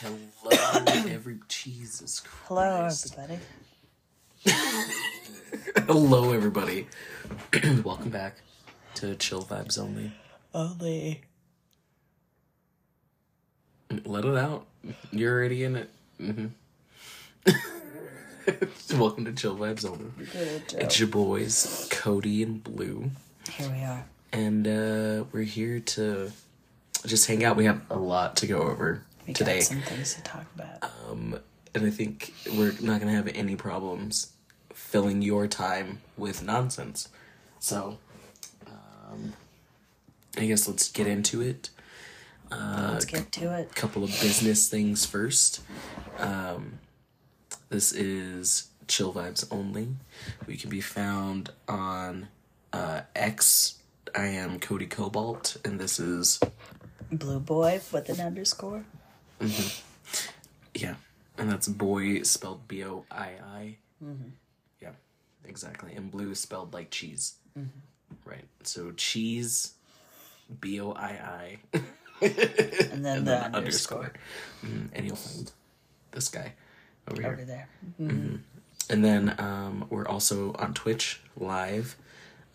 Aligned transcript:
Hello, 0.00 0.16
every 1.08 1.38
Jesus 1.48 2.20
Christ. 2.20 3.16
Hello, 4.46 6.32
everybody. 6.32 6.86
Hello, 6.86 6.86
everybody. 7.62 7.82
Welcome 7.82 8.10
back 8.10 8.36
to 8.94 9.16
Chill 9.16 9.42
Vibes 9.42 9.76
Only. 9.76 10.12
Only. 10.54 11.22
Let 14.04 14.24
it 14.24 14.36
out. 14.36 14.66
You're 15.10 15.34
already 15.34 15.64
in 15.64 15.74
it. 15.74 15.90
hmm 16.18 16.46
Welcome 18.96 19.24
to 19.24 19.32
Chill 19.32 19.56
Vibes 19.56 19.84
Only. 19.84 20.10
Good 20.32 20.74
It's 20.78 21.00
your 21.00 21.08
boys, 21.08 21.88
Cody 21.90 22.44
and 22.44 22.62
Blue, 22.62 23.10
Here 23.50 23.68
we 23.68 23.82
are. 23.82 24.04
and 24.32 24.68
uh, 24.68 25.24
we're 25.32 25.42
here 25.42 25.80
to 25.80 26.30
just 27.04 27.26
hang 27.26 27.42
out. 27.44 27.56
We 27.56 27.64
have 27.64 27.80
a 27.90 27.96
lot 27.98 28.36
to 28.36 28.46
go 28.46 28.60
over 28.60 29.02
We 29.28 29.34
today. 29.34 29.58
got 29.58 29.64
some 29.64 29.82
things 29.82 30.14
to 30.14 30.22
talk 30.22 30.46
about. 30.54 30.90
Um, 31.10 31.38
and 31.74 31.86
I 31.86 31.90
think 31.90 32.32
we're 32.56 32.72
not 32.80 32.98
gonna 32.98 33.12
have 33.12 33.28
any 33.28 33.56
problems 33.56 34.32
filling 34.72 35.20
your 35.20 35.46
time 35.46 36.00
with 36.16 36.42
nonsense. 36.42 37.08
So, 37.60 37.98
um, 38.66 39.34
I 40.36 40.46
guess 40.46 40.66
let's 40.66 40.90
get 40.90 41.06
into 41.06 41.42
it. 41.42 41.68
Uh, 42.50 42.92
Let's 42.92 43.04
get 43.04 43.30
to 43.32 43.54
it. 43.58 43.68
A 43.70 43.74
couple 43.74 44.02
of 44.02 44.08
business 44.08 44.70
things 44.70 45.04
first. 45.04 45.60
Um, 46.16 46.78
this 47.68 47.92
is 47.92 48.68
Chill 48.86 49.12
Vibes 49.12 49.46
Only. 49.50 49.88
We 50.46 50.56
can 50.56 50.70
be 50.70 50.80
found 50.80 51.50
on 51.68 52.28
uh, 52.72 53.02
X. 53.14 53.74
I 54.14 54.28
am 54.28 54.58
Cody 54.58 54.86
Cobalt, 54.86 55.58
and 55.66 55.78
this 55.78 56.00
is 56.00 56.40
Blue 57.12 57.40
boy 57.40 57.80
with 57.92 58.08
an 58.08 58.20
underscore. 58.24 58.84
Yeah, 60.74 60.94
and 61.36 61.50
that's 61.50 61.68
boy 61.68 62.22
spelled 62.22 62.68
B 62.68 62.84
O 62.84 63.04
I 63.10 63.30
I. 63.42 63.76
Yeah, 64.80 64.90
exactly. 65.44 65.94
And 65.94 66.10
blue 66.10 66.34
spelled 66.34 66.72
like 66.72 66.90
cheese. 66.90 67.34
Right. 68.24 68.44
So 68.62 68.92
cheese, 68.92 69.74
B 70.60 70.80
O 70.80 70.92
I 70.92 71.58
I, 71.72 71.78
And 72.20 73.04
then 73.04 73.18
and 73.18 73.26
the 73.26 73.30
then 73.30 73.54
underscore, 73.54 73.98
underscore. 73.98 74.12
Mm, 74.64 74.88
and 74.92 75.06
you'll 75.06 75.16
find 75.16 75.52
this 76.12 76.28
guy 76.28 76.54
over 77.10 77.24
over 77.26 77.36
here. 77.36 77.44
there. 77.44 77.68
And 78.90 79.04
then 79.04 79.34
um, 79.38 79.86
we're 79.90 80.06
also 80.06 80.52
on 80.54 80.74
Twitch 80.74 81.20
live. 81.36 81.96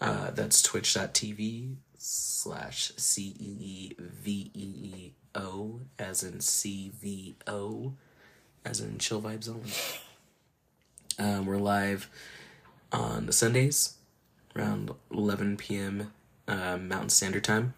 Uh, 0.02 0.32
that's 0.32 0.62
twitch.tv 0.62 1.76
slash 1.98 2.92
C 2.98 3.36
E 3.40 3.58
E 3.60 3.92
V 4.00 4.52
E 4.54 4.60
E 4.62 5.14
O, 5.36 5.80
as 6.00 6.24
in 6.24 6.40
C 6.40 6.92
V 7.02 7.36
O, 7.48 7.94
as 8.66 8.80
in 8.80 8.98
chill 8.98 9.22
vibes 9.22 9.50
only. 9.50 9.70
Um, 11.20 11.46
we're 11.46 11.58
live 11.58 12.10
on 12.92 13.26
the 13.26 13.34
Sundays 13.34 13.96
around 14.56 14.92
11 15.12 15.58
p.m. 15.58 16.12
Uh, 16.48 16.78
Mountain 16.78 17.10
Standard 17.10 17.44
Time. 17.44 17.74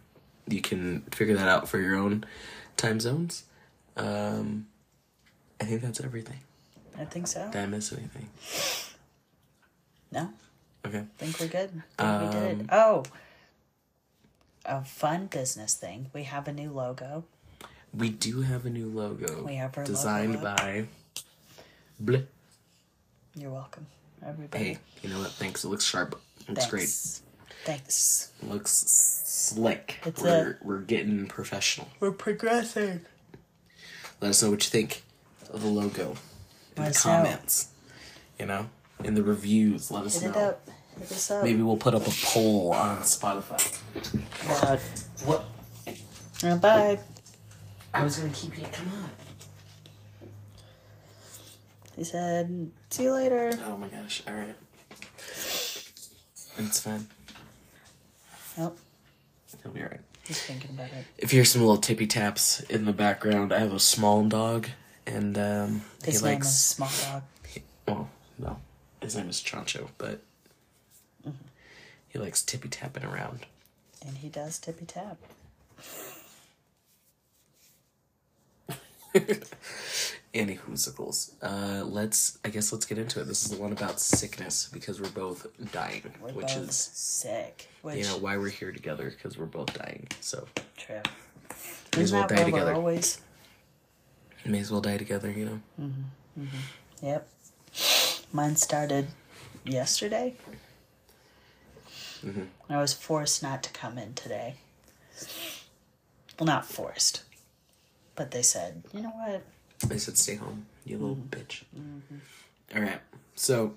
You 0.47 0.61
can 0.61 1.01
figure 1.11 1.35
that 1.35 1.47
out 1.47 1.67
for 1.67 1.79
your 1.79 1.95
own 1.95 2.25
time 2.77 2.99
zones. 2.99 3.43
Um, 3.97 4.67
I 5.59 5.65
think 5.65 5.81
that's 5.81 6.01
everything. 6.01 6.39
I 6.97 7.05
think 7.05 7.27
so. 7.27 7.49
Did 7.51 7.61
I 7.61 7.65
miss 7.65 7.91
anything? 7.93 8.29
No, 10.11 10.29
Okay. 10.85 10.99
I 10.99 11.05
think 11.17 11.39
we're 11.39 11.47
good. 11.47 11.71
Think 11.71 11.81
we 11.99 12.05
Um, 12.05 12.31
did. 12.31 12.69
Oh, 12.71 13.03
a 14.65 14.83
fun 14.83 15.27
business 15.27 15.73
thing. 15.73 16.09
We 16.13 16.23
have 16.23 16.47
a 16.47 16.53
new 16.53 16.71
logo. 16.71 17.25
We 17.95 18.09
do 18.09 18.41
have 18.41 18.65
a 18.65 18.69
new 18.69 18.87
logo. 18.87 19.43
We 19.45 19.55
have 19.55 19.77
our 19.77 19.83
logo 19.83 19.93
designed 19.93 20.35
up. 20.37 20.57
by. 20.57 20.87
Bleh. 22.03 22.25
You're 23.35 23.51
welcome, 23.51 23.85
everybody. 24.25 24.63
Hey, 24.63 24.77
you 25.01 25.09
know 25.09 25.19
what? 25.19 25.31
Thanks. 25.31 25.63
It 25.63 25.69
looks 25.69 25.85
sharp. 25.85 26.19
Looks 26.49 26.67
great. 26.67 26.81
Thanks. 26.89 27.21
Thanks. 27.65 28.31
Looks 28.43 28.71
slick. 28.71 29.99
It's 30.05 30.21
we're 30.21 30.57
we're 30.61 30.79
getting 30.81 31.27
professional. 31.27 31.87
We're 31.99 32.11
progressing. 32.11 33.01
Let 34.21 34.29
us 34.29 34.43
know 34.43 34.51
what 34.51 34.63
you 34.65 34.69
think 34.69 35.03
of 35.51 35.61
the 35.61 35.67
logo 35.67 36.15
in 36.75 36.83
Let 36.83 36.85
the 36.85 36.89
us 36.91 37.05
know. 37.05 37.11
comments. 37.11 37.67
You 38.39 38.45
know, 38.47 38.69
in 39.03 39.13
the 39.15 39.23
reviews. 39.23 39.89
Let 39.91 40.05
us 40.05 40.19
Hit 40.19 40.29
it 40.31 40.35
know. 40.35 40.41
up. 40.49 40.67
Hit 40.99 41.11
us 41.11 41.31
up. 41.31 41.43
Maybe 41.43 41.61
we'll 41.61 41.77
put 41.77 41.93
up 41.95 42.05
a 42.07 42.11
poll 42.23 42.73
on 42.73 42.97
Spotify. 42.99 43.79
Uh, 44.49 44.77
What? 45.25 45.45
uh, 46.43 46.55
bye. 46.57 46.99
I 47.95 48.03
was 48.03 48.17
gonna 48.17 48.31
keep 48.33 48.57
you. 48.57 48.65
Come 48.71 48.87
on. 49.03 49.09
He 51.95 52.03
said, 52.03 52.71
"See 52.89 53.03
you 53.03 53.13
later." 53.13 53.57
Oh 53.65 53.77
my 53.77 53.87
gosh! 53.87 54.21
All 54.27 54.33
right. 54.33 54.55
It's 56.57 56.79
fine. 56.79 57.07
Nope. 58.57 58.77
He'll 59.63 59.71
be 59.71 59.81
alright. 59.81 59.99
He's 60.25 60.41
thinking 60.41 60.71
about 60.71 60.87
it. 60.87 61.05
If 61.17 61.31
you 61.33 61.37
hear 61.39 61.45
some 61.45 61.61
little 61.61 61.77
tippy 61.77 62.07
taps 62.07 62.61
in 62.61 62.85
the 62.85 62.93
background, 62.93 63.53
I 63.53 63.59
have 63.59 63.73
a 63.73 63.79
small 63.79 64.23
dog, 64.25 64.67
and 65.05 65.37
um, 65.37 65.81
His 66.03 66.19
he 66.19 66.25
name 66.25 66.35
likes. 66.35 66.47
is 66.47 66.59
Small 66.59 66.89
Dog. 67.03 67.23
Well, 67.87 68.09
no, 68.39 68.57
his 69.01 69.15
name 69.15 69.29
is 69.29 69.41
Chancho, 69.41 69.89
but 69.97 70.21
Mm-hmm. 71.27 71.37
he 72.09 72.19
likes 72.19 72.41
tippy 72.43 72.69
tapping 72.69 73.03
around. 73.03 73.45
And 74.05 74.17
he 74.17 74.29
does 74.29 74.59
tippy 74.59 74.85
tap. 74.85 75.17
Any 80.33 80.57
hoosicles. 80.57 81.31
Uh, 81.41 81.85
let's. 81.85 82.37
I 82.43 82.49
guess 82.49 82.73
let's 82.73 82.85
get 82.85 82.97
into 82.97 83.21
it. 83.21 83.27
This 83.27 83.45
is 83.45 83.51
the 83.51 83.61
one 83.61 83.71
about 83.71 83.99
sickness 84.01 84.69
because 84.71 84.99
we're 84.99 85.09
both 85.09 85.47
dying, 85.71 86.03
We're 86.21 86.31
which 86.33 86.55
both 86.55 86.69
is 86.69 86.75
sick. 86.75 87.69
Which 87.81 87.95
you 87.97 88.03
know 88.03 88.17
why 88.17 88.35
we're 88.37 88.49
here 88.49 88.73
together 88.73 89.09
because 89.09 89.37
we're 89.37 89.45
both 89.45 89.73
dying. 89.73 90.07
So 90.19 90.45
true. 90.75 91.01
may 91.95 92.03
as 92.03 92.11
well 92.11 92.27
die 92.27 92.43
together. 92.43 92.73
always? 92.73 93.21
May 94.45 94.59
as 94.59 94.71
well 94.71 94.81
die 94.81 94.97
together. 94.97 95.31
You 95.31 95.61
know. 95.77 95.89
Yep. 97.01 97.27
Mine 98.33 98.55
started 98.57 99.07
yesterday. 99.63 100.33
Mm-hmm. 102.25 102.43
I 102.69 102.77
was 102.77 102.93
forced 102.93 103.43
not 103.43 103.63
to 103.63 103.69
come 103.71 103.97
in 103.97 104.13
today. 104.13 104.55
Well, 106.39 106.47
not 106.47 106.65
forced, 106.65 107.23
but 108.15 108.31
they 108.31 108.41
said, 108.41 108.83
you 108.93 109.01
know 109.01 109.09
what? 109.09 109.43
I 109.91 109.97
said, 109.97 110.17
"Stay 110.17 110.35
home, 110.35 110.65
you 110.85 110.97
little 110.97 111.15
Mm-hmm. 111.15 111.29
bitch." 111.29 111.63
All 112.75 112.81
right, 112.81 112.99
so 113.35 113.73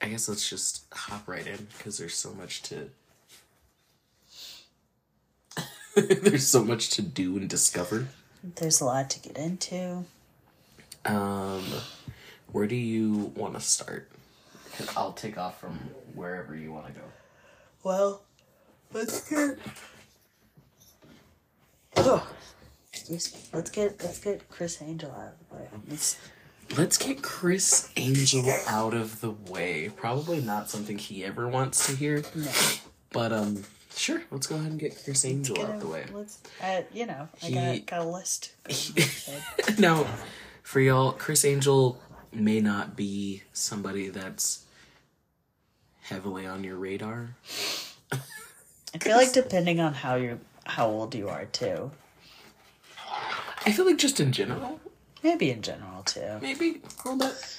I 0.00 0.08
guess 0.08 0.28
let's 0.28 0.48
just 0.48 0.84
hop 0.92 1.28
right 1.28 1.46
in 1.46 1.68
because 1.76 1.98
there's 1.98 2.14
so 2.14 2.32
much 2.34 2.62
to. 2.64 2.90
there's 5.96 6.46
so 6.46 6.64
much 6.64 6.90
to 6.90 7.02
do 7.02 7.36
and 7.36 7.48
discover. 7.48 8.08
There's 8.42 8.80
a 8.80 8.86
lot 8.86 9.10
to 9.10 9.20
get 9.20 9.36
into. 9.36 10.04
Um, 11.04 11.64
where 12.50 12.66
do 12.66 12.74
you 12.76 13.32
want 13.36 13.54
to 13.54 13.60
start? 13.60 14.08
I'll 14.96 15.12
take 15.12 15.36
off 15.36 15.60
from 15.60 15.78
wherever 16.14 16.56
you 16.56 16.72
want 16.72 16.86
to 16.86 16.92
go. 16.92 17.02
Well, 17.84 18.22
let's 18.92 19.28
get. 19.28 19.58
Oh, 21.96 22.26
excuse 23.10 23.34
me. 23.34 23.40
Let's 23.52 23.70
get 23.70 24.02
let's 24.02 24.18
get 24.18 24.48
Criss 24.48 24.80
Angel 24.82 25.10
out 25.10 25.32
of 25.34 25.48
the 25.48 25.56
way. 25.56 25.68
Let's, 25.88 26.18
Let's 26.78 26.96
get 26.96 27.22
Criss 27.22 27.90
Angel 27.96 28.50
out 28.66 28.94
of 28.94 29.20
the 29.20 29.30
way. 29.30 29.90
Probably 29.94 30.40
not 30.40 30.70
something 30.70 30.96
he 30.96 31.22
ever 31.24 31.46
wants 31.46 31.86
to 31.88 31.96
hear, 31.96 32.22
no, 32.34 32.50
but 33.12 33.30
um, 33.32 33.64
sure. 33.94 34.22
Let's 34.30 34.46
go 34.46 34.54
ahead 34.54 34.70
and 34.70 34.80
get 34.80 34.96
Criss 35.04 35.24
Angel 35.26 35.56
get 35.56 35.66
out 35.66 35.74
of 35.74 35.80
the 35.80 35.86
way. 35.88 36.04
Let's. 36.12 36.38
Uh, 36.62 36.82
you 36.92 37.04
know, 37.06 37.28
I 37.42 37.46
He- 37.46 37.80
got 37.80 37.86
got 37.86 38.06
a 38.06 38.08
list. 38.08 38.52
going 38.64 38.78
in 38.96 39.04
my 39.04 39.64
head. 39.66 39.78
now, 39.80 40.06
for 40.62 40.80
y'all, 40.80 41.12
Criss 41.12 41.44
Angel 41.44 42.00
may 42.32 42.60
not 42.60 42.96
be 42.96 43.42
somebody 43.52 44.08
that's 44.08 44.64
heavily 46.02 46.46
on 46.46 46.64
your 46.64 46.76
radar. 46.76 47.36
I 48.14 48.98
feel 48.98 49.16
like 49.16 49.32
depending 49.32 49.78
on 49.80 49.92
how 49.94 50.14
you're 50.14 50.38
how 50.64 50.86
old 50.88 51.14
you 51.14 51.28
are 51.28 51.44
too. 51.46 51.90
I 53.64 53.72
feel 53.72 53.86
like 53.86 53.98
just 53.98 54.20
in 54.20 54.32
general, 54.32 54.80
Maybe 55.22 55.50
in 55.50 55.62
general 55.62 56.02
too. 56.02 56.38
maybe 56.42 56.80
a 56.82 57.08
little 57.08 57.16
bit. 57.28 57.58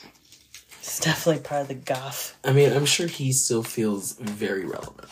It's 0.80 1.00
definitely 1.00 1.42
part 1.44 1.62
of 1.62 1.68
the 1.70 1.76
goth. 1.76 2.38
I 2.44 2.52
mean, 2.52 2.74
I'm 2.74 2.86
sure 2.86 3.08
he 3.08 3.32
still 3.32 3.64
feels 3.64 4.14
very 4.18 4.66
relevant. 4.66 5.08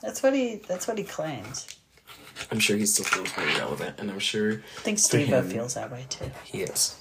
That's 0.00 0.22
what 0.22 0.34
he. 0.34 0.56
That's 0.68 0.86
what 0.86 0.96
he 0.98 1.02
claims. 1.04 1.66
I'm 2.50 2.60
sure 2.60 2.76
he 2.76 2.86
still 2.86 3.04
feels 3.04 3.30
very 3.32 3.52
relevant, 3.58 3.98
and 3.98 4.10
I'm 4.10 4.18
sure 4.20 4.52
I 4.52 4.80
think 4.80 4.98
Steve 5.00 5.28
feels 5.46 5.74
that 5.74 5.90
way 5.90 6.06
too. 6.08 6.30
he 6.44 6.62
is. 6.62 6.98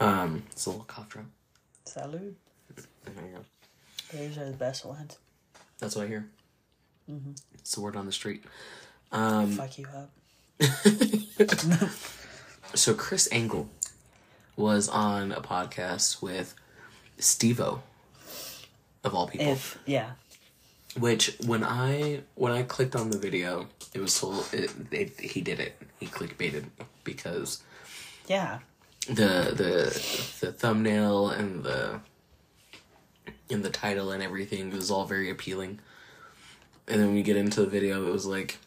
Um, 0.00 0.42
it's 0.50 0.66
a 0.66 0.70
little 0.70 0.84
cough 0.84 1.08
drop. 1.08 1.26
Salud. 1.86 2.34
There 2.74 3.24
you 3.24 3.36
go. 3.36 3.44
Those 4.12 4.38
are 4.38 4.44
the 4.50 4.56
best 4.56 4.84
ones. 4.84 5.18
That's 5.78 5.94
what 5.96 6.04
I 6.04 6.08
hear. 6.08 6.28
Mhm. 7.10 7.40
It's 7.54 7.74
the 7.74 7.80
word 7.80 7.96
on 7.96 8.06
the 8.06 8.12
street. 8.12 8.44
Um, 9.12 9.52
Fuck 9.52 9.78
you 9.78 9.86
up. 9.94 10.10
so 12.74 12.94
Criss 12.94 13.28
Angel 13.32 13.68
was 14.56 14.88
on 14.88 15.32
a 15.32 15.40
podcast 15.40 16.22
with 16.22 16.54
Steve-O, 17.18 17.82
of 19.04 19.14
all 19.14 19.28
people. 19.28 19.48
If 19.48 19.78
yeah, 19.86 20.12
Which 20.98 21.36
when 21.44 21.62
I 21.62 22.22
when 22.34 22.52
I 22.52 22.62
clicked 22.62 22.96
on 22.96 23.10
the 23.10 23.18
video, 23.18 23.68
it 23.94 24.00
was 24.00 24.18
told 24.18 24.48
it, 24.52 24.70
it, 24.90 25.20
he 25.20 25.40
did 25.40 25.60
it. 25.60 25.80
He 26.00 26.06
clickbaited 26.06 26.64
because 27.04 27.62
yeah, 28.26 28.60
the 29.06 29.52
the 29.54 30.40
the 30.40 30.52
thumbnail 30.52 31.28
and 31.30 31.64
the 31.64 32.00
and 33.50 33.62
the 33.62 33.70
title 33.70 34.10
and 34.10 34.22
everything 34.22 34.70
was 34.70 34.90
all 34.90 35.04
very 35.04 35.30
appealing. 35.30 35.80
And 36.88 37.00
then 37.00 37.08
when 37.08 37.16
we 37.16 37.22
get 37.22 37.36
into 37.36 37.60
the 37.60 37.66
video, 37.66 38.06
it 38.06 38.12
was 38.12 38.26
like 38.26 38.58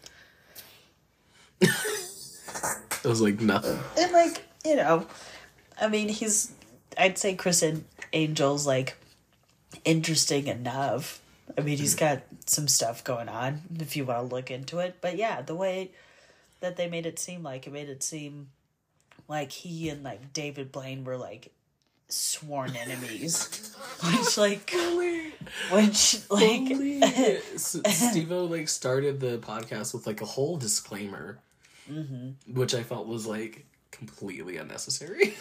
it 1.61 3.05
was 3.05 3.21
like 3.21 3.39
nothing. 3.41 3.79
and 3.97 4.11
like 4.11 4.45
you 4.65 4.75
know, 4.75 5.07
I 5.79 5.87
mean, 5.87 6.09
he's 6.09 6.51
I'd 6.97 7.17
say 7.17 7.35
Chris 7.35 7.61
and 7.61 7.85
Angel's 8.13 8.67
like 8.67 8.97
interesting 9.85 10.47
enough. 10.47 11.21
I 11.57 11.61
mean, 11.61 11.77
he's 11.77 11.95
mm-hmm. 11.95 12.15
got 12.15 12.23
some 12.45 12.67
stuff 12.67 13.03
going 13.03 13.29
on 13.29 13.61
if 13.79 13.95
you 13.95 14.05
want 14.05 14.29
to 14.29 14.35
look 14.35 14.51
into 14.51 14.79
it. 14.79 14.97
But 15.01 15.17
yeah, 15.17 15.41
the 15.41 15.55
way 15.55 15.91
that 16.59 16.77
they 16.77 16.89
made 16.89 17.05
it 17.05 17.19
seem 17.19 17.43
like 17.43 17.67
it 17.67 17.73
made 17.73 17.89
it 17.89 18.03
seem 18.03 18.49
like 19.27 19.51
he 19.51 19.89
and 19.89 20.03
like 20.03 20.33
David 20.33 20.71
Blaine 20.71 21.03
were 21.03 21.17
like 21.17 21.51
sworn 22.07 22.75
enemies, 22.75 23.75
which 24.03 24.37
like 24.37 24.71
which 25.71 26.19
like 26.29 27.57
Steve-O 27.57 28.45
like 28.45 28.67
started 28.67 29.19
the 29.19 29.37
podcast 29.37 29.93
with 29.93 30.05
like 30.07 30.21
a 30.21 30.25
whole 30.25 30.57
disclaimer, 30.57 31.39
Mm-hmm. 31.89 32.53
which 32.53 32.75
I 32.75 32.83
felt 32.83 33.07
was 33.07 33.25
like 33.25 33.65
completely 33.91 34.57
unnecessary. 34.57 35.33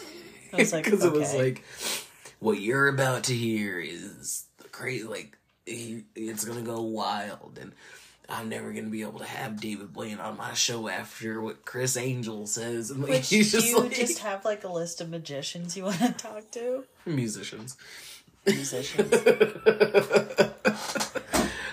I 0.53 0.57
was 0.57 0.73
like, 0.73 0.83
because 0.85 1.03
it 1.05 1.13
was 1.13 1.33
like, 1.35 1.63
what 2.39 2.59
you're 2.59 2.87
about 2.87 3.25
to 3.25 3.35
hear 3.35 3.79
is 3.79 4.45
crazy. 4.71 5.03
Like, 5.03 5.37
it's 5.65 6.43
gonna 6.45 6.61
go 6.61 6.81
wild, 6.81 7.59
and 7.61 7.73
I'm 8.27 8.49
never 8.49 8.71
gonna 8.73 8.87
be 8.89 9.01
able 9.01 9.19
to 9.19 9.25
have 9.25 9.59
David 9.61 9.93
Blaine 9.93 10.19
on 10.19 10.37
my 10.37 10.53
show 10.53 10.87
after 10.87 11.41
what 11.41 11.65
Criss 11.65 11.97
Angel 11.97 12.47
says. 12.47 12.89
And 12.91 13.01
like, 13.03 13.11
which 13.11 13.29
do 13.29 13.43
just 13.43 13.67
you 13.67 13.79
like 13.79 13.93
just 13.93 14.19
have 14.19 14.45
like 14.45 14.63
a 14.63 14.71
list 14.71 15.01
of 15.01 15.09
magicians 15.09 15.77
you 15.77 15.83
want 15.83 15.99
to 15.99 16.11
talk 16.17 16.49
to? 16.51 16.85
musicians. 17.05 17.77
musicians. 18.45 19.13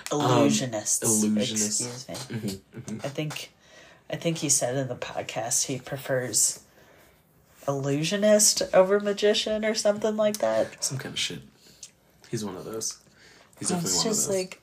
Um, 0.09 0.19
illusionists. 0.21 1.03
illusionists. 1.03 2.05
Excuse 2.07 2.07
me. 2.09 2.15
Mm-hmm, 2.15 2.47
mm-hmm. 2.79 2.99
I 3.03 3.09
think 3.09 3.51
I 4.09 4.15
think 4.15 4.37
he 4.37 4.49
said 4.49 4.75
in 4.75 4.87
the 4.87 4.95
podcast 4.95 5.65
he 5.65 5.79
prefers 5.79 6.61
illusionist 7.67 8.61
over 8.73 8.99
magician 8.99 9.65
or 9.65 9.75
something 9.75 10.15
like 10.15 10.37
that. 10.37 10.83
Some 10.83 10.97
kind 10.97 11.13
of 11.13 11.19
shit. 11.19 11.41
He's 12.29 12.43
one 12.43 12.55
of 12.55 12.65
those. 12.65 12.97
He's 13.59 13.69
definitely 13.69 13.97
one 13.97 14.07
of 14.07 14.13
just 14.13 14.29
like 14.29 14.61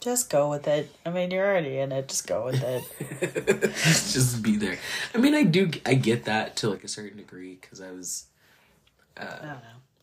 just 0.00 0.30
go 0.30 0.50
with 0.50 0.68
it. 0.68 0.90
I 1.04 1.10
mean, 1.10 1.30
you're 1.30 1.46
already 1.46 1.78
in 1.78 1.90
it. 1.92 2.08
Just 2.08 2.26
go 2.26 2.44
with 2.44 2.62
it. 2.62 3.72
just 3.72 4.42
be 4.42 4.56
there. 4.56 4.78
I 5.14 5.18
mean, 5.18 5.34
I 5.34 5.42
do. 5.42 5.70
I 5.84 5.94
get 5.94 6.24
that 6.24 6.56
to 6.56 6.70
like 6.70 6.84
a 6.84 6.88
certain 6.88 7.16
degree 7.16 7.58
because 7.60 7.80
I 7.80 7.90
was 7.90 8.26
uh, 9.16 9.24
I 9.24 9.46
don't 9.46 9.46
know. 9.46 9.58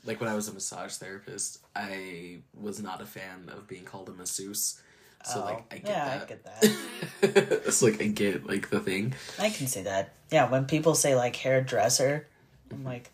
like 0.06 0.20
when 0.20 0.30
I 0.30 0.36
was 0.36 0.48
a 0.48 0.54
massage 0.54 0.94
therapist, 0.96 1.60
I 1.76 2.40
was 2.60 2.82
not 2.82 3.02
a 3.02 3.06
fan 3.06 3.50
of 3.56 3.68
being 3.68 3.86
called 3.86 4.10
a 4.10 4.14
masseuse. 4.14 4.82
So 5.24 5.40
like 5.44 5.58
oh. 5.60 5.66
I 5.72 5.78
get 5.78 5.88
Oh, 5.88 5.90
yeah, 5.92 6.06
that. 6.06 6.22
I 6.22 6.26
get 6.26 6.44
that. 6.46 7.62
it's 7.66 7.82
like 7.82 8.02
I 8.02 8.08
get 8.08 8.46
like 8.46 8.70
the 8.70 8.80
thing. 8.80 9.14
I 9.40 9.50
can 9.50 9.68
see 9.68 9.82
that. 9.84 10.14
Yeah, 10.32 10.50
when 10.50 10.66
people 10.66 10.96
say 10.96 11.16
like 11.16 11.36
hairdresser, 11.36 12.28
I'm 12.72 12.84
like, 12.84 13.12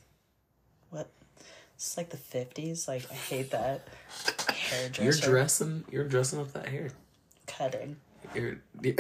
what? 0.90 1.10
It's 1.76 1.96
like 1.98 2.10
the 2.10 2.18
fifties. 2.18 2.88
Like 2.88 3.06
I 3.12 3.16
hate 3.16 3.52
that. 3.52 3.88
Hairdresser. 4.50 5.04
You're 5.04 5.14
dressing. 5.14 5.84
You're 5.92 6.08
dressing 6.08 6.40
up 6.40 6.52
that 6.54 6.68
hair. 6.70 6.90
cutting, 7.48 7.98
You're 8.34 8.58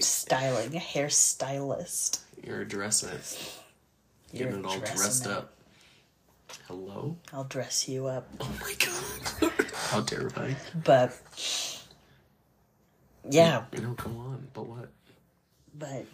styling, 0.00 0.76
a 0.76 0.80
hairstylist. 0.80 2.20
you're 2.44 2.64
dressing 2.64 3.10
it. 3.10 3.60
You're 4.32 4.48
Getting 4.50 4.64
it 4.64 4.68
all 4.68 4.78
dressed 4.78 5.26
up. 5.26 5.54
Hello. 6.66 7.16
I'll 7.32 7.44
dress 7.44 7.88
you 7.88 8.06
up. 8.06 8.28
Oh 8.40 8.50
my 8.60 8.74
god. 8.78 9.52
How 9.88 10.02
terrifying. 10.02 10.56
But 10.84 11.18
yeah, 13.28 13.64
You 13.72 13.80
know, 13.80 13.94
come 13.94 14.18
on. 14.18 14.48
But 14.52 14.66
what? 14.66 14.88
but 15.78 16.04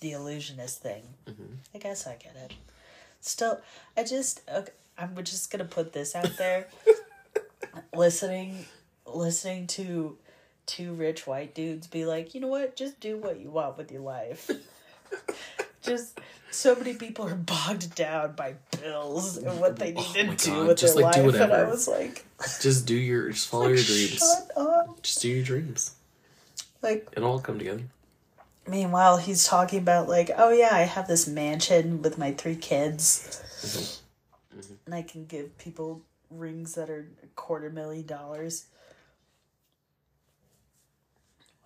the 0.00 0.12
illusionist 0.12 0.80
thing. 0.82 1.02
Mm-hmm. 1.26 1.54
I 1.74 1.78
guess 1.78 2.06
I 2.06 2.14
get 2.14 2.36
it. 2.36 2.52
Still, 3.20 3.60
I 3.96 4.04
just 4.04 4.42
okay, 4.48 4.72
I'm 4.96 5.16
just 5.24 5.50
gonna 5.50 5.64
put 5.64 5.92
this 5.92 6.14
out 6.14 6.36
there. 6.36 6.68
listening, 7.94 8.66
listening 9.04 9.66
to 9.68 10.16
two 10.66 10.92
rich 10.94 11.26
white 11.26 11.54
dudes 11.54 11.86
be 11.86 12.04
like, 12.04 12.34
you 12.34 12.40
know 12.40 12.48
what? 12.48 12.76
Just 12.76 13.00
do 13.00 13.16
what 13.16 13.40
you 13.40 13.50
want 13.50 13.76
with 13.76 13.90
your 13.90 14.02
life. 14.02 14.48
just 15.82 16.20
so 16.50 16.74
many 16.74 16.94
people 16.94 17.26
are 17.28 17.34
bogged 17.34 17.94
down 17.94 18.32
by 18.32 18.54
bills 18.80 19.36
and 19.36 19.60
what 19.60 19.76
they 19.78 19.92
need 19.92 19.96
Oh 19.98 20.12
to 20.12 20.36
do 20.36 20.50
God, 20.52 20.66
with 20.68 20.78
just, 20.78 20.94
their 20.96 21.04
like, 21.04 21.14
do 21.14 21.30
life, 21.30 21.40
and 21.40 21.52
I 21.52 21.64
was 21.64 21.86
like, 21.88 22.24
Just 22.60 22.86
do 22.86 22.94
your. 22.94 23.30
Just 23.30 23.48
follow 23.48 23.68
your 23.68 23.76
dreams. 23.82 24.22
Just 25.02 25.22
do 25.22 25.28
your 25.28 25.44
dreams. 25.44 25.94
Like 26.82 27.08
It'll 27.16 27.30
all 27.30 27.40
come 27.40 27.58
together. 27.58 27.82
Meanwhile, 28.66 29.18
he's 29.18 29.44
talking 29.46 29.78
about 29.80 30.08
like, 30.08 30.30
oh 30.36 30.50
yeah, 30.50 30.70
I 30.72 30.80
have 30.82 31.08
this 31.08 31.26
mansion 31.26 32.02
with 32.02 32.18
my 32.18 32.32
three 32.32 32.56
kids, 32.56 33.42
Mm-hmm. 34.56 34.74
and 34.86 34.94
I 34.94 35.02
can 35.02 35.26
give 35.26 35.56
people 35.58 36.02
rings 36.30 36.74
that 36.74 36.88
are 36.90 37.06
a 37.22 37.26
quarter 37.36 37.70
million 37.70 38.06
dollars. 38.06 38.66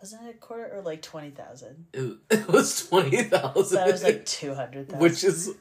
Wasn't 0.05 0.27
it 0.27 0.35
a 0.35 0.39
quarter 0.39 0.71
or 0.71 0.83
like 0.83 1.01
twenty 1.01 1.31
thousand? 1.31 1.87
It, 1.95 2.19
it 2.31 2.47
was 2.49 2.87
twenty 2.87 3.23
thousand. 3.23 3.79
That 3.79 3.91
was 3.91 4.03
like 4.03 4.27
two 4.27 4.53
hundred 4.53 4.89
thousand. 4.91 5.01
which 5.01 5.25
is 5.25 5.55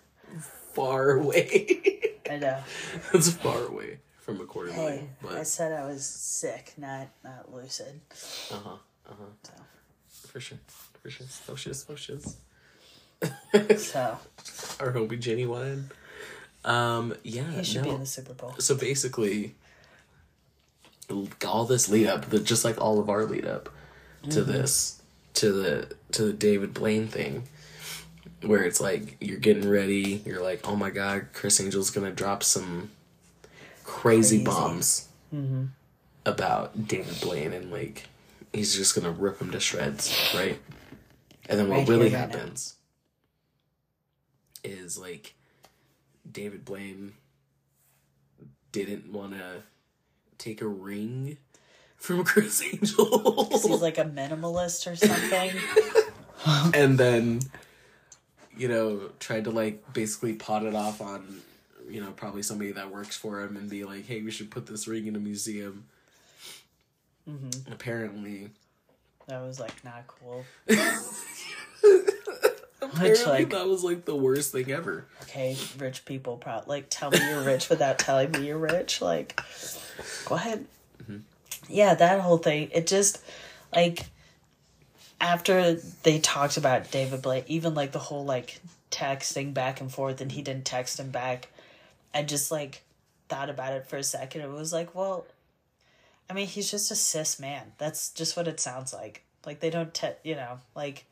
far 0.74 1.12
away. 1.12 2.18
I 2.30 2.36
know. 2.40 2.57
It's 3.13 3.30
far 3.31 3.63
away 3.68 4.00
from 4.19 4.42
a 4.42 4.45
quarter 4.45 4.74
Hey, 4.74 5.07
million. 5.22 5.40
I 5.40 5.44
said 5.44 5.72
I 5.72 5.86
was 5.86 6.06
sick, 6.06 6.74
not 6.78 7.07
not 7.24 7.54
lucid. 7.54 8.01
uh 8.51 8.56
huh, 8.56 8.69
uh 9.10 9.13
huh, 9.18 9.51
So, 10.10 10.28
for 10.28 10.42
sure, 10.42 10.57
for 11.01 11.10
sure. 11.10 11.28
Oh 11.48 11.56
shiz, 11.56 11.86
oh 11.90 11.95
shiz. 11.95 12.36
so 13.81 14.18
Our 14.81 14.92
homie 14.92 15.12
Jenny 15.21 15.44
genuine. 15.44 15.90
Um, 16.66 17.16
yeah, 17.23 17.50
he 17.50 17.64
should 17.64 17.83
be 17.83 17.92
in 17.92 18.02
the 18.02 18.06
Super 18.06 18.33
Bowl. 18.33 18.56
So 18.59 18.76
basically, 18.76 19.56
all 21.47 21.64
this 21.64 21.88
lead 21.88 22.07
up, 22.07 22.30
just 22.44 22.66
like 22.66 22.81
all 22.81 23.00
of 23.00 23.09
our 23.09 23.23
lead 23.23 23.45
up 23.45 23.69
to 24.30 24.42
Mm-hmm. 24.42 24.51
this, 24.51 25.01
to 25.35 25.51
the 25.51 25.95
to 26.11 26.23
the 26.25 26.33
David 26.33 26.73
Blaine 26.73 27.07
thing, 27.07 27.44
where 28.42 28.63
it's 28.63 28.80
like 28.81 29.18
you're 29.19 29.37
getting 29.39 29.68
ready, 29.69 30.21
you're 30.25 30.42
like, 30.44 30.68
oh 30.68 30.75
my 30.75 30.89
god, 30.89 31.27
Criss 31.33 31.59
Angel's 31.59 31.89
gonna 31.92 32.11
drop 32.11 32.44
some 32.44 32.92
crazy, 33.83 34.37
Crazy. 34.37 34.45
bombs 34.45 35.07
about 36.25 36.87
David 36.87 37.19
Blaine, 37.21 37.53
and 37.53 37.71
like 37.71 38.07
he's 38.53 38.75
just 38.75 38.95
gonna 38.95 39.11
rip 39.11 39.39
him 39.42 39.51
to 39.51 39.59
shreds, 39.59 40.31
right? 40.35 40.59
And 41.49 41.59
then 41.59 41.68
what 41.68 41.80
Right 41.80 41.87
really 41.89 42.03
right 42.06 42.11
now. 42.13 42.18
happens 42.19 42.75
is 44.63 44.97
like 44.97 45.33
David 46.30 46.63
Blaine 46.63 47.13
didn't 48.71 49.11
want 49.11 49.33
to 49.33 49.63
take 50.37 50.61
a 50.61 50.68
ring 50.68 51.37
from 52.04 52.24
Criss 52.26 52.62
Angel. 52.62 53.48
He's 53.50 53.66
like 53.66 53.98
a 53.98 54.04
minimalist 54.04 54.92
or 54.92 54.95
something. 54.95 55.52
and 56.74 56.98
then, 56.98 57.40
you 58.57 58.68
know, 58.68 59.10
tried 59.19 59.45
to 59.45 59.52
like 59.52 59.94
basically 59.94 60.33
pot 60.33 60.66
it 60.66 60.76
off 60.76 61.00
on, 61.00 61.40
you 61.90 62.02
know, 62.02 62.12
probably 62.12 62.44
somebody 62.44 62.74
that 62.74 62.92
works 62.92 63.16
for 63.16 63.42
him 63.42 63.56
and 63.56 63.69
be 63.69 63.86
like, 63.86 64.06
hey, 64.06 64.22
we 64.22 64.31
should 64.31 64.52
put 64.52 64.66
this 64.66 64.86
ring 64.86 65.07
in 65.07 65.16
a 65.16 65.19
museum. 65.19 65.86
Mm-hmm. 67.30 67.72
Apparently, 67.72 68.50
that 69.28 69.42
was 69.42 69.62
like 69.62 69.86
not 69.86 70.06
cool. 70.07 70.44
apparently 72.81 73.26
like- 73.26 73.50
that 73.52 73.66
was 73.66 73.81
like 73.81 74.04
the 74.04 74.16
worst 74.16 74.52
thing 74.52 74.69
ever. 74.74 75.06
okay, 75.22 75.56
rich 75.78 76.04
people 76.04 76.36
probably 76.36 76.68
like 76.68 76.88
tell 76.90 77.12
me 77.12 77.19
you're 77.30 77.44
rich 77.44 77.69
without 77.69 77.98
telling 77.98 78.31
me 78.31 78.45
you're 78.48 78.57
rich. 78.57 79.02
Like, 79.02 79.40
go 80.26 80.36
ahead. 80.36 80.66
Yeah, 81.70 81.96
that 81.96 82.22
whole 82.22 82.38
thing. 82.38 82.70
It 82.74 82.88
just 82.88 83.22
like 83.74 84.06
after 85.22 85.76
they 86.04 86.20
talked 86.20 86.58
about 86.58 86.92
David 86.92 87.22
Blaine, 87.22 87.44
even 87.48 87.74
like 87.74 87.92
the 87.92 88.00
whole 88.00 88.26
like 88.26 88.60
texting 88.92 89.54
back 89.54 89.82
and 89.82 89.92
forth, 89.92 90.22
and 90.22 90.32
he 90.32 90.42
didn't 90.42 90.66
text 90.66 91.00
him 91.00 91.10
back. 91.12 91.50
I 92.14 92.24
just 92.24 92.52
like 92.52 92.84
thought 93.30 93.50
about 93.50 93.74
it 93.74 93.88
for 93.88 93.98
a 93.98 94.04
second. 94.04 94.42
It 94.42 94.50
was 94.52 94.74
like, 94.74 94.94
well, 94.96 95.26
I 96.30 96.34
mean, 96.34 96.48
he's 96.48 96.70
just 96.70 96.92
a 96.92 96.96
cis 96.96 97.40
man. 97.40 97.74
That's 97.78 98.10
just 98.12 98.36
what 98.38 98.48
it 98.48 98.60
sounds 98.60 98.94
like. 98.94 99.24
Like 99.46 99.60
they 99.60 99.70
don't, 99.70 99.94
te- 99.94 100.20
you 100.24 100.36
know, 100.36 100.60
like 100.76 101.06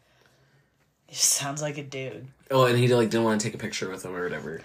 He 1.08 1.16
sounds 1.16 1.62
like 1.62 1.78
a 1.78 1.84
dude. 1.84 2.28
Oh, 2.50 2.66
and 2.66 2.78
he 2.78 2.88
like 2.94 3.10
didn't 3.10 3.26
want 3.26 3.42
to 3.42 3.48
take 3.48 3.56
a 3.56 3.58
picture 3.58 3.90
with 3.90 4.06
him 4.06 4.16
or 4.16 4.24
whatever. 4.24 4.62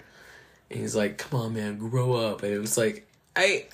And 0.69 0.79
he's 0.79 0.95
like, 0.95 1.17
"Come 1.17 1.39
on, 1.39 1.53
man, 1.53 1.77
grow 1.77 2.13
up." 2.13 2.43
And 2.43 2.53
it 2.53 2.59
was 2.59 2.77
like, 2.77 3.07
I 3.35 3.65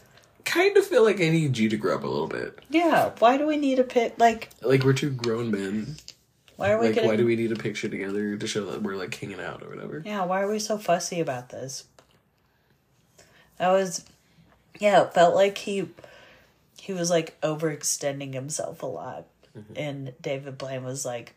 kind 0.46 0.76
of 0.78 0.86
feel 0.86 1.04
like 1.04 1.18
I 1.22 1.30
need 1.30 1.58
you 1.58 1.70
to 1.70 1.78
grow 1.78 1.96
up 1.96 2.04
a 2.04 2.08
little 2.08 2.28
bit. 2.28 2.60
Yeah, 2.70 3.12
why 3.20 3.38
do 3.38 3.46
we 3.48 3.58
need 3.58 3.80
a 3.80 3.84
pic? 3.84 4.16
Like, 4.20 4.50
Like 4.62 4.84
we're 4.84 4.94
two 4.94 5.10
grown 5.12 5.52
men. 5.52 5.96
why 6.58 6.72
are 6.72 6.80
we 6.80 6.88
Like, 6.88 6.96
getting? 6.96 7.10
why 7.10 7.16
do 7.16 7.26
we 7.26 7.36
need 7.36 7.52
a 7.52 7.56
picture 7.56 7.90
together 7.90 8.36
to 8.38 8.48
show 8.48 8.66
that 8.72 8.82
we're 8.82 8.96
like 8.96 9.14
hanging 9.16 9.40
out 9.40 9.64
or 9.64 9.70
whatever? 9.70 10.02
Yeah, 10.06 10.24
why 10.26 10.42
are 10.42 10.50
we 10.52 10.60
so 10.60 10.78
fussy 10.78 11.20
about 11.20 11.50
this? 11.50 11.86
That 13.58 13.70
was, 13.72 14.04
yeah, 14.80 15.04
it 15.04 15.14
felt 15.14 15.36
like 15.36 15.58
he, 15.60 15.90
he 16.80 16.94
was 16.94 17.10
like 17.10 17.40
overextending 17.42 18.34
himself 18.34 18.82
a 18.84 18.88
lot, 18.88 19.26
mm-hmm. 19.58 19.74
and 19.76 20.14
David 20.22 20.58
Blaine 20.58 20.84
was 20.84 21.06
like, 21.06 21.36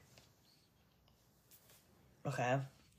okay, 2.26 2.58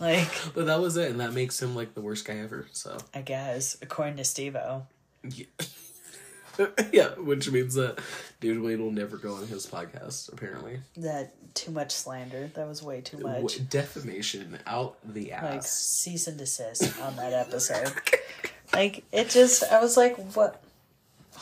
like 0.00 0.30
But 0.54 0.66
that 0.66 0.80
was 0.80 0.96
it, 0.96 1.10
and 1.10 1.20
that 1.20 1.32
makes 1.32 1.60
him 1.60 1.74
like 1.74 1.94
the 1.94 2.00
worst 2.00 2.24
guy 2.24 2.38
ever. 2.38 2.66
So 2.72 2.96
I 3.14 3.22
guess 3.22 3.76
according 3.82 4.16
to 4.16 4.24
Steve-O. 4.24 4.86
yeah, 5.22 5.44
yeah 6.92 7.08
which 7.16 7.50
means 7.50 7.74
that 7.74 8.00
David 8.40 8.62
Blaine 8.62 8.82
will 8.82 8.92
never 8.92 9.16
go 9.16 9.34
on 9.34 9.46
his 9.46 9.66
podcast. 9.66 10.32
Apparently, 10.32 10.80
that 10.96 11.34
too 11.54 11.70
much 11.70 11.92
slander. 11.92 12.50
That 12.54 12.66
was 12.68 12.82
way 12.82 13.00
too 13.00 13.18
much. 13.18 13.68
Defamation 13.68 14.58
out 14.66 14.96
the 15.04 15.32
ass. 15.32 15.42
like 15.42 15.62
cease 15.62 16.26
and 16.26 16.38
desist 16.38 16.98
on 17.00 17.16
that 17.16 17.32
episode. 17.46 17.92
like 18.72 19.04
it 19.12 19.30
just, 19.30 19.62
I 19.64 19.80
was 19.80 19.96
like, 19.96 20.16
what? 20.34 20.62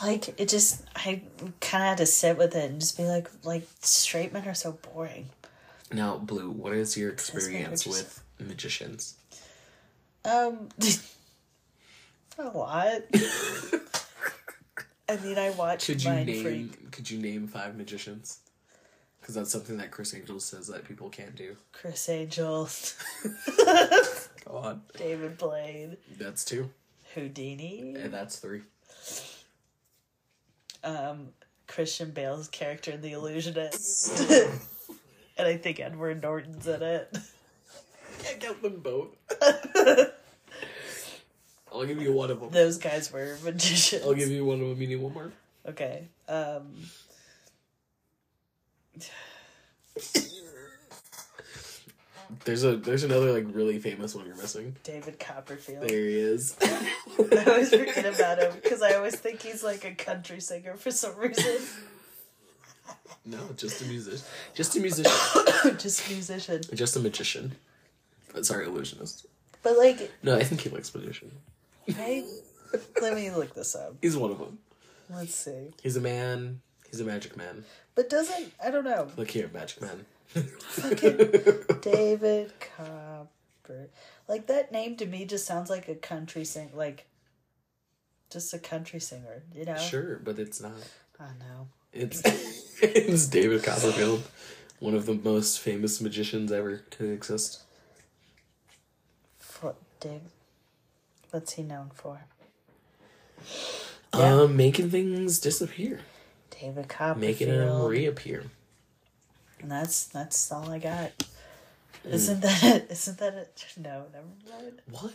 Like 0.01 0.39
it 0.39 0.49
just, 0.49 0.83
I 0.95 1.21
kind 1.59 1.83
of 1.83 1.89
had 1.89 1.97
to 1.97 2.05
sit 2.05 2.37
with 2.37 2.55
it 2.55 2.69
and 2.69 2.79
just 2.79 2.97
be 2.97 3.03
like, 3.03 3.29
like 3.43 3.67
straight 3.81 4.31
men 4.33 4.47
are 4.47 4.53
so 4.53 4.73
boring. 4.93 5.29
Now, 5.91 6.17
Blue, 6.17 6.49
what 6.49 6.73
is 6.73 6.95
your 6.95 7.09
experience 7.11 7.85
with 7.85 8.23
magicians? 8.45 9.15
Um, 10.25 10.69
a 12.37 12.43
lot. 12.57 13.01
I 15.09 15.15
mean, 15.23 15.37
I 15.37 15.49
watched 15.51 15.87
Could 15.87 16.03
you 16.03 16.09
Mind 16.09 16.25
name? 16.27 16.43
Freak, 16.43 16.91
Could 16.91 17.09
you 17.09 17.19
name 17.19 17.47
five 17.47 17.75
magicians? 17.75 18.39
Because 19.19 19.35
that's 19.35 19.51
something 19.51 19.77
that 19.77 19.91
Criss 19.91 20.13
Angel 20.13 20.39
says 20.39 20.67
that 20.67 20.85
people 20.87 21.09
can't 21.09 21.35
do. 21.35 21.55
Criss 21.71 22.09
Angel, 22.09 22.69
Go 24.45 24.55
on. 24.57 24.81
David 24.97 25.37
Blaine, 25.37 25.97
That's 26.17 26.43
two, 26.45 26.69
Houdini, 27.15 27.95
and 27.95 28.13
that's 28.13 28.37
three. 28.37 28.61
um, 30.83 31.29
Christian 31.67 32.11
Bale's 32.11 32.47
character 32.47 32.91
in 32.91 33.01
The 33.01 33.11
Illusionist, 33.11 34.19
and 35.37 35.47
I 35.47 35.57
think 35.57 35.79
Edward 35.79 36.21
Norton's 36.21 36.67
in 36.67 36.81
it. 36.81 37.15
Count 38.39 38.61
them 38.61 38.79
both. 38.79 39.15
I'll 41.71 41.85
give 41.85 42.01
you 42.01 42.13
one 42.13 42.31
of 42.31 42.39
them. 42.39 42.49
Those 42.49 42.77
guys 42.77 43.11
were 43.11 43.37
magicians. 43.43 44.03
I'll 44.03 44.13
give 44.13 44.29
you 44.29 44.43
one 44.45 44.61
of 44.61 44.69
them. 44.69 44.81
You 44.81 44.87
need 44.87 44.95
one 45.01 45.13
more. 45.13 45.31
Okay. 45.67 46.07
Um. 46.27 46.73
There's 52.45 52.63
a 52.63 52.75
there's 52.77 53.03
another 53.03 53.31
like 53.31 53.45
really 53.53 53.79
famous 53.79 54.13
one 54.15 54.25
you're 54.25 54.35
missing. 54.35 54.75
David 54.83 55.19
Copperfield. 55.19 55.87
There 55.87 56.05
he 56.05 56.17
is. 56.19 56.55
I 56.61 57.43
always 57.47 57.69
forget 57.69 58.05
about 58.05 58.39
him 58.39 58.53
because 58.61 58.81
I 58.81 58.93
always 58.93 59.15
think 59.15 59.41
he's 59.41 59.63
like 59.63 59.83
a 59.83 59.95
country 59.95 60.39
singer 60.39 60.75
for 60.75 60.91
some 60.91 61.17
reason. 61.17 61.57
no, 63.25 63.39
just 63.57 63.81
a 63.81 63.85
musician. 63.85 64.25
Just 64.53 64.75
a 64.75 64.79
musician. 64.79 65.11
Just 65.79 66.07
a 66.07 66.13
musician. 66.13 66.61
just 66.73 66.95
a 66.95 66.99
magician. 66.99 67.55
Uh, 68.35 68.43
Sorry, 68.43 68.65
illusionist. 68.65 69.25
But 69.63 69.77
like, 69.77 70.11
No, 70.23 70.35
I 70.35 70.43
think 70.43 70.61
he 70.61 70.69
likes 70.69 70.93
magician. 70.93 71.31
I 71.89 72.23
let 73.01 73.15
me 73.15 73.31
look 73.31 73.55
this 73.55 73.75
up. 73.75 73.95
He's 74.01 74.15
one 74.15 74.31
of 74.31 74.39
them. 74.39 74.59
Let's 75.09 75.33
see. 75.33 75.73
He's 75.81 75.95
a 75.95 76.01
man. 76.01 76.61
He's 76.89 76.99
a 76.99 77.03
magic 77.03 77.35
man. 77.35 77.65
But 77.95 78.09
doesn't 78.09 78.53
I 78.63 78.71
don't 78.71 78.83
know. 78.85 79.07
Look 79.17 79.31
here, 79.31 79.49
magic 79.53 79.81
man. 79.81 80.05
David 81.81 82.53
Copper. 82.77 83.89
Like 84.27 84.47
that 84.47 84.71
name 84.71 84.95
to 84.97 85.05
me 85.05 85.25
just 85.25 85.45
sounds 85.45 85.69
like 85.69 85.87
a 85.87 85.95
country 85.95 86.45
sing 86.45 86.69
like 86.73 87.07
just 88.29 88.53
a 88.53 88.59
country 88.59 88.99
singer, 88.99 89.43
you 89.53 89.65
know? 89.65 89.77
Sure, 89.77 90.19
but 90.23 90.37
it's 90.37 90.61
not. 90.61 90.71
I 91.19 91.29
know. 91.39 91.67
It's 91.91 92.21
it's 92.81 93.25
David 93.25 93.63
Copperfield, 93.63 94.23
one 94.79 94.93
of 94.93 95.07
the 95.07 95.15
most 95.15 95.59
famous 95.59 95.99
magicians 95.99 96.51
ever 96.51 96.77
to 96.91 97.05
exist. 97.09 97.63
Dave 99.99 100.21
what's 101.31 101.53
he 101.53 101.63
known 101.63 101.91
for? 101.93 102.21
Yeah. 104.13 104.41
Um, 104.41 104.57
making 104.57 104.89
things 104.89 105.39
disappear, 105.39 106.01
David 106.49 106.89
Copperfield. 106.89 107.17
making 107.19 107.49
them 107.49 107.83
reappear. 107.83 108.45
And 109.61 109.71
that's 109.71 110.07
that's 110.07 110.51
all 110.51 110.69
I 110.69 110.79
got. 110.79 111.11
Hmm. 112.03 112.13
Isn't 112.13 112.41
that 112.41 112.63
it? 112.63 112.87
Isn't 112.89 113.17
that 113.19 113.33
it? 113.35 113.65
no, 113.77 114.05
never 114.11 114.61
mind. 114.61 114.81
What? 114.89 115.13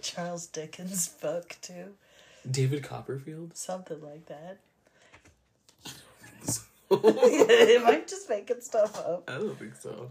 Charles 0.00 0.46
Dickens 0.46 1.08
book 1.08 1.56
too. 1.60 1.94
David 2.48 2.82
Copperfield? 2.84 3.56
Something 3.56 4.00
like 4.00 4.26
that. 4.26 4.58
Am 6.90 7.86
I 7.86 8.02
just 8.06 8.30
making 8.30 8.62
stuff 8.62 8.96
up? 8.96 9.28
I 9.28 9.34
don't 9.34 9.58
think 9.58 9.74
so. 9.74 10.10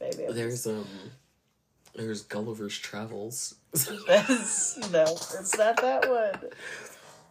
Maybe 0.00 0.26
I'm 0.26 0.34
There's 0.34 0.66
um, 0.66 0.84
there's 1.98 2.22
Gulliver's 2.22 2.78
Travels. 2.78 3.54
No, 3.74 3.82
it's 4.14 5.58
not 5.58 5.76
that 5.82 6.08
one. 6.08 6.50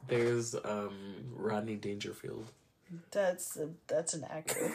there's 0.07 0.53
um 0.55 0.93
Rodney 1.35 1.75
Dangerfield. 1.75 2.51
That's 3.11 3.57
a, 3.57 3.69
that's 3.87 4.13
an 4.13 4.25
actor. 4.29 4.71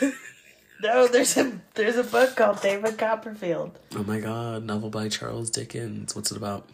no, 0.82 1.06
there's 1.08 1.36
a 1.36 1.58
there's 1.74 1.96
a 1.96 2.04
book 2.04 2.36
called 2.36 2.60
David 2.60 2.98
Copperfield, 2.98 3.78
Oh 3.94 4.04
my 4.04 4.20
God! 4.20 4.64
Novel 4.64 4.90
by 4.90 5.08
Charles 5.08 5.50
Dickens. 5.50 6.14
What's 6.14 6.30
it 6.30 6.36
about? 6.36 6.68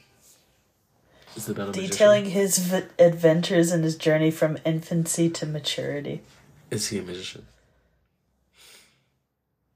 Is 1.36 1.48
it 1.48 1.52
about 1.52 1.64
a 1.64 1.66
magician? 1.68 1.90
detailing 1.90 2.24
his 2.26 2.58
v- 2.58 2.82
adventures 2.98 3.70
and 3.72 3.82
his 3.84 3.96
journey 3.96 4.30
from 4.30 4.58
infancy 4.66 5.30
to 5.30 5.46
maturity. 5.46 6.20
Is 6.70 6.88
he 6.88 6.98
a 6.98 7.02
magician? 7.02 7.46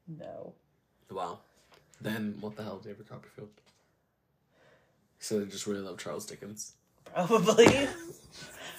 No, 0.09 0.53
Wow. 1.11 1.39
Then 2.01 2.37
what 2.41 2.57
the 2.57 2.63
hell, 2.63 2.79
David 2.79 3.09
Copperfield? 3.09 3.49
So 5.19 5.41
they 5.41 5.47
just 5.47 5.67
really 5.67 5.81
love 5.81 5.99
Charles 5.99 6.27
Dickens. 6.27 6.73
probably. 7.05 7.67
I 7.67 7.89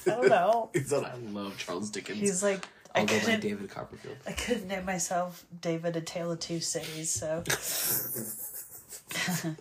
don't 0.06 0.30
know. 0.30 0.70
He 0.74 0.82
said, 0.82 1.04
"I 1.04 1.16
love 1.16 1.58
Charles 1.58 1.90
Dickens." 1.90 2.20
He's 2.20 2.44
like 2.44 2.66
I 2.96 3.06
by 3.06 3.20
couldn't 3.20 3.42
David 3.42 3.70
Copperfield. 3.70 4.18
I 4.26 4.32
couldn't 4.32 4.68
name 4.68 4.86
myself 4.86 5.46
David 5.62 5.96
A 5.96 6.02
Tale 6.02 6.32
of 6.32 6.40
Two 6.40 6.60
Cities, 6.60 7.10
so 7.10 7.44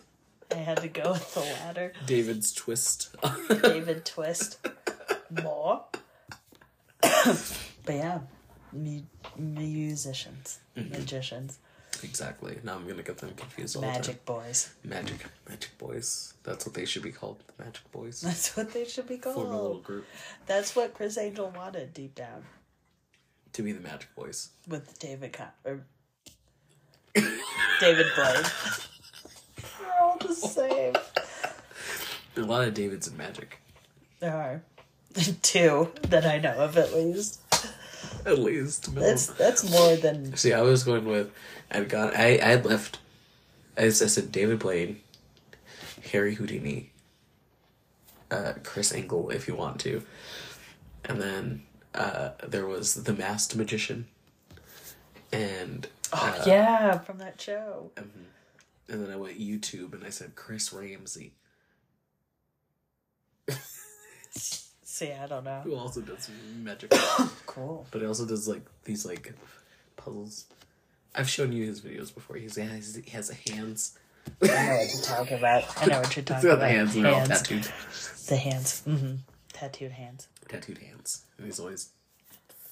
I 0.51 0.55
had 0.55 0.77
to 0.77 0.87
go 0.87 1.13
with 1.13 1.33
the 1.33 1.41
latter. 1.41 1.93
David's 2.05 2.53
twist. 2.53 3.15
David 3.61 4.05
Twist. 4.05 4.65
More. 5.29 5.83
but 7.01 7.57
yeah, 7.87 8.19
mu- 8.71 9.01
musicians, 9.37 10.59
mm-hmm. 10.75 10.91
magicians, 10.91 11.59
exactly. 12.03 12.57
Now 12.63 12.75
I'm 12.75 12.87
gonna 12.87 13.03
get 13.03 13.17
them 13.17 13.33
confused 13.35 13.75
all 13.75 13.81
magic 13.81 14.25
boys. 14.25 14.69
the 14.83 14.89
time. 14.89 15.03
Magic, 15.03 15.25
magic 15.47 15.77
boys. 15.77 16.33
That's 16.43 16.65
what 16.65 16.73
they 16.75 16.85
should 16.85 17.03
be 17.03 17.11
called. 17.11 17.43
The 17.57 17.63
Magic 17.65 17.91
Boys. 17.91 18.21
That's 18.21 18.55
what 18.55 18.71
they 18.71 18.85
should 18.85 19.07
be 19.07 19.17
called. 19.17 19.35
Form 19.35 19.47
a 19.51 19.61
little 19.61 19.79
group 19.79 20.05
That's 20.45 20.75
what 20.75 20.93
Criss 20.93 21.17
Angel 21.17 21.51
wanted 21.55 21.93
deep 21.93 22.15
down 22.15 22.45
to 23.53 23.63
be 23.63 23.71
the 23.73 23.81
Magic 23.81 24.13
Boys. 24.15 24.49
with 24.67 24.97
David 24.99 25.33
Co- 25.33 25.45
or 25.65 25.81
David 27.79 28.05
Blaine. 28.15 28.43
They're 29.79 30.01
all 30.01 30.17
the 30.19 30.33
same. 30.33 30.93
A 32.37 32.41
lot 32.41 32.67
of 32.67 32.73
Davids 32.73 33.07
in 33.07 33.17
magic. 33.17 33.59
There 34.19 34.35
are 34.35 34.61
two 35.41 35.91
that 36.03 36.25
I 36.25 36.37
know 36.37 36.53
of 36.53 36.77
at 36.77 36.93
least. 36.93 37.39
At 38.31 38.39
least. 38.39 38.93
No. 38.93 38.99
That's 38.99 39.27
that's 39.27 39.69
more 39.69 39.95
than 39.95 40.35
See, 40.35 40.51
I 40.51 40.61
was 40.61 40.83
going 40.83 41.05
with, 41.05 41.31
I'd 41.71 41.87
gone, 41.87 42.11
I, 42.13 42.37
I 42.39 42.45
had 42.45 42.65
left, 42.65 42.99
I 43.77 43.87
said 43.89 44.33
David 44.33 44.59
Blaine, 44.59 44.99
Harry 46.11 46.35
Houdini, 46.35 46.91
uh, 48.29 48.53
Criss 48.65 48.93
Angel, 48.93 49.29
if 49.29 49.47
you 49.47 49.55
want 49.55 49.79
to, 49.81 50.03
and 51.05 51.21
then 51.21 51.63
uh, 51.95 52.31
there 52.45 52.67
was 52.67 52.95
the 52.95 53.13
Masked 53.13 53.55
Magician, 53.55 54.07
and 55.31 55.87
oh 56.11 56.43
yeah 56.45 56.97
from 56.97 57.19
that 57.19 57.39
show. 57.39 57.91
um, 57.97 58.11
and 58.89 59.05
then 59.05 59.11
I 59.11 59.15
went 59.15 59.39
YouTube 59.39 59.93
and 59.93 60.03
I 60.03 60.09
said 60.09 60.35
Chris 60.35 60.73
Ramsay. 60.73 61.31
See, 64.97 65.11
I 65.13 65.27
don't 65.27 65.43
know. 65.43 65.61
Who 65.63 65.75
also 65.75 66.01
does 66.01 66.27
magic, 66.55 66.91
Cool. 67.45 67.85
but 67.91 68.01
he 68.01 68.07
also 68.07 68.25
does 68.25 68.47
like 68.47 68.63
these 68.83 69.05
like 69.05 69.31
puzzles. 69.95 70.45
I've 71.13 71.29
shown 71.29 71.51
you 71.51 71.65
his 71.67 71.81
videos 71.81 72.11
before. 72.13 72.35
He's, 72.37 72.55
he 72.55 72.63
has 72.63 72.95
he 73.05 73.11
has 73.11 73.29
hands. 73.47 73.97
I 74.41 74.47
know 74.47 74.53
what 74.77 74.93
you're 74.93 75.01
talking 75.03 75.37
about. 75.37 75.63
I 75.81 75.85
know 75.85 75.99
what 76.01 76.15
you're 76.15 76.23
He's 76.23 76.25
talking 76.25 76.49
about. 76.49 76.59
the 76.61 76.67
hands 76.67 76.95
and 76.95 77.05
they're 77.05 77.13
all 77.13 77.19
Hands. 77.19 77.29
tattooed, 77.41 77.67
The 78.27 78.37
hands. 78.37 78.81
Mm-hmm. 78.87 79.13
Tattooed 79.53 79.91
hands. 79.91 80.27
tattooed 80.49 80.77
hands, 80.79 81.25
and 81.37 81.45
he's 81.45 81.59
always 81.59 81.89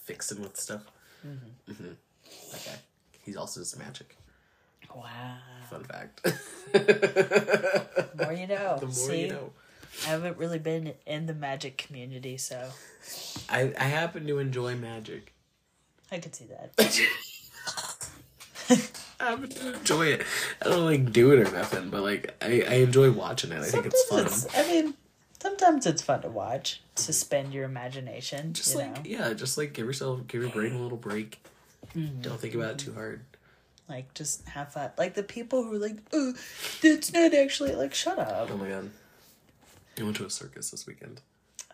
fixing 0.05 0.41
with 0.41 0.57
stuff. 0.59 0.81
Mm-hmm. 1.25 1.89
That 2.51 2.65
guy. 2.65 2.79
He 3.23 3.35
also 3.35 3.59
does 3.59 3.77
magic. 3.77 4.17
Wow. 4.95 5.37
Fun 5.69 5.83
fact. 5.83 6.23
The 6.73 8.07
more 8.19 8.33
you 8.33 8.47
know. 8.55 8.77
the 8.79 8.85
more 8.87 8.93
See? 8.95 9.21
you 9.21 9.27
know. 9.29 9.51
I 10.03 10.09
haven't 10.09 10.37
really 10.37 10.59
been 10.59 10.93
in 11.05 11.25
the 11.25 11.33
magic 11.33 11.77
community, 11.77 12.37
so 12.37 12.69
I 13.49 13.73
I 13.79 13.85
happen 13.85 14.27
to 14.27 14.39
enjoy 14.39 14.75
magic. 14.75 15.33
I 16.11 16.19
could 16.19 16.35
see 16.35 16.45
that. 16.45 16.71
I 19.19 19.29
happen 19.29 19.49
to 19.49 19.73
enjoy 19.75 20.07
it. 20.07 20.23
I 20.61 20.69
don't 20.69 20.85
like 20.85 21.11
do 21.11 21.31
it 21.31 21.47
or 21.47 21.51
nothing, 21.51 21.89
but 21.89 22.03
like 22.03 22.35
I, 22.41 22.63
I 22.67 22.73
enjoy 22.75 23.11
watching 23.11 23.51
it. 23.51 23.59
I 23.59 23.63
think 23.65 23.85
it's 23.85 24.03
fun. 24.05 24.19
It's- 24.21 24.47
I 24.55 24.67
mean, 24.67 24.93
sometimes 25.41 25.85
it's 25.85 26.01
fun 26.01 26.21
to 26.23 26.29
watch. 26.29 26.81
Suspend 26.95 27.53
your 27.53 27.63
imagination. 27.63 28.53
just 28.53 28.73
you 28.73 28.81
like 28.81 28.95
know? 28.95 29.01
yeah, 29.05 29.33
just 29.33 29.57
like 29.57 29.73
give 29.73 29.85
yourself 29.85 30.27
give 30.27 30.41
your 30.41 30.51
brain 30.51 30.73
a 30.73 30.81
little 30.81 30.97
break. 30.97 31.43
Mm-hmm. 31.95 32.21
Don't 32.21 32.39
think 32.39 32.55
about 32.55 32.71
it 32.71 32.77
too 32.79 32.93
hard. 32.93 33.21
like 33.87 34.13
just 34.13 34.47
have 34.49 34.73
fun. 34.73 34.91
Like 34.97 35.13
the 35.13 35.23
people 35.23 35.63
who 35.63 35.75
are 35.75 35.79
like, 35.79 35.97
oh, 36.13 36.33
that's 36.81 37.13
not 37.13 37.33
actually 37.33 37.73
like, 37.75 37.93
shut 37.93 38.19
up. 38.19 38.49
Oh 38.51 38.57
my 38.57 38.69
god. 38.69 38.89
I 39.99 40.03
went 40.03 40.17
to 40.17 40.25
a 40.25 40.29
circus 40.29 40.71
this 40.71 40.85
weekend. 40.85 41.21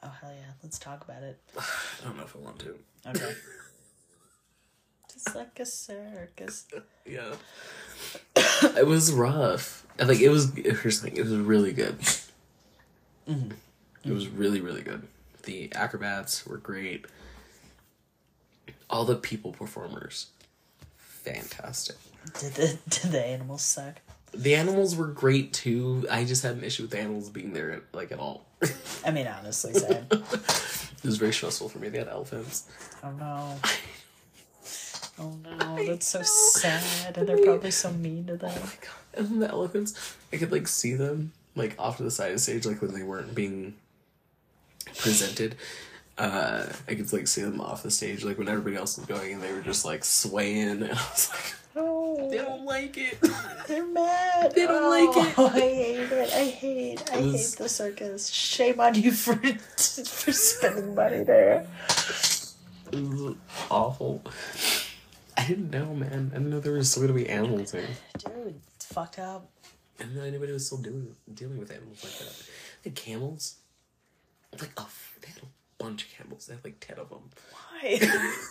Oh 0.03 0.13
hell 0.21 0.31
yeah, 0.31 0.53
let's 0.63 0.79
talk 0.79 1.03
about 1.03 1.23
it. 1.23 1.39
I 1.57 1.63
don't 2.03 2.17
know 2.17 2.23
if 2.23 2.35
I 2.35 2.39
want 2.39 2.59
to. 2.59 2.75
Okay. 3.07 3.33
just 5.13 5.35
like 5.35 5.59
a 5.59 5.65
circus. 5.65 6.65
Yeah. 7.03 7.33
it 8.35 8.85
was 8.85 9.11
rough. 9.11 9.85
Like 9.99 10.19
it 10.19 10.29
was 10.29 10.53
here's 10.55 11.01
the 11.01 11.09
thing, 11.09 11.17
it 11.17 11.23
was 11.23 11.33
really 11.33 11.73
good. 11.73 11.99
Mm-hmm. 13.27 13.51
It 14.05 14.13
was 14.13 14.27
really, 14.27 14.61
really 14.61 14.83
good. 14.83 15.07
The 15.43 15.71
acrobats 15.73 16.45
were 16.45 16.57
great. 16.57 17.05
All 18.89 19.03
the 19.03 19.15
people 19.15 19.51
performers, 19.51 20.27
fantastic. 20.97 21.97
Did 22.39 22.53
the 22.53 22.77
did 22.89 23.11
the 23.11 23.25
animals 23.25 23.63
suck? 23.63 23.95
The 24.33 24.55
animals 24.55 24.95
were 24.95 25.07
great 25.07 25.53
too. 25.53 26.07
I 26.09 26.23
just 26.23 26.43
had 26.43 26.55
an 26.55 26.63
issue 26.63 26.83
with 26.83 26.91
the 26.91 26.99
animals 26.99 27.29
being 27.29 27.53
there 27.53 27.81
like 27.93 28.11
at 28.11 28.19
all. 28.19 28.45
I 29.05 29.11
mean, 29.11 29.27
honestly, 29.27 29.73
sad. 29.73 30.07
It 31.03 31.07
was 31.07 31.17
very 31.17 31.33
stressful 31.33 31.69
for 31.69 31.79
me. 31.79 31.89
They 31.89 31.97
had 31.97 32.07
elephants. 32.09 32.69
oh 33.03 33.11
no. 33.11 33.55
Oh 35.19 35.37
no, 35.43 35.85
that's 35.85 36.07
so 36.07 36.21
sad, 36.23 37.15
and 37.17 37.27
they're 37.27 37.37
probably 37.43 37.69
so 37.69 37.91
mean 37.91 38.25
to 38.25 38.37
them. 38.37 38.59
And 39.13 39.41
the 39.41 39.49
elephants, 39.49 40.15
I 40.33 40.37
could 40.37 40.51
like 40.51 40.67
see 40.67 40.93
them 40.95 41.33
like 41.55 41.75
off 41.77 41.97
to 41.97 42.03
the 42.03 42.09
side 42.09 42.29
of 42.29 42.35
the 42.35 42.39
stage, 42.39 42.65
like 42.65 42.81
when 42.81 42.93
they 42.93 43.03
weren't 43.03 43.35
being 43.35 43.75
presented. 44.97 45.57
Uh, 46.17 46.65
I 46.87 46.95
could 46.95 47.11
like 47.13 47.27
see 47.27 47.41
them 47.41 47.61
off 47.61 47.83
the 47.83 47.91
stage, 47.91 48.23
like 48.23 48.37
when 48.39 48.47
everybody 48.47 48.77
else 48.77 48.97
was 48.97 49.05
going, 49.05 49.33
and 49.33 49.43
they 49.43 49.51
were 49.53 49.61
just 49.61 49.85
like 49.85 50.03
swaying, 50.03 50.69
and 50.69 50.85
I 50.85 50.93
was 50.93 51.29
like, 51.29 51.55
Oh, 51.75 52.00
they 52.29 52.37
don't 52.37 52.65
like 52.65 52.97
it. 52.97 53.17
they're 53.67 53.85
mad. 53.85 54.53
They 54.53 54.67
don't 54.67 54.83
oh, 54.83 54.89
like 54.89 55.27
it. 55.27 55.33
Oh, 55.37 55.47
I 55.47 55.59
hate 55.59 56.11
it. 56.11 56.33
I 56.33 56.45
hate. 56.45 57.11
I 57.11 57.21
hate 57.21 57.55
the 57.57 57.69
circus. 57.69 58.29
Shame 58.29 58.79
on 58.79 58.95
you 58.95 59.11
for 59.11 59.35
for 59.77 60.31
spending 60.31 60.95
money 60.95 61.23
there. 61.23 61.65
It 62.91 63.01
was 63.01 63.35
awful. 63.69 64.21
I 65.37 65.47
didn't 65.47 65.71
know, 65.71 65.93
man. 65.93 66.31
I 66.33 66.37
didn't 66.37 66.49
know 66.49 66.59
there 66.59 66.73
was 66.73 66.91
still 66.91 67.03
gonna 67.03 67.13
be 67.13 67.29
animals 67.29 67.71
there. 67.71 67.87
Dude, 68.17 68.59
it's 68.75 68.85
fucked 68.85 69.19
up. 69.19 69.49
I 69.99 70.03
didn't 70.03 70.15
know 70.15 70.23
anybody 70.23 70.51
was 70.51 70.65
still 70.65 70.79
doing 70.79 71.15
dealing 71.33 71.57
with 71.57 71.71
animals 71.71 72.03
like 72.03 72.17
that. 72.19 72.43
They 72.83 72.89
had 72.89 72.95
camels. 72.95 73.55
Like 74.51 74.71
a, 74.77 74.85
they 75.21 75.27
had 75.29 75.43
a 75.43 75.83
bunch 75.83 76.03
of 76.03 76.09
camels. 76.11 76.47
They 76.47 76.55
had 76.55 76.63
like 76.63 76.79
ten 76.79 76.99
of 76.99 77.09
them. 77.09 77.29
Why? 77.51 77.99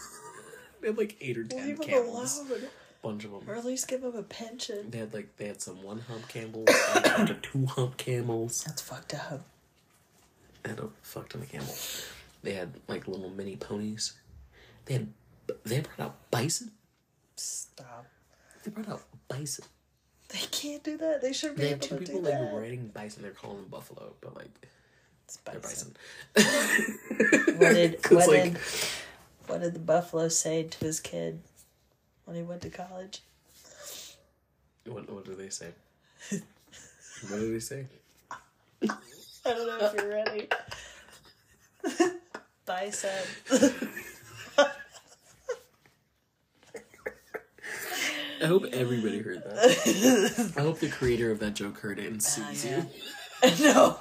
They 0.81 0.89
had 0.89 0.99
like 0.99 1.17
eight 1.21 1.37
or 1.37 1.45
ten 1.45 1.67
Leave 1.67 1.79
them 1.79 1.89
camels. 1.89 2.39
alone. 2.39 2.63
Bunch 3.03 3.25
of 3.25 3.31
them. 3.31 3.43
Or 3.49 3.55
at 3.55 3.65
least 3.65 3.89
give 3.89 4.03
them 4.03 4.15
a 4.15 4.23
pension. 4.23 4.91
They 4.91 4.99
had 4.99 5.15
like 5.15 5.37
they 5.39 5.47
had 5.47 5.63
some 5.63 5.83
one 5.83 6.01
hump 6.01 6.29
camels, 6.29 6.69
had 7.05 7.31
a 7.31 7.35
two 7.35 7.65
hump 7.67 7.97
camels, 7.97 8.63
That's 8.65 8.83
fucked 8.83 9.15
up. 9.15 9.41
they 10.63 10.71
had 10.71 10.79
a 10.81 10.89
fuck 11.03 11.31
ton 11.31 11.41
of 11.43 11.51
camels. 11.51 12.07
They 12.43 12.53
had 12.53 12.75
like 12.89 13.09
little 13.09 13.31
mini 13.31 13.57
ponies. 13.57 14.15
They 14.85 14.95
had 14.95 15.09
they 15.65 15.81
brought 15.81 16.01
out 16.01 16.31
bison. 16.31 16.73
Stop. 17.37 18.07
They 18.65 18.71
brought 18.71 18.89
out 18.89 19.03
bison. 19.29 19.65
They 20.29 20.39
can't 20.51 20.83
do 20.85 20.97
that. 20.99 21.23
They 21.23 21.33
should 21.33 21.57
be 21.57 21.63
They 21.63 21.69
had 21.71 21.79
able 21.85 21.87
two 21.87 21.95
to 21.97 22.01
people 22.13 22.21
do 22.21 22.29
like 22.29 22.39
that. 22.39 22.55
riding 22.55 22.89
bison. 22.89 23.23
They're 23.23 23.33
calling 23.33 23.57
them 23.57 23.67
buffalo, 23.71 24.13
but 24.21 24.37
like 24.37 24.51
It's 25.25 25.37
they're 25.39 25.59
bison. 25.59 25.95
bison. 26.35 27.59
What 27.59 27.75
did 27.75 28.03
'Cause, 28.03 28.13
what 28.17 28.29
like, 28.29 28.53
did 28.53 28.59
what 29.47 29.61
did 29.63 29.75
the 29.75 29.79
buffalo 29.81 30.29
say 30.29 30.65
to 30.65 30.79
his 30.85 31.01
kid 31.01 31.41
when 32.31 32.39
he 32.39 32.45
went 32.45 32.63
to 32.63 32.71
college? 32.71 33.23
What 34.87 35.11
what 35.11 35.25
do 35.25 35.35
they 35.35 35.49
say? 35.49 35.67
what 36.31 37.41
do 37.41 37.53
they 37.53 37.59
say? 37.59 37.87
I 38.85 38.89
don't 39.45 39.67
know 39.67 39.79
if 39.81 39.95
you're 39.95 40.09
ready. 40.09 40.49
Bison. 42.65 43.11
I 48.41 48.47
hope 48.47 48.67
everybody 48.73 49.19
heard 49.19 49.43
that. 49.43 50.55
I 50.57 50.61
hope 50.61 50.79
the 50.79 50.89
creator 50.89 51.33
of 51.33 51.41
that 51.41 51.55
joke 51.55 51.81
heard 51.81 51.99
it 51.99 52.07
and 52.07 52.23
ah, 52.25 52.29
sues 52.29 52.65
yeah. 52.65 52.85
you. 53.43 53.65
no. 53.65 53.99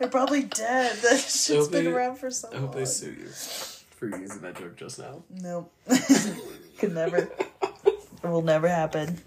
They're 0.00 0.08
probably 0.08 0.42
dead. 0.42 0.96
That 0.96 1.20
shit's 1.20 1.68
been 1.68 1.84
they- 1.84 1.92
around 1.92 2.16
for 2.16 2.32
so 2.32 2.48
long. 2.48 2.56
I 2.56 2.60
hope 2.60 2.74
they 2.74 2.84
sue 2.84 3.12
you 3.12 3.28
for 4.00 4.18
using 4.18 4.40
that 4.40 4.56
joke 4.58 4.76
just 4.76 4.98
now. 4.98 5.22
Nope. 5.30 5.72
Could 6.78 6.94
never. 6.94 7.18
It 7.62 8.24
will 8.24 8.42
never 8.42 8.66
happen. 8.66 9.20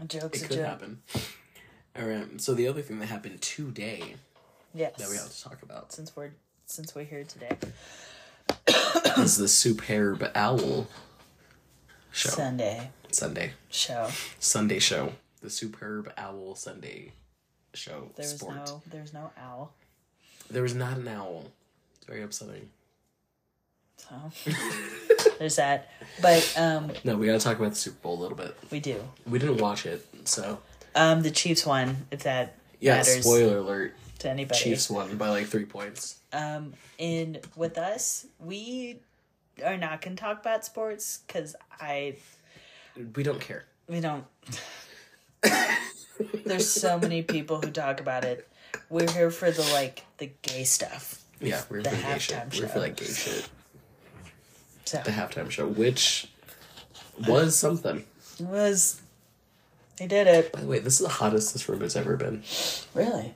A 0.00 0.04
joke's 0.06 0.40
It 0.40 0.44
a 0.44 0.48
could 0.48 0.56
joke. 0.56 0.66
happen. 0.66 1.02
Alright, 1.98 2.40
so 2.40 2.54
the 2.54 2.66
other 2.66 2.80
thing 2.82 2.98
that 3.00 3.06
happened 3.06 3.40
today 3.42 4.14
Yes. 4.72 4.96
that 4.96 5.08
we 5.10 5.16
have 5.16 5.30
to 5.30 5.42
talk 5.42 5.62
about 5.62 5.92
Since 5.92 6.14
we're 6.16 6.30
since 6.66 6.94
we're 6.94 7.04
here 7.04 7.24
today. 7.24 7.56
is 9.18 9.36
the 9.36 9.48
Superb 9.48 10.30
Owl 10.34 10.88
show. 12.12 12.30
Sunday 12.30 12.90
Sunday. 13.10 13.52
show. 13.68 14.08
Sunday 14.38 14.78
show. 14.78 15.12
The 15.42 15.50
Superb 15.50 16.12
Owl 16.16 16.54
Sunday 16.54 17.12
show. 17.74 18.10
There 18.16 18.24
was 18.24 18.36
sport. 18.36 18.54
no 18.56 18.82
there's 18.86 19.12
no 19.12 19.32
owl. 19.38 19.72
There 20.50 20.62
was 20.62 20.74
not 20.74 20.96
an 20.98 21.08
owl. 21.08 21.50
Very 22.10 22.22
upsetting. 22.24 22.68
So 23.96 24.14
there's 25.38 25.54
that. 25.56 25.90
But 26.20 26.52
um 26.58 26.90
No, 27.04 27.16
we 27.16 27.26
gotta 27.26 27.38
talk 27.38 27.56
about 27.56 27.70
the 27.70 27.76
Super 27.76 27.98
Bowl 28.02 28.18
a 28.18 28.20
little 28.20 28.36
bit. 28.36 28.56
we 28.72 28.80
do. 28.80 29.00
We 29.26 29.38
didn't 29.38 29.58
watch 29.58 29.86
it, 29.86 30.04
so 30.24 30.58
Um 30.96 31.22
the 31.22 31.30
Chiefs 31.30 31.64
won, 31.64 32.08
if 32.10 32.24
that 32.24 32.56
yeah. 32.80 32.96
matters 32.96 33.20
Spoiler 33.20 33.58
alert: 33.58 33.94
to 34.18 34.28
anybody. 34.28 34.58
Chiefs 34.58 34.90
won 34.90 35.16
by 35.18 35.28
like 35.28 35.46
three 35.46 35.66
points. 35.66 36.18
Um 36.32 36.72
and 36.98 37.38
with 37.54 37.78
us, 37.78 38.26
we 38.40 38.98
are 39.64 39.76
not 39.76 40.02
gonna 40.02 40.16
talk 40.16 40.40
about 40.40 40.64
sports 40.64 41.20
because 41.28 41.54
I 41.80 42.16
We 43.14 43.22
don't 43.22 43.40
care. 43.40 43.66
we 43.88 44.00
don't 44.00 44.24
there's 46.44 46.68
so 46.68 46.98
many 46.98 47.22
people 47.22 47.60
who 47.60 47.70
talk 47.70 48.00
about 48.00 48.24
it. 48.24 48.48
We're 48.88 49.10
here 49.12 49.30
for 49.30 49.52
the 49.52 49.62
like 49.72 50.04
the 50.18 50.32
gay 50.42 50.64
stuff. 50.64 51.19
Yeah, 51.40 51.62
we're 51.70 51.82
The 51.82 51.90
for 51.90 51.96
gay 51.96 52.18
shit. 52.18 52.36
halftime 52.36 52.60
We're 52.60 52.68
for 52.68 52.74
show. 52.74 52.80
like 52.80 52.96
gay 52.96 53.04
shit. 53.06 53.48
So 54.84 55.02
The 55.04 55.10
halftime 55.10 55.50
show, 55.50 55.66
which 55.66 56.28
was 57.26 57.56
something. 57.56 58.04
it 58.38 58.46
was 58.46 59.00
they 59.96 60.06
did 60.06 60.26
it. 60.26 60.52
By 60.52 60.60
the 60.60 60.66
way, 60.66 60.78
this 60.78 60.94
is 61.00 61.06
the 61.06 61.12
hottest 61.12 61.52
this 61.52 61.68
room 61.68 61.80
has 61.82 61.94
ever 61.96 62.16
been. 62.16 62.42
Really. 62.94 63.34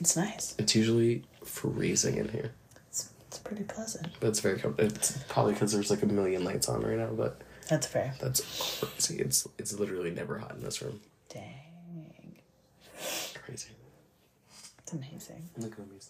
It's 0.00 0.16
nice. 0.16 0.54
It's 0.58 0.74
usually 0.74 1.22
freezing 1.44 2.16
in 2.16 2.28
here, 2.28 2.52
It's, 2.88 3.10
it's 3.28 3.38
pretty 3.38 3.64
pleasant. 3.64 4.08
but 4.20 4.28
it's 4.28 4.40
very. 4.40 4.58
com- 4.58 4.74
It's 4.78 5.18
probably 5.28 5.52
because 5.54 5.72
there's 5.72 5.90
like 5.90 6.02
a 6.02 6.06
million 6.06 6.42
lights 6.44 6.68
on 6.68 6.82
right 6.82 6.96
now, 6.98 7.08
but 7.10 7.40
That's 7.68 7.86
fair. 7.86 8.14
that's 8.20 8.40
crazy. 8.80 9.20
It's 9.20 9.46
it's 9.58 9.72
literally 9.78 10.10
never 10.10 10.38
hot 10.38 10.52
in 10.52 10.62
this 10.62 10.80
room. 10.82 11.00
Dang. 11.28 12.36
Crazy. 13.34 13.70
It's 14.78 14.92
amazing. 14.92 15.48
Look 15.58 15.72
at 15.72 15.78
him, 15.78 15.90
he's 15.92 16.06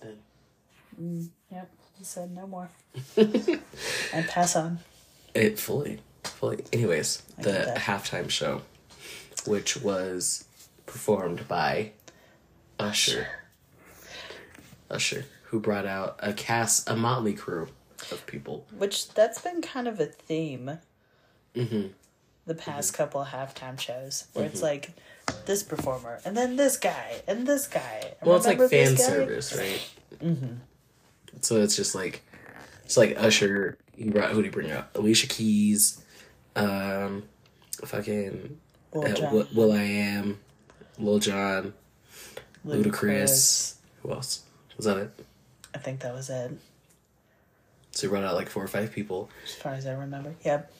dead. 0.99 1.29
Yep. 1.53 1.71
He 1.99 2.05
said 2.05 2.31
no 2.35 2.47
more. 2.47 2.71
and 3.17 4.27
pass 4.29 4.57
on. 4.57 4.79
It 5.35 5.59
fully, 5.59 6.01
fully. 6.25 6.65
Anyways, 6.73 7.23
the 7.39 7.73
halftime 7.77 8.29
show, 8.31 8.63
which 9.47 9.77
was 9.77 10.45
performed 10.87 11.47
by 11.49 11.93
Usher. 12.79 13.27
Usher, 14.91 15.25
who 15.45 15.61
brought 15.61 15.87
out 15.87 16.17
a 16.21 16.33
cast, 16.33 16.89
a 16.89 16.97
motley 16.97 17.33
crew 17.35 17.69
of 18.11 18.27
people. 18.27 18.67
Which 18.77 19.09
that's 19.15 19.41
been 19.41 19.63
kind 19.63 19.89
of 19.89 20.01
a 20.01 20.07
theme 20.07 20.79
Mm-hmm. 21.55 21.87
the 22.47 22.55
past 22.57 22.95
couple 22.95 23.21
of 23.21 23.29
halftime 23.29 23.79
shows 23.79 24.27
where 24.33 24.45
it's 24.45 24.61
like 24.61 24.91
this 25.47 25.63
performer 25.63 26.19
and 26.25 26.37
then 26.37 26.57
this 26.57 26.77
guy 26.77 27.23
and 27.29 27.47
this 27.47 27.69
guy. 27.69 28.15
And 28.21 28.27
Well, 28.29 28.37
it's 28.39 28.47
like 28.47 28.59
fan 28.69 28.97
service, 28.97 29.57
right? 29.57 29.91
Mm-hmm. 30.21 30.55
So 31.41 31.61
it's 31.61 31.77
just 31.77 31.95
like, 31.95 32.23
it's 32.85 32.97
like 32.97 33.17
Usher. 33.19 33.79
He 33.97 34.11
brought 34.11 34.31
who 34.31 34.37
did 34.43 34.47
he 34.47 34.51
bring 34.51 34.71
out? 34.71 34.89
Alicia 34.95 35.27
Keys, 35.29 36.03
um, 36.57 37.23
fucking 37.85 38.59
Lil 38.93 39.25
uh. 39.27 39.31
Will, 39.33 39.49
Will 39.55 39.73
I 39.73 39.83
Am, 39.83 40.41
Lil 40.99 41.19
Jon, 41.21 41.75
Ludacris. 42.67 43.75
Who 44.03 44.11
else? 44.13 44.43
Was 44.77 44.87
that 44.87 44.97
it? 44.97 45.11
I 45.75 45.79
think 45.79 46.01
that 46.01 46.13
was 46.15 46.29
it, 46.31 46.53
So 47.93 48.07
he 48.07 48.11
brought 48.11 48.25
out 48.25 48.35
like 48.35 48.49
four 48.49 48.63
or 48.65 48.69
five 48.69 48.93
people, 48.93 49.31
as 49.45 49.55
far 49.55 49.75
as 49.75 49.87
I 49.87 49.93
remember. 49.93 50.35
Yep. 50.45 50.71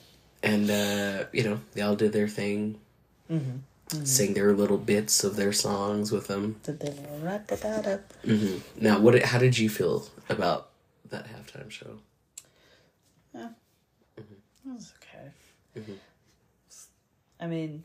and 0.43 0.69
uh, 0.69 1.25
you 1.31 1.43
know 1.43 1.59
they 1.73 1.81
all 1.81 1.95
did 1.95 2.11
their 2.13 2.27
thing, 2.27 2.79
Mm-hmm. 3.31 3.57
Sang 4.03 4.33
their 4.33 4.53
little 4.53 4.77
bits 4.77 5.23
of 5.23 5.35
their 5.35 5.53
songs 5.53 6.11
with 6.11 6.27
them. 6.27 6.59
Did 6.63 6.79
they 6.79 6.95
rat-da-da-da. 7.21 7.97
hmm 8.23 8.57
Now, 8.79 8.99
what? 8.99 9.21
How 9.23 9.37
did 9.39 9.57
you 9.57 9.69
feel 9.69 10.07
about 10.29 10.69
that 11.09 11.27
halftime 11.27 11.69
show? 11.69 11.99
Yeah. 13.33 13.49
It 14.17 14.23
was 14.65 14.93
okay. 15.01 15.29
Mhm. 15.77 15.97
I 17.39 17.47
mean, 17.47 17.83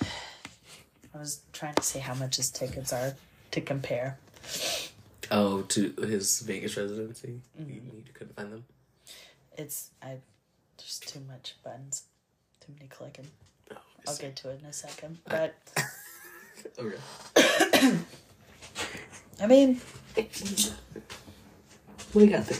I 0.00 1.18
was 1.18 1.40
trying 1.52 1.74
to 1.74 1.82
see 1.82 1.98
how 1.98 2.14
much 2.14 2.36
his 2.36 2.50
tickets 2.50 2.92
are 2.92 3.16
to 3.50 3.60
compare. 3.60 4.18
Oh, 5.30 5.62
to 5.62 5.92
his 6.06 6.40
Vegas 6.40 6.76
residency, 6.76 7.40
you, 7.58 7.64
you 7.66 8.12
couldn't 8.14 8.36
find 8.36 8.52
them. 8.52 8.64
It's 9.56 9.90
I 10.00 10.18
there's 10.76 11.00
too 11.00 11.20
much 11.28 11.56
buttons, 11.64 12.04
too 12.60 12.72
many 12.76 12.88
clicking. 12.88 13.26
I'll 14.06 14.16
get 14.16 14.36
to 14.36 14.50
it 14.50 14.60
in 14.60 14.66
a 14.66 14.72
second. 14.72 15.18
But 15.26 15.54
Okay. 16.78 16.96
I 19.40 19.46
mean, 19.46 19.80
we 22.14 22.26
got 22.26 22.46
there? 22.46 22.58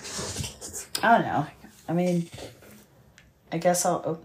I 1.02 1.18
don't 1.18 1.26
know. 1.26 1.46
I 1.88 1.92
mean, 1.92 2.28
I 3.52 3.58
guess 3.58 3.84
I'll. 3.84 4.02
Oh. 4.04 4.18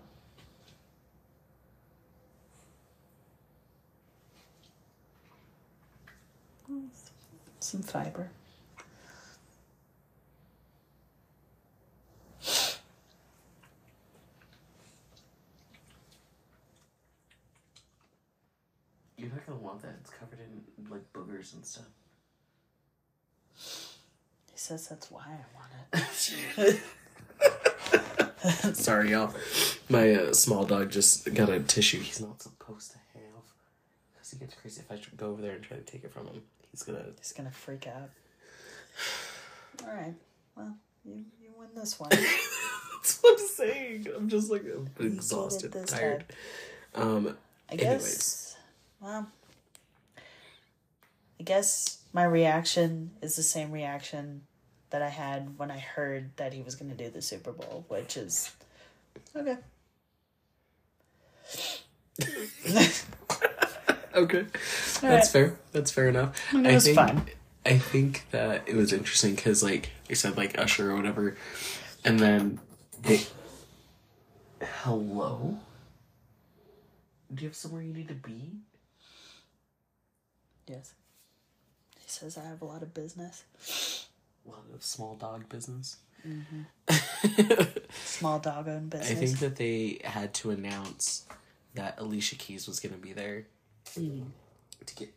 Some 7.59 7.81
fiber. 7.81 8.29
You're 19.17 19.29
not 19.31 19.45
gonna 19.45 19.59
want 19.59 19.81
that. 19.83 19.95
It's 20.01 20.09
covered 20.09 20.39
in 20.39 20.62
like 20.89 21.11
boogers 21.13 21.53
and 21.53 21.65
stuff. 21.65 21.85
He 24.51 24.57
says 24.57 24.87
that's 24.87 25.11
why 25.11 25.23
I 25.25 25.45
want 25.55 26.07
it. 26.57 26.81
Sorry, 28.75 29.11
y'all. 29.11 29.33
My 29.89 30.11
uh, 30.11 30.33
small 30.33 30.65
dog 30.65 30.91
just 30.91 31.33
got 31.33 31.49
a 31.49 31.59
tissue 31.59 31.99
he's 31.99 32.21
not 32.21 32.41
supposed 32.41 32.91
to 32.91 32.97
have. 33.13 33.43
Because 34.13 34.31
he 34.31 34.37
gets 34.37 34.55
crazy 34.55 34.81
if 34.81 34.91
I 34.91 34.99
go 35.15 35.27
over 35.31 35.41
there 35.41 35.53
and 35.53 35.63
try 35.63 35.77
to 35.77 35.83
take 35.83 36.03
it 36.03 36.11
from 36.11 36.27
him. 36.27 36.41
He's 36.71 36.83
gonna. 36.83 37.05
He's 37.19 37.31
gonna 37.31 37.51
freak 37.51 37.87
out. 37.87 38.09
All 39.87 39.93
right. 39.93 40.13
Well, 40.55 40.75
you 41.05 41.23
you 41.41 41.49
win 41.57 41.69
this 41.75 41.99
one. 41.99 42.09
That's 42.09 43.19
what 43.21 43.39
I'm 43.39 43.47
saying. 43.47 44.07
I'm 44.15 44.29
just 44.29 44.51
like 44.51 44.63
I'm 44.63 44.89
exhausted, 45.05 45.75
tired. 45.87 46.25
Um, 46.95 47.37
I 47.71 47.75
guess. 47.75 48.55
Well, 48.99 49.27
I 51.43 51.45
guess 51.45 51.97
my 52.13 52.23
reaction 52.23 53.11
is 53.21 53.35
the 53.35 53.43
same 53.43 53.73
reaction 53.73 54.43
that 54.91 55.01
I 55.01 55.09
had 55.09 55.59
when 55.59 55.71
I 55.71 55.77
heard 55.77 56.31
that 56.37 56.53
he 56.53 56.61
was 56.61 56.75
going 56.75 56.89
to 56.89 56.95
do 56.95 57.09
the 57.09 57.21
Super 57.21 57.51
Bowl, 57.51 57.83
which 57.89 58.15
is 58.15 58.49
okay. 59.35 59.57
okay, 64.15 64.45
that's 64.53 65.03
right. 65.03 65.27
fair. 65.27 65.59
That's 65.73 65.91
fair 65.91 66.07
enough. 66.07 66.39
it 66.53 66.65
I 66.65 66.75
was 66.75 66.85
think, 66.85 66.95
fun. 66.95 67.25
I 67.65 67.77
think 67.77 68.25
that 68.31 68.63
it 68.65 68.77
was 68.77 68.93
interesting 68.93 69.35
because, 69.35 69.61
like 69.61 69.89
you 70.07 70.15
said, 70.15 70.37
like 70.37 70.57
Usher 70.57 70.91
or 70.91 70.95
whatever, 70.95 71.35
and 72.05 72.17
then 72.21 72.61
it. 73.03 73.29
Hello. 74.61 75.59
Do 77.33 77.43
you 77.43 77.49
have 77.49 77.57
somewhere 77.57 77.81
you 77.81 77.91
need 77.91 78.07
to 78.07 78.13
be? 78.13 78.59
Yes. 80.67 80.93
Says 82.13 82.37
I 82.37 82.43
have 82.43 82.61
a 82.61 82.65
lot 82.65 82.83
of 82.83 82.93
business. 82.93 83.43
A 84.45 84.49
lot 84.51 84.59
of 84.71 84.83
small 84.83 85.15
dog 85.15 85.49
business. 85.49 85.97
Mm-hmm. 86.27 87.63
Small 88.05 88.37
dog 88.37 88.67
owned 88.67 88.91
business. 88.91 89.11
I 89.11 89.15
think 89.15 89.39
that 89.39 89.55
they 89.55 89.99
had 90.03 90.31
to 90.35 90.51
announce 90.51 91.25
that 91.73 91.95
Alicia 91.97 92.35
Keys 92.35 92.67
was 92.67 92.79
going 92.79 92.93
to 92.93 92.99
be 92.99 93.13
there 93.13 93.47
mm. 93.97 94.25
to 94.85 94.95
get 94.95 95.13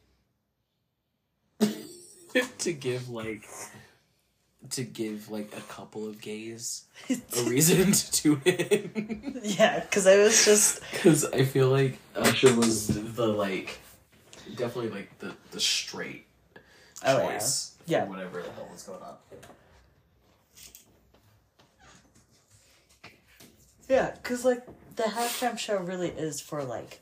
to 2.59 2.73
give 2.73 3.11
like 3.11 3.45
to 4.71 4.83
give 4.83 5.31
like 5.31 5.53
a 5.55 5.61
couple 5.73 6.09
of 6.09 6.21
gays 6.21 6.85
a 7.11 7.43
reason 7.49 7.93
to 7.93 8.11
tune 8.11 8.43
in 8.47 9.41
yeah, 9.45 9.81
because 9.81 10.07
I 10.07 10.17
was 10.17 10.45
just. 10.47 10.81
because 10.93 11.27
I 11.27 11.45
feel 11.45 11.69
like 11.69 11.99
Usher 12.17 12.55
was 12.57 12.89
the 12.89 13.27
like 13.27 13.79
definitely 14.57 14.91
like 14.91 15.19
the 15.19 15.35
the 15.51 15.61
straight 15.61 16.26
Oh, 17.05 17.19
yeah. 17.19 17.33
choice 17.33 17.73
Yeah. 17.87 18.05
for 18.05 18.11
whatever 18.11 18.43
the 18.43 18.51
hell 18.53 18.69
was 18.73 18.83
going 18.83 19.03
on. 19.03 19.15
Yeah, 23.89 24.11
because, 24.21 24.45
like, 24.45 24.67
the 24.97 25.05
halftime 25.05 25.59
show 25.59 25.77
really 25.79 26.09
is 26.09 26.41
for, 26.41 26.65
like, 26.65 27.01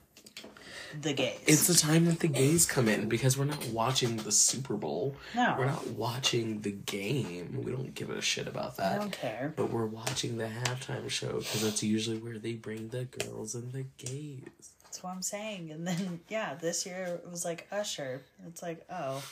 the 1.01 1.13
gays. 1.13 1.41
It's 1.47 1.67
the 1.67 1.75
time 1.75 2.05
that 2.07 2.21
the 2.21 2.29
gays 2.29 2.67
come 2.67 2.89
in 2.89 3.09
because 3.09 3.39
we're 3.39 3.47
not 3.47 3.67
watching 3.69 4.17
the 4.19 4.31
Super 4.31 4.75
Bowl. 4.75 5.17
No. 5.35 5.55
We're 5.59 5.67
not 5.67 5.87
watching 5.89 6.61
the 6.61 6.71
game. 6.73 7.63
We 7.65 7.73
don't 7.73 7.95
give 7.95 8.11
a 8.11 8.21
shit 8.21 8.47
about 8.47 8.79
I 8.79 8.91
that. 8.91 9.01
don't 9.01 9.13
care. 9.13 9.53
But 9.57 9.71
we're 9.71 9.87
watching 9.87 10.37
the 10.37 10.47
halftime 10.47 11.09
show 11.09 11.39
because 11.39 11.63
that's 11.63 11.83
usually 11.83 12.19
where 12.19 12.39
they 12.39 12.53
bring 12.53 12.89
the 12.89 13.05
girls 13.07 13.55
and 13.55 13.73
the 13.73 13.87
gays. 13.99 14.43
That's 14.85 15.03
what 15.03 15.11
I'm 15.15 15.23
saying. 15.23 15.71
And 15.73 15.87
then, 15.87 16.21
yeah, 16.29 16.55
this 16.55 16.87
year 16.87 17.21
it 17.25 17.31
was 17.31 17.45
like 17.45 17.67
Usher. 17.73 18.23
It's 18.47 18.63
like, 18.63 18.85
oh. 18.91 19.23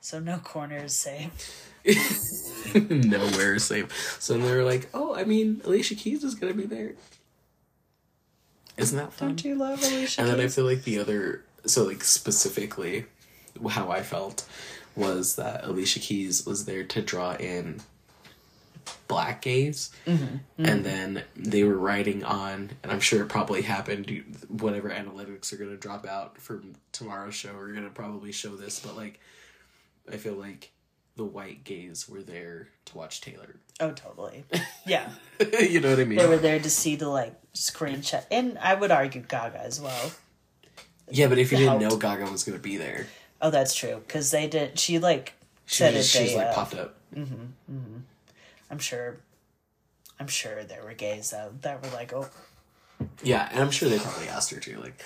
So 0.00 0.18
no 0.18 0.38
corner 0.38 0.78
is 0.84 0.96
safe. 0.96 1.66
Nowhere 2.74 3.54
is 3.54 3.64
safe. 3.64 4.16
So 4.20 4.36
they 4.38 4.50
were 4.54 4.64
like, 4.64 4.88
oh, 4.94 5.14
I 5.14 5.24
mean, 5.24 5.60
Alicia 5.64 5.94
Keys 5.94 6.24
is 6.24 6.34
going 6.34 6.52
to 6.52 6.58
be 6.58 6.66
there. 6.66 6.94
Isn't 8.76 8.96
that 8.98 9.12
fun? 9.12 9.28
Don't 9.28 9.44
you 9.44 9.54
love 9.56 9.82
Alicia 9.82 10.20
And 10.20 10.30
then 10.30 10.40
I 10.40 10.44
Keys? 10.44 10.54
feel 10.54 10.64
like 10.64 10.84
the 10.84 10.98
other, 10.98 11.44
so 11.66 11.84
like 11.84 12.02
specifically, 12.02 13.06
how 13.68 13.90
I 13.90 14.02
felt 14.02 14.46
was 14.96 15.36
that 15.36 15.64
Alicia 15.64 16.00
Keys 16.00 16.46
was 16.46 16.64
there 16.64 16.84
to 16.84 17.02
draw 17.02 17.34
in 17.34 17.80
black 19.06 19.42
gays, 19.42 19.90
mm-hmm. 20.06 20.24
Mm-hmm. 20.24 20.64
and 20.64 20.84
then 20.84 21.22
they 21.36 21.62
were 21.64 21.76
writing 21.76 22.24
on, 22.24 22.70
and 22.82 22.90
I'm 22.90 23.00
sure 23.00 23.22
it 23.22 23.28
probably 23.28 23.62
happened. 23.62 24.44
Whatever 24.48 24.88
analytics 24.90 25.52
are 25.52 25.56
gonna 25.56 25.76
drop 25.76 26.06
out 26.06 26.38
from 26.38 26.74
tomorrow's 26.92 27.34
show 27.34 27.54
are 27.54 27.72
gonna 27.72 27.90
probably 27.90 28.32
show 28.32 28.56
this, 28.56 28.80
but 28.80 28.96
like, 28.96 29.20
I 30.12 30.16
feel 30.16 30.34
like 30.34 30.72
the 31.16 31.24
white 31.24 31.64
gays 31.64 32.08
were 32.08 32.22
there 32.22 32.68
to 32.86 32.96
watch 32.96 33.20
Taylor. 33.20 33.56
Oh, 33.80 33.92
totally. 33.92 34.44
Yeah. 34.86 35.10
you 35.60 35.80
know 35.80 35.90
what 35.90 36.00
I 36.00 36.04
mean? 36.04 36.18
they 36.18 36.26
were 36.26 36.36
there 36.36 36.58
to 36.58 36.70
see 36.70 36.96
the, 36.96 37.08
like, 37.08 37.34
screenshot. 37.52 38.24
And 38.30 38.58
I 38.58 38.74
would 38.74 38.90
argue 38.90 39.22
Gaga 39.22 39.60
as 39.60 39.80
well. 39.80 40.12
yeah, 41.10 41.28
but 41.28 41.38
if 41.38 41.50
you 41.52 41.58
didn't 41.58 41.80
know. 41.80 41.96
Gaga 41.96 42.30
was 42.30 42.44
gonna 42.44 42.58
be 42.58 42.76
there, 42.76 43.06
Oh, 43.42 43.50
that's 43.50 43.74
true. 43.74 44.02
Because 44.06 44.30
they 44.30 44.46
did. 44.46 44.78
She, 44.78 44.98
like, 44.98 45.34
she 45.66 45.76
said 45.76 45.94
was, 45.94 46.14
it. 46.14 46.18
she's 46.18 46.34
like 46.36 46.48
uh, 46.48 46.52
popped 46.54 46.74
up. 46.74 46.96
I'm 48.70 48.78
sure. 48.78 49.18
I'm 50.18 50.28
sure 50.28 50.62
there 50.64 50.84
were 50.84 50.92
gays 50.92 51.30
though 51.30 51.52
that 51.62 51.82
were 51.82 51.90
like, 51.90 52.12
oh, 52.12 52.28
Yeah, 53.22 53.48
and 53.50 53.60
I'm 53.60 53.70
sure 53.70 53.88
they 53.88 53.98
probably 53.98 54.28
asked 54.28 54.50
her 54.50 54.60
too, 54.60 54.78
like, 54.80 55.02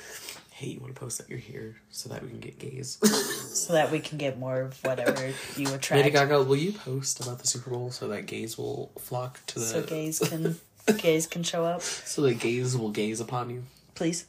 "Hey, 0.57 0.69
you 0.69 0.81
want 0.81 0.95
to 0.95 1.01
post 1.01 1.19
that 1.19 1.29
you're 1.29 1.39
here 1.39 1.77
so 1.91 2.09
that 2.11 2.23
we 2.23 2.29
can 2.31 2.41
get 2.41 2.59
gays?" 2.59 2.99
so 3.55 3.73
that 3.73 3.91
we 3.91 3.99
can 3.99 4.19
get 4.19 4.39
more 4.39 4.61
of 4.63 4.83
whatever 4.85 5.33
you 5.57 5.67
attract. 5.75 5.91
Lady. 6.03 6.11
Gaga, 6.11 6.43
will 6.45 6.57
you 6.57 6.73
post 6.73 7.21
about 7.21 7.39
the 7.41 7.47
Super 7.47 7.71
Bowl 7.71 7.91
so 7.91 8.09
that 8.09 8.27
gays 8.27 8.57
will 8.57 8.93
flock 8.99 9.41
to 9.49 9.59
the 9.59 9.65
So 9.65 9.83
gays 9.83 10.19
can 10.29 10.59
gays 10.99 11.27
can 11.27 11.43
show 11.43 11.65
up, 11.65 11.83
so 11.83 12.23
that 12.23 12.39
gays 12.41 12.77
will 12.77 12.91
gaze 12.91 13.21
upon 13.21 13.51
you? 13.51 13.65
please. 13.95 14.27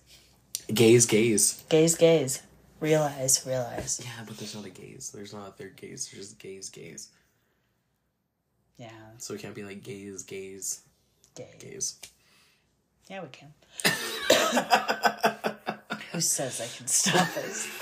Gaze, 0.74 1.06
gaze. 1.06 1.64
Gaze, 1.70 1.96
gaze. 1.96 2.42
Realize, 2.80 3.44
realize. 3.46 4.02
Yeah, 4.04 4.24
but 4.28 4.38
there's 4.38 4.56
not 4.56 4.66
a 4.66 4.70
gaze. 4.70 5.12
There's 5.14 5.34
not 5.34 5.48
a 5.48 5.52
third 5.52 5.76
gaze. 5.76 6.08
There's 6.12 6.28
just 6.30 6.40
gaze, 6.40 6.70
gaze. 6.70 7.10
Yeah, 8.78 8.90
So 9.20 9.34
it 9.36 9.42
can't 9.42 9.54
be 9.56 9.64
like 9.64 9.84
gaze, 9.84 10.24
gaze, 10.24 10.82
gay. 11.36 11.48
gaze. 11.60 11.96
Yeah, 13.10 13.22
we 13.24 13.30
can. 13.30 13.54
Who 16.16 16.22
says 16.22 16.62
I 16.62 16.68
can 16.78 16.88
stop 16.88 17.36
us? 17.38 17.68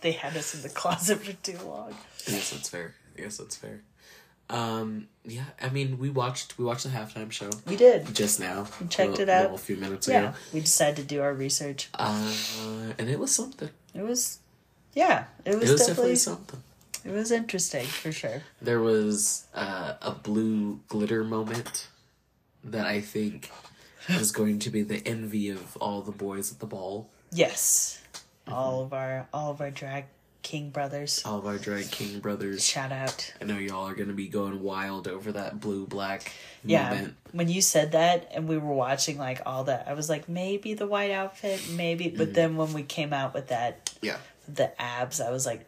They 0.00 0.12
had 0.12 0.36
us 0.36 0.54
in 0.54 0.62
the 0.62 0.68
closet 0.68 1.18
for 1.18 1.32
too 1.32 1.58
long. 1.66 1.92
I 2.28 2.30
guess 2.30 2.50
that's 2.52 2.68
fair. 2.68 2.94
I 3.16 3.22
guess 3.22 3.36
that's 3.38 3.56
fair. 3.56 3.80
Um, 4.48 5.08
yeah, 5.24 5.42
I 5.60 5.70
mean, 5.70 5.98
we 5.98 6.08
watched 6.08 6.56
we 6.56 6.64
watched 6.64 6.84
the 6.84 6.90
halftime 6.90 7.32
show 7.32 7.50
We 7.66 7.74
did. 7.74 8.14
just 8.14 8.38
now. 8.38 8.68
checked 8.90 9.18
a, 9.18 9.22
it 9.22 9.28
out. 9.28 9.52
a 9.52 9.58
few 9.58 9.76
minutes 9.76 10.06
Yeah, 10.06 10.28
ago. 10.28 10.34
we 10.52 10.60
decided 10.60 10.96
to 10.96 11.02
do 11.02 11.20
our 11.20 11.34
research. 11.34 11.88
Uh, 11.94 12.32
and 12.96 13.10
it 13.10 13.18
was 13.18 13.34
something. 13.34 13.70
It 13.92 14.02
was, 14.02 14.38
yeah, 14.94 15.24
it 15.44 15.56
was, 15.56 15.68
It 15.68 15.72
was 15.72 15.80
definitely, 15.80 16.14
definitely 16.14 16.16
something. 16.16 16.62
it 17.04 17.10
was 17.10 17.32
interesting 17.32 17.84
for 17.86 18.12
sure. 18.12 18.42
There 18.62 18.80
was 18.80 19.46
uh, 19.52 19.94
a 20.00 20.12
blue 20.12 20.78
glitter 20.88 21.24
moment 21.24 21.88
that 22.62 22.86
I 22.86 23.00
think 23.00 23.50
is 24.08 24.30
going 24.30 24.60
to 24.60 24.70
be 24.70 24.82
the 24.82 25.04
envy 25.06 25.50
of 25.50 25.76
all 25.78 26.02
the 26.02 26.12
boys 26.12 26.52
at 26.52 26.60
the 26.60 26.66
ball. 26.66 27.10
Yes, 27.32 27.94
Mm-hmm. 28.46 28.54
all 28.56 28.82
of 28.82 28.92
our 28.94 29.26
all 29.34 29.50
of 29.50 29.60
our 29.60 29.70
drag 29.70 30.06
king 30.42 30.70
brothers. 30.70 31.20
All 31.26 31.38
of 31.38 31.46
our 31.46 31.58
drag 31.58 31.90
king 31.90 32.18
brothers. 32.20 32.64
Shout 32.64 32.92
out. 32.92 33.34
I 33.42 33.44
know 33.44 33.58
y'all 33.58 33.86
are 33.86 33.94
gonna 33.94 34.14
be 34.14 34.28
going 34.28 34.62
wild 34.62 35.06
over 35.06 35.32
that 35.32 35.60
blue 35.60 35.86
black 35.86 36.32
Yeah, 36.64 37.08
when 37.32 37.48
you 37.50 37.60
said 37.60 37.92
that 37.92 38.30
and 38.34 38.48
we 38.48 38.56
were 38.56 38.72
watching 38.72 39.18
like 39.18 39.42
all 39.44 39.64
that, 39.64 39.86
I 39.86 39.92
was 39.92 40.08
like 40.08 40.30
maybe 40.30 40.72
the 40.72 40.86
white 40.86 41.10
outfit, 41.10 41.68
maybe. 41.70 42.08
But 42.08 42.32
then 42.32 42.56
when 42.56 42.72
we 42.72 42.82
came 42.82 43.12
out 43.12 43.34
with 43.34 43.48
that 43.48 43.94
Yeah, 44.00 44.16
the 44.48 44.80
abs, 44.80 45.20
I 45.20 45.30
was 45.30 45.44
like, 45.44 45.66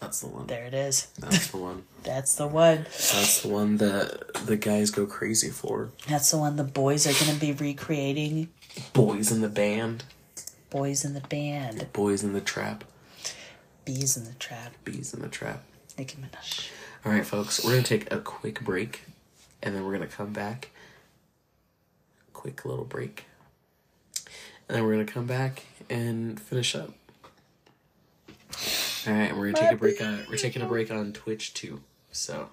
that's 0.00 0.20
the 0.20 0.26
one. 0.26 0.48
there 0.48 0.64
it 0.64 0.74
is. 0.74 1.06
That's 1.20 1.46
the 1.48 1.58
one. 1.58 1.84
That's 2.02 2.34
the 2.34 2.46
one. 2.48 2.86
That's 2.88 3.42
the 3.42 3.48
one 3.48 3.76
that 3.76 4.32
the 4.46 4.56
guys 4.56 4.90
go 4.90 5.04
crazy 5.06 5.50
for. 5.50 5.90
That's 6.08 6.30
the 6.30 6.38
one 6.38 6.56
the 6.56 6.64
boys 6.64 7.06
are 7.06 7.12
going 7.24 7.38
to 7.38 7.40
be 7.40 7.52
recreating. 7.52 8.48
Boys 8.94 9.30
in 9.30 9.42
the 9.42 9.50
band, 9.50 10.02
Boys 10.70 11.04
in 11.04 11.14
the 11.14 11.20
band. 11.20 11.92
boys 11.92 12.22
in 12.22 12.32
the 12.32 12.40
trap, 12.40 12.84
Bees 13.84 14.16
in 14.16 14.24
the 14.24 14.34
trap. 14.34 14.72
bees 14.84 15.12
in 15.12 15.20
the 15.20 15.28
trap. 15.28 15.64
Nicki 15.98 16.16
Minaj. 16.16 16.70
All 17.04 17.12
right, 17.12 17.26
folks, 17.26 17.64
we're 17.64 17.72
gonna 17.72 17.82
take 17.82 18.12
a 18.12 18.20
quick 18.20 18.60
break, 18.60 19.02
and 19.62 19.74
then 19.74 19.84
we're 19.84 19.92
gonna 19.92 20.06
come 20.06 20.32
back. 20.32 20.70
Quick 22.32 22.64
little 22.64 22.84
break, 22.84 23.24
and 24.68 24.76
then 24.76 24.84
we're 24.84 24.92
gonna 24.92 25.04
come 25.04 25.26
back 25.26 25.64
and 25.88 26.40
finish 26.40 26.74
up. 26.76 26.92
All 29.06 29.12
right, 29.12 29.30
and 29.30 29.38
we're 29.38 29.50
gonna 29.50 29.66
take 29.66 29.72
a 29.72 29.76
break 29.76 30.00
on. 30.00 30.24
We're 30.30 30.36
taking 30.36 30.62
a 30.62 30.66
break 30.66 30.90
on 30.92 31.12
Twitch 31.12 31.52
too, 31.52 31.80
so 32.12 32.48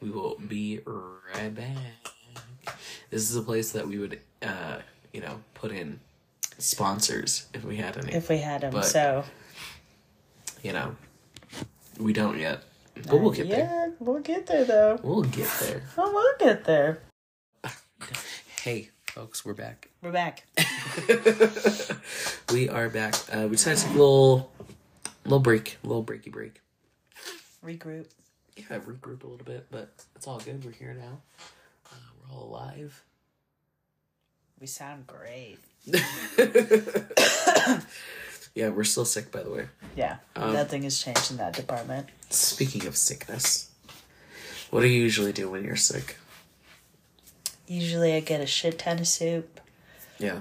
we 0.00 0.10
will 0.10 0.36
be 0.46 0.80
right 0.86 1.54
back. 1.54 2.12
This 3.10 3.28
is 3.28 3.34
a 3.36 3.42
place 3.42 3.72
that 3.72 3.88
we 3.88 3.98
would, 3.98 4.20
uh, 4.42 4.78
you 5.12 5.20
know, 5.20 5.40
put 5.54 5.72
in 5.72 5.98
sponsors 6.58 7.46
if 7.54 7.64
we 7.64 7.76
had 7.76 7.96
any. 7.96 8.12
If 8.12 8.28
we 8.28 8.38
had 8.38 8.60
them, 8.62 8.72
But- 8.72 8.84
so. 8.84 9.24
you 10.62 10.72
know, 10.72 10.96
we 11.98 12.12
don't 12.12 12.38
yet, 12.38 12.62
but 13.08 13.16
we'll 13.20 13.30
get 13.30 13.46
yeah, 13.46 13.56
there. 13.56 13.92
we'll 14.00 14.20
get 14.20 14.46
there 14.46 14.64
though. 14.64 14.98
We'll 15.02 15.22
get 15.22 15.48
there. 15.60 15.82
Oh, 15.96 16.12
we'll 16.12 16.38
get 16.48 16.64
there. 16.64 17.00
Hey, 18.62 18.90
folks, 19.06 19.44
we're 19.44 19.54
back. 19.54 19.88
We're 20.02 20.12
back. 20.12 20.44
we 22.52 22.68
are 22.68 22.88
back. 22.88 23.14
Uh, 23.32 23.42
we 23.44 23.50
decided 23.50 23.78
to 23.78 23.84
take 23.86 23.94
a 23.94 23.98
little, 23.98 24.52
little 25.24 25.38
break, 25.40 25.78
a 25.82 25.86
little 25.86 26.04
breaky 26.04 26.30
break. 26.30 26.60
Regroup. 27.64 28.06
Yeah, 28.56 28.78
regroup 28.80 29.22
a 29.22 29.26
little 29.26 29.44
bit, 29.44 29.66
but 29.70 29.94
it's 30.16 30.26
all 30.26 30.38
good. 30.40 30.64
We're 30.64 30.72
here 30.72 30.94
now. 30.94 31.20
Uh, 31.90 31.94
we're 32.20 32.36
all 32.36 32.44
alive. 32.48 33.04
We 34.60 34.66
sound 34.66 35.06
great. 35.06 35.58
yeah, 38.54 38.68
we're 38.70 38.84
still 38.84 39.04
sick, 39.04 39.30
by 39.30 39.42
the 39.42 39.50
way. 39.50 39.68
Yeah, 39.96 40.16
Um, 40.36 40.52
nothing 40.52 40.82
has 40.82 41.00
changed 41.02 41.30
in 41.30 41.36
that 41.38 41.54
department. 41.54 42.08
Speaking 42.30 42.86
of 42.86 42.96
sickness, 42.96 43.70
what 44.70 44.80
do 44.82 44.88
you 44.88 45.00
usually 45.00 45.32
do 45.32 45.48
when 45.50 45.64
you're 45.64 45.76
sick? 45.76 46.16
Usually 47.66 48.14
I 48.14 48.20
get 48.20 48.40
a 48.40 48.46
shit 48.46 48.78
ton 48.78 48.98
of 48.98 49.06
soup, 49.08 49.60
Yeah. 50.18 50.40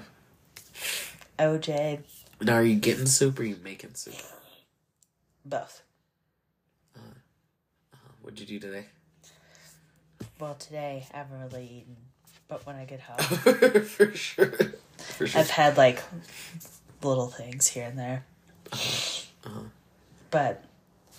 OJ, 1.39 2.01
Now, 2.41 2.55
are 2.55 2.63
you 2.63 2.75
getting 2.75 3.05
soup 3.05 3.39
or 3.39 3.43
are 3.43 3.45
you 3.45 3.57
making 3.63 3.93
soup? 3.95 4.15
both. 5.45 5.81
What'd 8.21 8.39
you 8.41 8.45
do 8.45 8.59
today? 8.59 8.85
Well, 10.39 10.55
today 10.55 11.05
I 11.13 11.17
haven't 11.17 11.39
really 11.39 11.65
eaten, 11.65 11.95
but 12.47 12.65
when 12.65 12.75
I 12.75 12.85
get 12.85 13.01
home, 13.01 13.17
For 13.83 14.13
sure. 14.13 14.51
For 14.97 15.27
sure. 15.27 15.39
I've 15.39 15.49
had 15.49 15.77
like 15.77 16.01
little 17.01 17.27
things 17.27 17.67
here 17.67 17.85
and 17.85 17.97
there. 17.97 18.25
Uh-huh. 18.71 19.61
But 20.31 20.63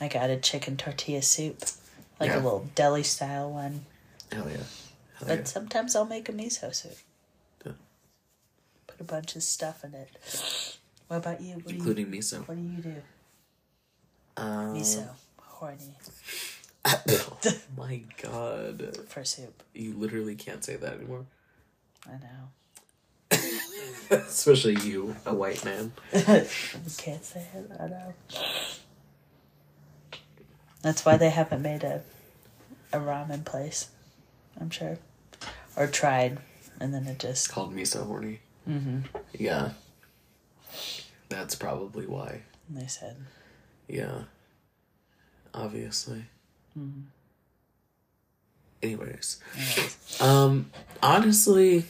I 0.00 0.08
got 0.08 0.30
a 0.30 0.36
chicken 0.36 0.76
tortilla 0.76 1.22
soup, 1.22 1.60
like 2.20 2.30
Yeah. 2.30 2.36
a 2.36 2.42
little 2.42 2.68
deli 2.74 3.02
style 3.02 3.50
one. 3.50 3.86
Hell 4.32 4.46
yeah. 4.48 4.56
Hell 4.56 5.28
But 5.28 5.38
yeah. 5.38 5.44
sometimes 5.44 5.96
I'll 5.96 6.04
make 6.04 6.28
a 6.28 6.32
miso 6.32 6.74
soup. 6.74 6.96
Yeah. 7.64 7.72
Put 8.86 9.00
a 9.00 9.04
bunch 9.04 9.36
of 9.36 9.42
stuff 9.42 9.84
in 9.84 9.94
it. 9.94 10.10
What 11.08 11.18
about 11.18 11.40
you? 11.40 11.54
What 11.54 11.66
do 11.66 11.72
you, 11.74 11.78
Including 11.78 12.06
miso. 12.06 12.46
what 12.46 12.56
do 12.56 12.62
you 12.62 12.82
do? 12.82 12.94
Um, 14.36 14.74
Miso, 14.76 15.08
horny 15.38 15.96
my 17.76 18.02
god. 18.22 18.96
for 19.08 19.24
soup. 19.24 19.62
You 19.74 19.94
literally 19.94 20.34
can't 20.34 20.64
say 20.64 20.76
that 20.76 20.94
anymore. 20.94 21.26
I 22.06 22.12
know. 22.12 23.38
Especially 24.10 24.76
you, 24.80 25.16
a 25.26 25.34
white 25.34 25.64
man. 25.64 25.92
You 26.12 26.22
can't 26.96 27.24
say 27.24 27.46
it. 27.54 27.70
I 27.78 27.86
know. 27.88 28.14
That's 30.82 31.04
why 31.04 31.16
they 31.16 31.30
haven't 31.30 31.62
made 31.62 31.82
a 31.84 32.02
a 32.92 32.98
ramen 32.98 33.44
place. 33.44 33.88
I'm 34.58 34.70
sure, 34.70 34.98
or 35.76 35.86
tried, 35.86 36.38
and 36.80 36.94
then 36.94 37.06
it 37.06 37.18
just 37.18 37.50
Called 37.52 37.72
me 37.74 37.84
so 37.84 38.04
horny. 38.04 38.40
Mm-hmm. 38.68 39.00
Yeah. 39.34 39.72
That's 41.28 41.54
probably 41.54 42.06
why. 42.06 42.42
they 42.70 42.86
said 42.86 43.16
Yeah. 43.88 44.22
Obviously. 45.52 46.24
Hmm. 46.78 47.00
Anyways. 48.80 49.40
anyways. 49.56 50.20
Um, 50.20 50.70
honestly, 51.02 51.84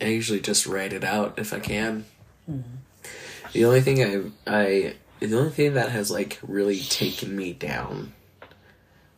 I 0.00 0.06
usually 0.06 0.40
just 0.40 0.66
write 0.66 0.92
it 0.92 1.04
out 1.04 1.38
if 1.38 1.54
I 1.54 1.60
can. 1.60 2.04
Hmm. 2.44 2.60
The 3.52 3.64
only 3.64 3.80
thing 3.80 4.02
I, 4.02 4.22
I, 4.46 4.94
the 5.20 5.38
only 5.38 5.50
thing 5.50 5.72
that 5.74 5.90
has 5.90 6.10
like 6.10 6.38
really 6.46 6.80
taken 6.80 7.34
me 7.34 7.54
down 7.54 8.12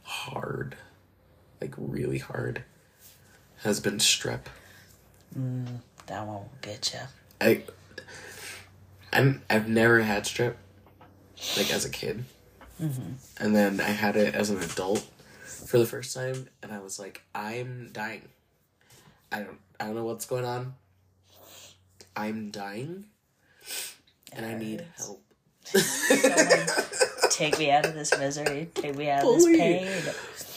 hard, 0.04 0.76
like 1.60 1.74
really 1.76 2.18
hard, 2.18 2.62
has 3.62 3.80
been 3.80 3.98
strep. 3.98 4.42
Hmm, 5.34 5.64
that 6.06 6.24
one 6.24 6.34
will 6.36 6.52
get 6.62 6.92
you. 6.94 7.00
I, 7.40 7.62
I'm, 9.12 9.42
I've 9.50 9.68
never 9.68 10.00
had 10.02 10.24
strep, 10.24 10.54
like 11.56 11.72
as 11.72 11.84
a 11.84 11.90
kid, 11.90 12.24
Mm-hmm. 12.80 13.44
and 13.44 13.54
then 13.54 13.80
I 13.80 13.90
had 13.90 14.16
it 14.16 14.34
as 14.34 14.50
an 14.50 14.58
adult 14.62 15.06
for 15.44 15.78
the 15.78 15.86
first 15.86 16.14
time, 16.14 16.48
and 16.62 16.72
I 16.72 16.78
was 16.78 16.98
like, 16.98 17.22
I'm 17.34 17.90
dying. 17.92 18.28
I 19.30 19.40
don't, 19.40 19.58
I 19.78 19.86
don't 19.86 19.94
know 19.94 20.04
what's 20.04 20.26
going 20.26 20.44
on. 20.44 20.74
I'm 22.16 22.50
dying, 22.50 23.04
and 24.32 24.46
I 24.46 24.54
need 24.54 24.84
help. 24.96 25.22
Take 27.30 27.58
me 27.58 27.70
out 27.70 27.86
of 27.86 27.94
this 27.94 28.16
misery. 28.18 28.70
Take 28.74 28.96
me 28.96 29.08
out 29.10 29.24
of 29.24 29.34
this 29.36 29.46
pain. 29.46 30.14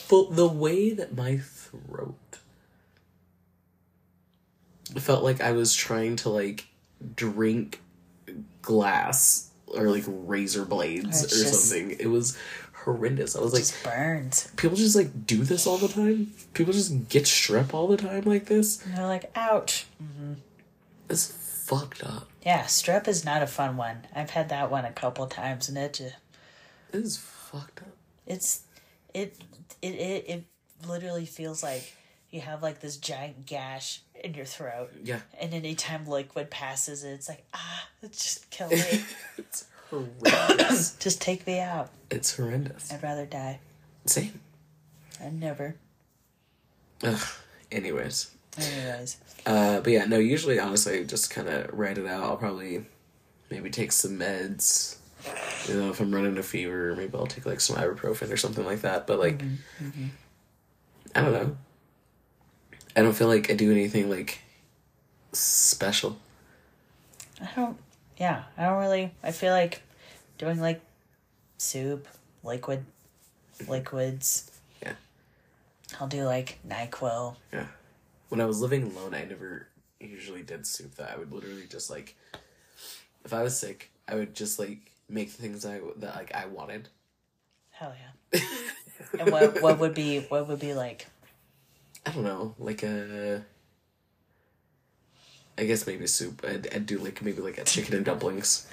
But 0.10 0.36
the 0.36 0.48
way 0.48 0.92
that 0.92 1.16
my 1.16 1.38
throat 1.38 2.16
felt 4.98 5.24
like 5.24 5.42
I 5.42 5.52
was 5.52 5.74
trying 5.74 6.16
to 6.18 6.30
like 6.30 6.68
drink 7.16 7.82
glass 8.62 9.50
or 9.76 9.90
like 9.90 10.04
razor 10.08 10.66
blades 10.66 11.24
It's 11.24 11.34
or 11.34 11.44
just- 11.44 11.70
something. 11.70 11.92
It 12.00 12.08
was 12.08 12.38
horrendous. 12.84 13.36
I 13.36 13.42
was 13.42 13.54
like, 13.54 13.84
burns. 13.96 14.50
people 14.58 14.76
just 14.76 14.96
like 14.96 15.26
do 15.26 15.44
this 15.44 15.66
all 15.66 15.78
the 15.78 15.88
time. 15.88 16.34
People 16.54 16.74
just 16.74 17.08
get 17.10 17.24
strep 17.24 17.74
all 17.74 17.88
the 17.88 17.98
time 17.98 18.24
like 18.24 18.46
this. 18.46 18.84
And 18.86 18.98
they're 18.98 19.08
like, 19.08 19.32
ouch. 19.36 19.86
Mm-hmm. 20.04 20.34
It's 21.10 21.28
fucked 21.66 22.04
up. 22.04 22.28
Yeah, 22.46 22.64
strep 22.64 23.08
is 23.08 23.24
not 23.24 23.42
a 23.42 23.48
fun 23.48 23.78
one. 23.78 24.06
I've 24.14 24.32
had 24.32 24.50
that 24.50 24.70
one 24.70 24.84
a 24.86 24.92
couple 24.92 25.26
times, 25.28 25.70
and 25.70 25.78
it 25.78 25.94
just 25.94 26.16
It 26.92 26.98
is 27.00 27.18
fucked 27.18 27.82
up. 27.82 27.96
it's 28.28 28.64
it 29.14 29.38
it 29.82 29.96
it, 29.96 30.26
it 30.28 30.44
literally 30.88 31.26
feels 31.26 31.64
like 31.64 31.94
you 32.34 32.42
have 32.42 32.62
like 32.64 32.80
this 32.82 32.98
giant 32.98 33.46
gash 33.46 34.02
in 34.24 34.34
your 34.34 34.46
throat 34.46 34.92
Yeah. 35.04 35.20
and 35.40 35.54
anytime 35.54 36.06
liquid 36.08 36.50
passes 36.50 37.04
it 37.04 37.12
it's 37.12 37.30
like 37.30 37.44
ah 37.54 37.88
it's 38.02 38.24
Just 38.24 38.50
kill 38.50 38.70
me. 38.72 38.82
it's 39.38 39.66
horrendous. 39.90 40.96
Just 41.00 41.22
take 41.22 41.46
me 41.48 41.60
out. 41.60 41.90
it's 42.10 42.36
horrendous. 42.36 42.92
I'd 42.92 43.04
rather 43.04 43.26
die. 43.26 43.60
Same. 44.06 44.40
I'd 45.24 45.40
never. 45.40 45.76
Ugh. 47.04 47.20
Anyways. 47.72 48.32
Anyways. 48.58 49.18
Uh, 49.46 49.80
but 49.82 49.92
yeah, 49.94 50.06
no, 50.06 50.18
usually, 50.18 50.60
honestly, 50.60 51.04
just 51.06 51.30
kind 51.30 51.48
of 51.48 51.70
write 51.78 51.98
it 51.98 52.06
out. 52.08 52.24
I'll 52.24 52.38
probably 52.38 52.86
maybe 53.50 53.70
take 53.70 53.92
some 53.92 54.18
meds. 54.20 54.98
You 55.68 55.76
know, 55.76 55.90
if 55.90 56.00
I'm 56.02 56.14
running 56.14 56.38
a 56.38 56.44
fever, 56.44 56.96
maybe 56.96 57.18
I'll 57.18 57.26
take 57.28 57.46
like 57.46 57.62
some 57.62 57.76
ibuprofen 57.78 58.32
or 58.32 58.38
something 58.38 58.66
like 58.66 58.82
that. 58.82 59.08
But 59.08 59.20
like, 59.20 59.42
I 61.16 61.22
don't 61.22 61.32
know. 61.34 61.58
I 62.96 63.02
don't 63.02 63.14
feel 63.14 63.28
like 63.28 63.50
I 63.50 63.54
do 63.54 63.72
anything 63.72 64.10
like 64.10 64.40
special. 65.32 66.18
I 67.42 67.50
don't. 67.56 67.78
Yeah, 68.18 68.44
I 68.58 68.66
don't 68.66 68.80
really. 68.80 69.12
I 69.24 69.32
feel 69.32 69.54
like 69.54 69.82
doing 70.38 70.60
like 70.60 70.82
soup, 71.58 72.08
liquid, 72.44 72.86
liquids. 73.68 74.52
Yeah. 74.82 74.94
I'll 76.00 76.08
do 76.08 76.24
like 76.24 76.60
Nyquil. 76.68 77.36
Yeah. 77.52 77.68
When 78.30 78.42
I 78.42 78.46
was 78.46 78.62
living 78.62 78.84
alone, 78.84 79.14
I 79.14 79.26
never 79.26 79.68
usually 80.00 80.44
did 80.44 80.68
soup. 80.68 80.96
That 80.96 81.12
I 81.12 81.18
would 81.18 81.32
literally 81.32 81.66
just 81.68 81.90
like, 81.90 82.16
if 83.26 83.34
I 83.34 83.42
was 83.42 83.58
sick, 83.58 83.92
I 84.08 84.16
would 84.16 84.36
just 84.36 84.60
like 84.60 84.92
make 85.10 85.32
the 85.36 85.42
things 85.42 85.66
I 85.66 85.80
that 85.98 86.16
like 86.16 86.34
I 86.34 86.46
wanted. 86.46 86.90
Hell 87.72 87.94
yeah. 88.00 88.42
and 89.20 89.32
what 89.32 89.62
what 89.62 89.80
would 89.80 89.96
be 89.96 90.20
what 90.22 90.48
would 90.48 90.60
be 90.60 90.74
like? 90.74 91.08
I 92.06 92.12
don't 92.12 92.24
know, 92.24 92.56
like 92.60 92.84
a. 92.84 93.44
I 95.58 95.66
guess 95.66 95.86
maybe 95.86 96.08
soup. 96.08 96.44
I'd, 96.48 96.74
I'd 96.74 96.86
do 96.86 96.98
like 96.98 97.22
maybe 97.22 97.42
like 97.42 97.58
a 97.60 97.64
chicken 97.64 97.96
and 97.96 98.04
dumplings 98.06 98.68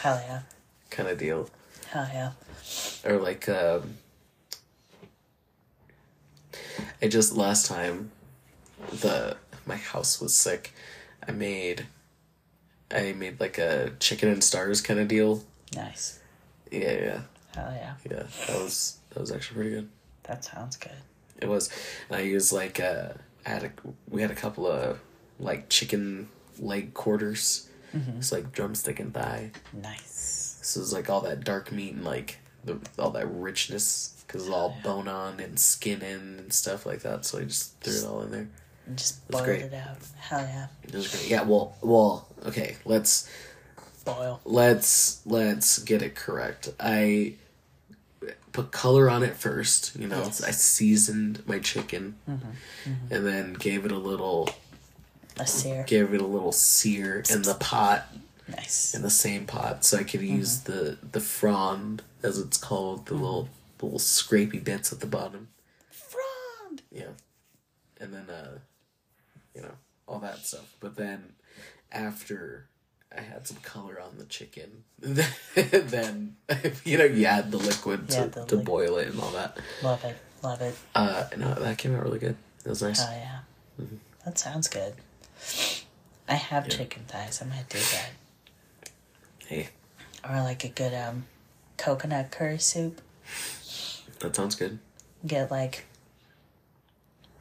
Hell 0.00 0.22
yeah. 0.28 0.40
kind 0.90 1.08
of 1.08 1.18
deal, 1.18 1.48
Hell 1.90 2.08
yeah. 2.12 2.32
or 3.04 3.18
like 3.18 3.48
um. 3.48 3.96
I 7.02 7.08
just 7.08 7.34
last 7.34 7.66
time, 7.66 8.10
the 8.90 9.36
my 9.64 9.76
house 9.76 10.20
was 10.20 10.34
sick. 10.34 10.72
I 11.26 11.32
made. 11.32 11.86
I 12.90 13.12
made 13.14 13.40
like 13.40 13.58
a 13.58 13.92
chicken 13.98 14.28
and 14.28 14.44
stars 14.44 14.80
kind 14.80 15.00
of 15.00 15.08
deal. 15.08 15.42
Nice. 15.74 16.20
Yeah, 16.70 16.92
yeah, 16.92 17.20
Hell 17.54 17.72
yeah. 17.74 17.94
yeah. 18.08 18.22
That 18.46 18.62
was 18.62 18.98
that 19.10 19.20
was 19.20 19.32
actually 19.32 19.54
pretty 19.56 19.70
good. 19.70 19.88
That 20.24 20.44
sounds 20.44 20.76
good. 20.76 20.92
It 21.40 21.48
was. 21.48 21.70
And 22.08 22.18
I 22.18 22.22
used 22.22 22.52
like 22.52 22.80
uh, 22.80 23.10
I 23.44 23.48
had 23.48 23.64
a 23.64 23.72
we 24.08 24.22
had 24.22 24.30
a 24.30 24.34
couple 24.34 24.66
of 24.66 24.98
like 25.38 25.68
chicken 25.68 26.28
leg 26.58 26.94
quarters. 26.94 27.68
It's 28.18 28.30
like 28.30 28.52
drumstick 28.52 29.00
and 29.00 29.14
thigh. 29.14 29.52
Nice. 29.72 30.58
So 30.60 30.80
it's 30.80 30.92
like 30.92 31.08
all 31.08 31.22
that 31.22 31.44
dark 31.44 31.72
meat 31.72 31.94
and 31.94 32.04
like 32.04 32.38
the 32.62 32.78
all 32.98 33.10
that 33.12 33.26
richness 33.26 34.22
because 34.26 34.42
it's 34.42 34.52
all 34.54 34.76
bone 34.82 35.08
on 35.08 35.40
and 35.40 35.58
skin 35.58 36.02
in 36.02 36.38
and 36.38 36.52
stuff 36.52 36.84
like 36.84 37.00
that. 37.00 37.24
So 37.24 37.38
I 37.38 37.44
just 37.44 37.80
threw 37.80 37.94
it 37.94 38.04
all 38.04 38.20
in 38.22 38.30
there. 38.32 38.48
And 38.86 38.98
just 38.98 39.26
boiled 39.28 39.44
great. 39.46 39.62
it 39.62 39.72
out. 39.74 39.96
Hell 40.18 40.40
yeah. 40.40 40.66
It 40.82 40.94
was 40.94 41.08
great. 41.08 41.30
Yeah. 41.30 41.42
Well. 41.44 41.76
Well. 41.80 42.28
Okay. 42.44 42.76
Let's 42.84 43.30
Boil. 44.04 44.40
let's 44.44 45.22
let's 45.24 45.78
get 45.78 46.02
it 46.02 46.14
correct. 46.14 46.68
I 46.78 47.34
put 48.56 48.72
color 48.72 49.10
on 49.10 49.22
it 49.22 49.36
first. 49.36 49.94
You 49.96 50.08
know, 50.08 50.22
Yes. 50.22 50.42
I 50.42 50.50
seasoned 50.50 51.42
my 51.46 51.58
chicken, 51.58 52.16
mm-hmm, 52.28 52.48
mm-hmm. 52.90 53.14
and 53.14 53.26
then 53.26 53.52
gave 53.54 53.84
it 53.84 53.92
a 53.92 53.98
little 53.98 54.48
A 55.38 55.46
sear. 55.46 55.84
gave 55.86 56.14
it 56.14 56.20
a 56.20 56.26
little 56.26 56.52
sear 56.52 57.22
in 57.30 57.42
the 57.42 57.54
pot 57.54 58.06
Nice. 58.48 58.94
in 58.94 59.02
the 59.02 59.10
same 59.10 59.44
pot, 59.46 59.84
so 59.84 59.98
I 59.98 60.04
could 60.04 60.20
mm-hmm. 60.20 60.36
use 60.36 60.60
the 60.60 60.96
the 61.12 61.20
frond 61.20 62.02
as 62.22 62.38
it's 62.38 62.56
called, 62.56 63.06
the 63.06 63.14
little 63.14 63.48
little 63.82 63.98
scrapey 63.98 64.62
bits 64.62 64.92
at 64.92 65.00
the 65.00 65.06
bottom. 65.06 65.48
Frond. 65.90 66.82
Yeah, 66.90 67.12
and 68.00 68.12
then 68.14 68.30
uh, 68.30 68.58
you 69.54 69.62
know 69.62 69.74
all 70.08 70.18
that 70.20 70.38
stuff. 70.46 70.74
But 70.80 70.96
then 70.96 71.34
after 71.92 72.68
I 73.16 73.22
had 73.22 73.46
some 73.46 73.58
color 73.58 74.00
on 74.00 74.18
the 74.18 74.24
chicken, 74.24 74.84
then 75.00 76.36
you 76.84 76.98
know 76.98 77.04
you 77.04 77.24
add 77.26 77.50
the 77.50 77.56
liquid 77.58 78.08
to, 78.10 78.14
Yeah, 78.16 78.24
the 78.26 78.30
to 78.32 78.56
liquid. 78.56 78.64
boil 78.64 78.96
it 78.98 79.08
and 79.08 79.20
all 79.20 79.30
that. 79.30 79.56
Love 79.82 80.04
it. 80.04 80.16
Love 80.42 80.60
it. 80.60 80.74
Uh, 80.94 81.24
no, 81.36 81.54
that 81.54 81.78
came 81.78 81.94
out 81.96 82.02
really 82.02 82.18
good. 82.18 82.36
It 82.64 82.68
was 82.68 82.82
nice. 82.82 83.00
Hell 83.02 83.12
yeah. 83.16 83.86
That 84.24 84.38
sounds 84.38 84.68
good. 84.68 84.94
I 86.28 86.34
have 86.34 86.68
chicken 86.68 87.02
thighs. 87.08 87.40
I 87.42 87.46
might 87.46 87.68
do 87.68 87.78
that. 87.78 88.10
Hey, 89.46 89.68
Or 90.28 90.36
like 90.42 90.64
a 90.64 90.68
good 90.68 90.92
um 90.94 91.24
coconut 91.76 92.30
curry 92.30 92.58
soup. 92.58 93.00
that 94.20 94.34
sounds 94.34 94.54
good. 94.56 94.78
Get 95.26 95.50
like 95.50 95.84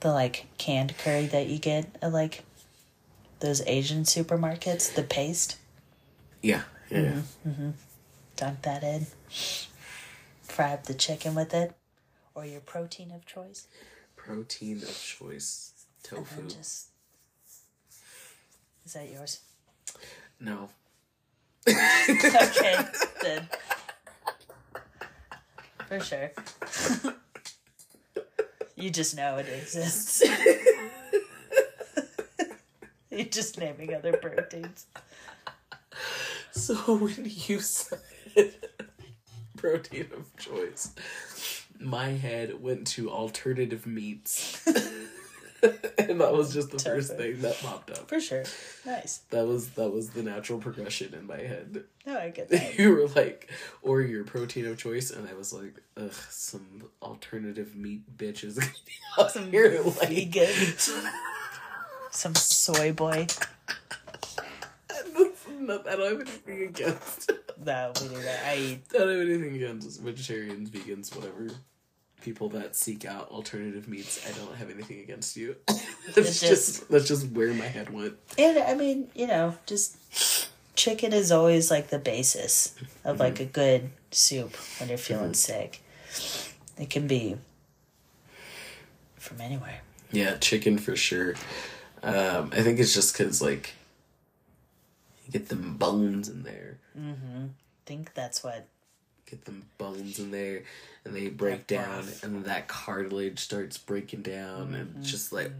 the 0.01 0.11
like 0.11 0.45
canned 0.57 0.97
curry 0.97 1.25
that 1.27 1.47
you 1.47 1.57
get 1.57 1.87
at 2.01 2.11
like 2.13 2.43
those 3.39 3.61
Asian 3.67 4.03
supermarkets, 4.03 4.93
the 4.93 5.03
paste. 5.03 5.57
Yeah, 6.45 6.61
yeah. 6.91 6.99
yeah. 6.99 7.09
Mm-hmm, 7.09 7.49
mm-hmm. 7.49 7.69
Dunk 8.35 8.61
that 8.61 8.83
in. 8.83 9.07
Fry 10.43 10.73
up 10.73 10.83
the 10.83 10.93
chicken 10.93 11.33
with 11.33 11.55
it. 11.55 11.73
Or 12.35 12.45
your 12.45 12.59
protein 12.59 13.09
of 13.09 13.25
choice. 13.25 13.65
Protein 14.15 14.77
of 14.77 14.95
choice 14.95 15.73
tofu. 16.03 16.43
just 16.43 16.89
Is 18.85 18.93
that 18.93 19.09
yours? 19.09 19.39
No, 20.39 20.69
okay, 21.67 22.85
then. 23.23 23.49
For 25.87 25.99
sure. 25.99 26.31
you 28.75 28.91
just 28.91 29.17
know 29.17 29.37
it 29.37 29.49
exists. 29.49 30.21
You're 33.09 33.25
just 33.25 33.57
naming 33.57 33.95
other 33.95 34.15
proteins. 34.17 34.85
So 36.55 36.75
when 36.95 37.29
you 37.47 37.59
said 37.59 37.99
protein 39.57 40.07
of 40.15 40.35
choice, 40.37 40.93
my 41.79 42.09
head 42.09 42.61
went 42.61 42.87
to 42.87 43.11
alternative 43.11 43.85
meats. 43.85 44.65
and 45.97 46.21
that 46.21 46.33
was 46.33 46.53
just 46.53 46.71
the 46.71 46.79
first 46.79 47.17
thing 47.17 47.41
that 47.41 47.59
popped 47.61 47.91
up. 47.91 48.07
For 48.07 48.21
sure. 48.21 48.45
Nice. 48.85 49.19
That 49.31 49.45
was 49.45 49.71
that 49.71 49.91
was 49.91 50.11
the 50.11 50.23
natural 50.23 50.59
progression 50.59 51.13
in 51.13 51.27
my 51.27 51.39
head. 51.39 51.83
No, 52.05 52.17
I 52.17 52.29
get 52.29 52.49
that. 52.49 52.79
You 52.79 52.95
were 52.95 53.07
like, 53.07 53.51
or 53.81 54.01
your 54.01 54.23
protein 54.23 54.65
of 54.67 54.77
choice, 54.77 55.11
and 55.11 55.27
I 55.27 55.33
was 55.33 55.51
like, 55.51 55.81
ugh, 55.97 56.13
some 56.29 56.83
alternative 57.01 57.75
meat 57.75 58.17
bitches 58.17 58.63
Some 59.29 59.51
here 59.51 59.81
like 59.83 60.09
Vegan. 60.09 60.77
Some 62.11 62.35
soy 62.35 62.93
boy. 62.93 63.27
Not- 65.67 65.87
I 65.87 65.95
don't 65.95 66.11
have 66.11 66.21
anything 66.47 66.63
against. 66.69 67.31
No, 67.65 67.93
we 68.01 68.09
do 68.09 68.15
that. 68.21 68.39
I. 68.45 68.51
I 68.51 68.79
don't 68.97 69.09
have 69.09 69.21
anything 69.29 69.55
against 69.55 70.01
vegetarians, 70.01 70.69
vegans, 70.69 71.15
whatever. 71.15 71.47
People 72.21 72.49
that 72.49 72.75
seek 72.75 73.05
out 73.05 73.29
alternative 73.29 73.87
meats, 73.87 74.19
I 74.27 74.37
don't 74.37 74.53
have 74.57 74.69
anything 74.69 74.99
against 74.99 75.37
you. 75.37 75.55
that's 75.67 76.41
just- 76.41 76.41
just 76.41 76.89
that's 76.89 77.07
just 77.07 77.27
where 77.31 77.53
my 77.53 77.65
head 77.67 77.91
went. 77.93 78.15
And 78.37 78.57
I 78.59 78.75
mean, 78.75 79.09
you 79.15 79.25
know, 79.27 79.55
just 79.65 80.49
chicken 80.75 81.13
is 81.13 81.31
always 81.31 81.71
like 81.71 81.87
the 81.87 81.97
basis 81.99 82.75
of 83.05 83.21
like 83.21 83.39
a 83.39 83.45
good 83.45 83.89
soup 84.11 84.53
when 84.79 84.89
you're 84.89 84.97
feeling 84.97 85.33
sick. 85.33 85.81
It 86.77 86.89
can 86.89 87.07
be 87.07 87.37
from 89.15 89.39
anywhere. 89.41 89.79
Yeah, 90.11 90.35
chicken 90.37 90.77
for 90.77 90.95
sure. 90.97 91.35
Um, 92.03 92.51
I 92.53 92.61
think 92.61 92.79
it's 92.79 92.93
just 92.93 93.17
because 93.17 93.41
like 93.41 93.73
get 95.31 95.49
them 95.49 95.77
bones 95.77 96.29
in 96.29 96.43
there, 96.43 96.77
I 96.97 97.49
think 97.85 98.13
that's 98.13 98.43
what. 98.43 98.67
get 99.29 99.45
them 99.45 99.63
bones 99.77 100.19
in 100.19 100.31
there, 100.31 100.63
and 101.03 101.15
they 101.15 101.27
break 101.27 101.67
down, 101.67 102.05
and 102.23 102.45
that 102.45 102.67
cartilage 102.67 103.39
starts 103.39 103.77
breaking 103.77 104.21
down, 104.21 104.73
and 104.73 104.89
mm-hmm. 104.89 105.03
just 105.03 105.33
like. 105.33 105.51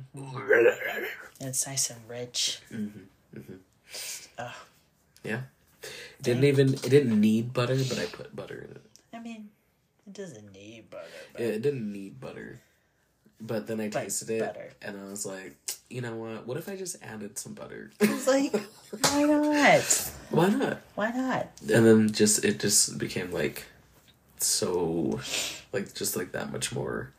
It's 1.40 1.68
nice 1.68 1.90
and 1.90 2.00
rich. 2.08 2.60
Mm-hmm. 2.72 4.46
Yeah. 5.24 5.42
Didn't 6.22 6.44
even 6.46 6.74
it 6.74 6.90
didn't 6.90 7.20
need 7.20 7.54
butter, 7.54 7.76
but 7.76 8.00
I 8.00 8.06
put 8.06 8.36
butter 8.36 8.68
in 8.68 8.72
it. 8.72 8.82
I 9.14 9.20
mean, 9.20 9.50
it 10.08 10.14
doesn't 10.14 10.52
need 10.54 10.90
butter, 10.90 11.04
but 11.34 11.42
It 11.42 11.62
didn't 11.62 11.92
need 11.92 12.20
butter. 12.20 12.62
But 13.42 13.68
then 13.68 13.80
I 13.82 13.90
But 13.90 14.04
tasted 14.04 14.30
it 14.30 14.76
and 14.82 15.00
I 15.00 15.04
was 15.04 15.26
like, 15.26 15.58
you 15.90 16.02
know 16.02 16.16
what? 16.16 16.48
What 16.48 16.58
if 16.58 16.68
I 16.70 16.76
just 16.76 16.98
added 17.04 17.38
some 17.38 17.54
butter? 17.54 17.92
it's 18.00 18.28
like, 18.28 18.54
why 19.12 19.24
not? 19.28 20.12
Why 20.32 20.50
not? 20.50 20.82
Why 20.96 21.12
not? 21.12 21.48
And 21.62 21.86
then 21.86 22.12
just 22.12 22.44
it 22.44 22.60
just 22.60 22.98
became 22.98 23.32
like 23.32 23.66
so 24.40 25.20
like 25.72 25.94
just 25.94 26.16
like 26.16 26.32
that 26.34 26.52
much 26.52 26.74
more 26.74 27.12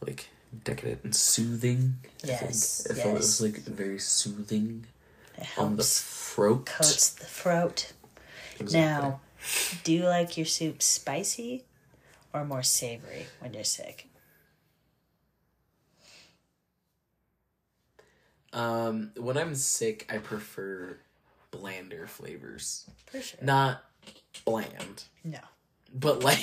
like 0.00 0.28
decadent 0.64 1.04
and 1.04 1.14
soothing. 1.14 1.96
I 2.24 2.28
Yes, 2.28 2.82
think. 2.86 2.98
I 2.98 3.02
felt 3.02 3.08
it 3.08 3.12
yes. 3.14 3.18
was 3.18 3.40
like 3.40 3.56
very 3.64 3.98
soothing. 3.98 4.86
It 5.38 5.46
on 5.58 5.76
the 5.76 5.82
throat. 5.84 6.66
coats 6.66 7.10
the 7.10 7.26
throat. 7.26 7.92
Exactly. 8.58 8.80
Now, 8.80 9.20
do 9.84 9.92
you 9.92 10.04
like 10.04 10.36
your 10.38 10.46
soup 10.46 10.82
spicy 10.82 11.64
or 12.32 12.44
more 12.44 12.62
savory 12.62 13.26
when 13.40 13.52
you're 13.52 13.64
sick? 13.64 14.08
Um, 18.52 19.10
when 19.16 19.36
I'm 19.36 19.54
sick, 19.54 20.06
I 20.12 20.18
prefer 20.18 20.96
blander 21.50 22.06
flavors. 22.06 22.88
For 23.06 23.20
sure. 23.20 23.38
Not 23.42 23.82
bland, 24.44 25.04
No. 25.24 25.38
but 25.94 26.22
like 26.22 26.40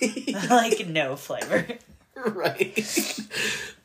like 0.50 0.86
no 0.86 1.16
flavor. 1.16 1.66
right. 2.16 3.20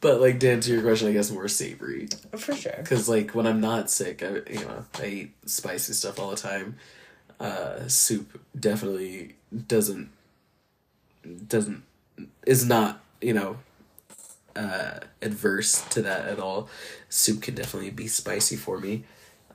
but 0.01 0.20
like 0.22 0.39
to 0.41 0.49
answer 0.51 0.74
your 0.74 0.82
question, 0.84 1.07
I 1.09 1.13
guess 1.13 1.32
more 1.32 1.47
savory. 1.47 2.07
For 2.38 2.55
sure. 2.55 2.74
Because 2.78 3.07
like 3.09 3.32
when 3.36 3.47
I'm 3.47 3.61
not 3.61 3.89
sick, 3.89 4.24
I 4.24 4.41
you 4.51 4.59
know 4.66 4.86
I 4.99 5.05
eat 5.05 5.32
spicy 5.45 5.93
stuff 5.93 6.20
all 6.20 6.30
the 6.32 6.36
time. 6.38 6.76
Uh, 7.39 7.88
soup 7.88 8.39
definitely 8.57 9.36
doesn't 9.68 10.09
doesn't 11.47 11.84
is 12.45 12.66
not 12.66 13.01
you 13.22 13.34
know 13.34 13.57
uh, 14.56 14.99
adverse 15.22 15.82
to 15.89 16.01
that 16.03 16.28
at 16.28 16.39
all. 16.39 16.70
Soup 17.10 17.41
can 17.41 17.56
definitely 17.56 17.91
be 17.91 18.08
spicy 18.08 18.56
for 18.56 18.80
me, 18.80 19.03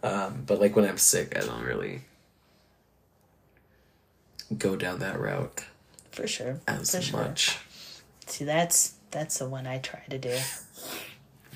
um, 0.03 0.43
but 0.47 0.61
like 0.61 0.77
when 0.77 0.85
I'm 0.85 0.99
sick, 0.99 1.37
I 1.37 1.41
don't 1.41 1.63
really 1.63 2.03
go 4.57 4.77
down 4.77 4.99
that 4.99 5.19
route 5.21 5.65
For 6.11 6.27
sure. 6.27 6.61
as 6.67 6.95
For 6.95 7.03
sure. 7.03 7.21
much. 7.21 7.59
See, 8.27 8.45
that's 8.45 8.95
that's 9.11 9.39
the 9.39 9.49
one 9.49 9.67
I 9.67 9.79
try 9.79 10.03
to 10.09 10.19
do. 10.19 10.39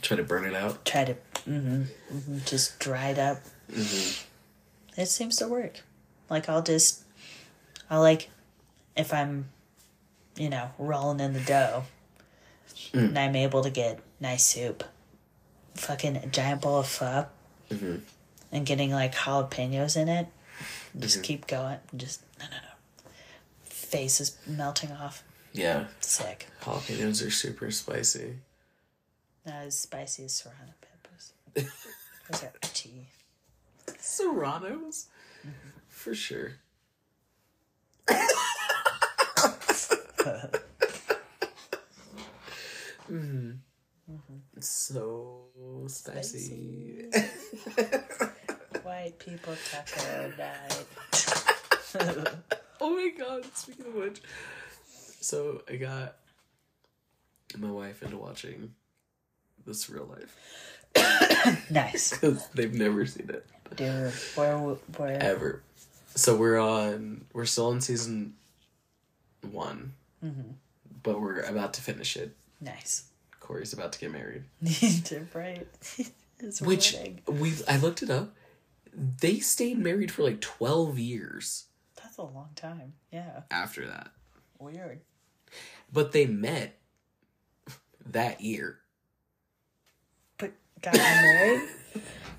Try 0.03 0.17
to 0.17 0.23
burn 0.25 0.45
it 0.45 0.55
out. 0.55 0.85
Try 0.85 1.05
to 1.05 1.15
hmm 1.45 1.83
hmm 2.11 2.39
just 2.45 2.79
dry 2.79 3.09
it 3.09 3.19
up. 3.19 3.39
It 4.97 5.07
seems 5.07 5.37
to 5.37 5.49
work. 5.49 5.81
Like 6.31 6.49
I'll 6.49 6.63
just, 6.63 7.03
I'll 7.91 8.01
like, 8.01 8.31
if 8.97 9.13
I'm, 9.13 9.47
you 10.37 10.49
know, 10.49 10.71
rolling 10.79 11.21
in 11.21 11.33
the 11.33 11.41
dough, 11.41 11.85
Mm. 12.95 13.09
and 13.09 13.19
I'm 13.19 13.37
able 13.37 13.63
to 13.65 13.71
get 13.71 13.99
nice 14.21 14.45
soup, 14.45 14.85
fucking 15.75 16.17
a 16.17 16.27
giant 16.27 16.63
bowl 16.63 16.79
of 16.79 16.87
pho, 16.87 17.27
mm-hmm. 17.71 17.97
and 18.53 18.65
getting 18.65 18.93
like 18.93 19.15
jalapenos 19.15 19.97
in 19.97 20.09
it. 20.09 20.29
Just 20.97 21.17
mm-hmm. 21.17 21.23
keep 21.23 21.49
going. 21.49 21.79
Just 21.97 22.23
no, 22.39 22.45
no, 22.47 22.57
no. 22.57 23.11
Face 23.65 24.21
is 24.21 24.39
melting 24.47 24.93
off. 24.93 25.25
Yeah, 25.53 25.87
Sick. 26.01 26.47
jalapenos 26.63 27.27
are 27.27 27.31
super 27.31 27.73
spicy. 27.73 28.37
Not 29.45 29.67
as 29.67 29.79
spicy 29.79 30.25
as 30.25 30.35
serrano 30.35 30.73
peppers. 30.81 31.33
Those 32.31 32.45
are 32.45 32.53
tea. 32.63 33.09
Serranos? 33.99 35.07
Mm-hmm. 35.45 35.71
For 35.89 36.15
sure. 36.15 36.53
mm. 43.11 43.57
So 44.61 45.45
spicy. 45.87 47.11
White 48.83 49.19
people 49.19 49.57
taco 49.71 50.33
night. 50.39 50.85
oh 52.81 52.91
my 52.97 53.11
god, 53.19 53.45
speaking 53.55 53.87
of 53.87 53.95
which. 53.95 54.21
So 55.21 55.63
I 55.71 55.77
got 55.77 56.17
my 57.57 57.71
wife 57.71 58.03
into 58.03 58.19
watching 58.19 58.75
The 59.65 59.73
Surreal 59.73 60.09
Life. 60.11 61.65
nice. 61.71 62.13
Because 62.21 62.49
they've 62.49 62.75
never 62.75 63.07
seen 63.07 63.31
it. 63.31 63.47
Dude, 63.77 64.13
where, 64.35 64.59
where, 64.59 65.23
ever. 65.23 65.63
So 66.15 66.37
we're 66.37 66.59
on. 66.59 67.25
We're 67.33 67.47
still 67.47 67.73
in 67.73 67.81
season 67.81 68.35
one, 69.51 69.95
but 71.03 71.21
we're 71.21 71.41
about 71.41 71.75
to 71.75 71.83
finish 71.83 72.17
it. 72.17 72.37
Nice. 72.61 73.05
Corey's 73.41 73.73
about 73.73 73.93
to 73.93 73.99
get 73.99 74.13
married. 74.13 74.45
They're 74.63 75.27
it's 76.41 76.61
Which 76.63 76.95
wedding. 76.95 77.21
we 77.29 77.53
I 77.69 77.77
looked 77.77 78.03
it 78.03 78.11
up. 78.11 78.35
They 79.21 79.41
stayed 79.41 79.79
married 79.79 80.11
for 80.13 80.23
like 80.23 80.41
twelve 80.41 80.99
years 80.99 81.65
That's 82.03 82.17
a 82.19 82.23
long 82.23 82.51
time. 82.57 82.95
Yeah. 83.13 83.41
after 83.51 83.87
that, 83.87 84.09
Weird. 84.59 85.01
but 85.93 86.13
they 86.13 86.27
met 86.27 86.79
that 88.07 88.41
year. 88.41 88.79
But 90.39 90.53
got 90.81 90.95
married? 90.95 91.69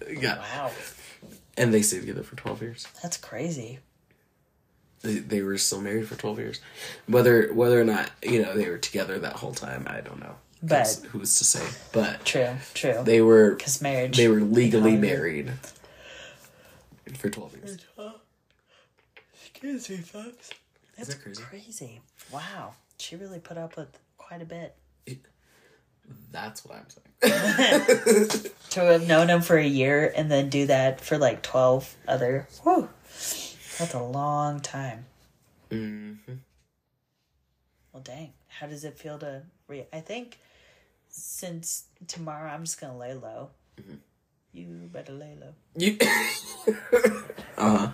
Yeah, 0.10 0.38
Wow. 0.40 0.72
and 1.58 1.74
they 1.74 1.82
stayed 1.82 2.02
together 2.02 2.22
for 2.24 2.36
twelve 2.36 2.62
years. 2.62 2.86
That's 3.02 3.18
crazy. 3.18 3.80
They, 5.06 5.20
they 5.20 5.42
were 5.42 5.58
still 5.58 5.82
married 5.82 6.08
for 6.08 6.16
twelve 6.16 6.40
years. 6.40 6.60
Whether 7.08 7.54
whether 7.54 7.80
or 7.80 7.84
not 7.86 8.10
you 8.24 8.42
know 8.42 8.56
they 8.56 8.70
were 8.70 8.78
together 8.78 9.20
that 9.20 9.34
whole 9.34 9.54
time, 9.54 9.86
I 9.88 10.02
don't 10.02 10.20
know. 10.20 10.36
But- 10.64 11.00
who's 11.12 11.38
to 11.38 11.44
say? 11.46 11.66
But 11.92 12.26
True, 12.26 12.56
true. 12.74 13.02
they 13.04 13.22
were 13.22 13.52
Because 13.56 13.82
marriage. 13.82 14.18
They 14.18 14.28
were 14.28 14.40
legally 14.42 14.94
Economy. 14.94 15.08
married 15.08 15.52
for 17.18 17.30
12 17.30 17.56
years. 17.58 17.78
Excuse 19.54 19.90
me, 19.90 19.98
folks. 19.98 20.50
That's 20.98 21.10
that 21.10 21.22
crazy? 21.22 21.44
crazy. 21.44 22.02
Wow. 22.32 22.74
She 22.98 23.16
really 23.16 23.40
put 23.40 23.58
up 23.58 23.78
with 23.78 23.90
quite 24.18 24.42
a 24.42 24.46
bit. 24.46 24.76
That's 26.32 26.66
what 26.66 26.78
I'm 26.78 26.88
saying. 26.90 28.52
To 28.72 28.82
have 28.82 29.08
known 29.08 29.30
him 29.30 29.42
for 29.42 29.58
a 29.58 29.66
year 29.66 30.12
and 30.18 30.30
then 30.30 30.50
do 30.50 30.66
that 30.68 31.00
for 31.00 31.18
like 31.18 31.42
12 31.42 31.96
other. 32.10 32.48
Whew. 32.64 32.90
That's 33.80 33.94
a 33.94 34.02
long 34.02 34.60
time. 34.62 35.06
hmm 35.70 36.14
Well, 37.92 38.04
dang. 38.04 38.34
How 38.48 38.68
does 38.68 38.84
it 38.86 38.98
feel 38.98 39.18
to 39.20 39.42
re? 39.68 39.86
I 39.92 40.00
think 40.00 40.40
since 41.10 41.86
tomorrow 42.08 42.50
I'm 42.50 42.64
just 42.64 42.80
gonna 42.80 42.98
lay 42.98 43.14
low. 43.14 43.50
You 44.54 44.90
better 44.94 45.12
lay 45.12 45.36
low. 45.40 45.54
You. 45.76 45.98
uh 47.58 47.78
huh. 47.78 47.92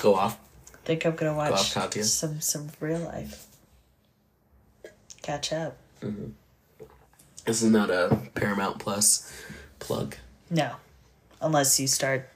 Go 0.00 0.14
off. 0.14 0.38
think 0.84 1.04
I'm 1.04 1.14
gonna 1.14 1.34
watch 1.34 1.76
off, 1.76 1.92
some 1.94 2.40
some 2.40 2.68
real 2.80 3.00
life. 3.00 3.46
Catch 5.22 5.52
up. 5.52 5.76
This 7.44 7.62
is 7.62 7.70
not 7.70 7.90
a 7.90 8.18
Paramount 8.34 8.78
Plus 8.78 9.30
plug. 9.78 10.16
No, 10.48 10.76
unless 11.40 11.78
you 11.78 11.86
start 11.86 12.28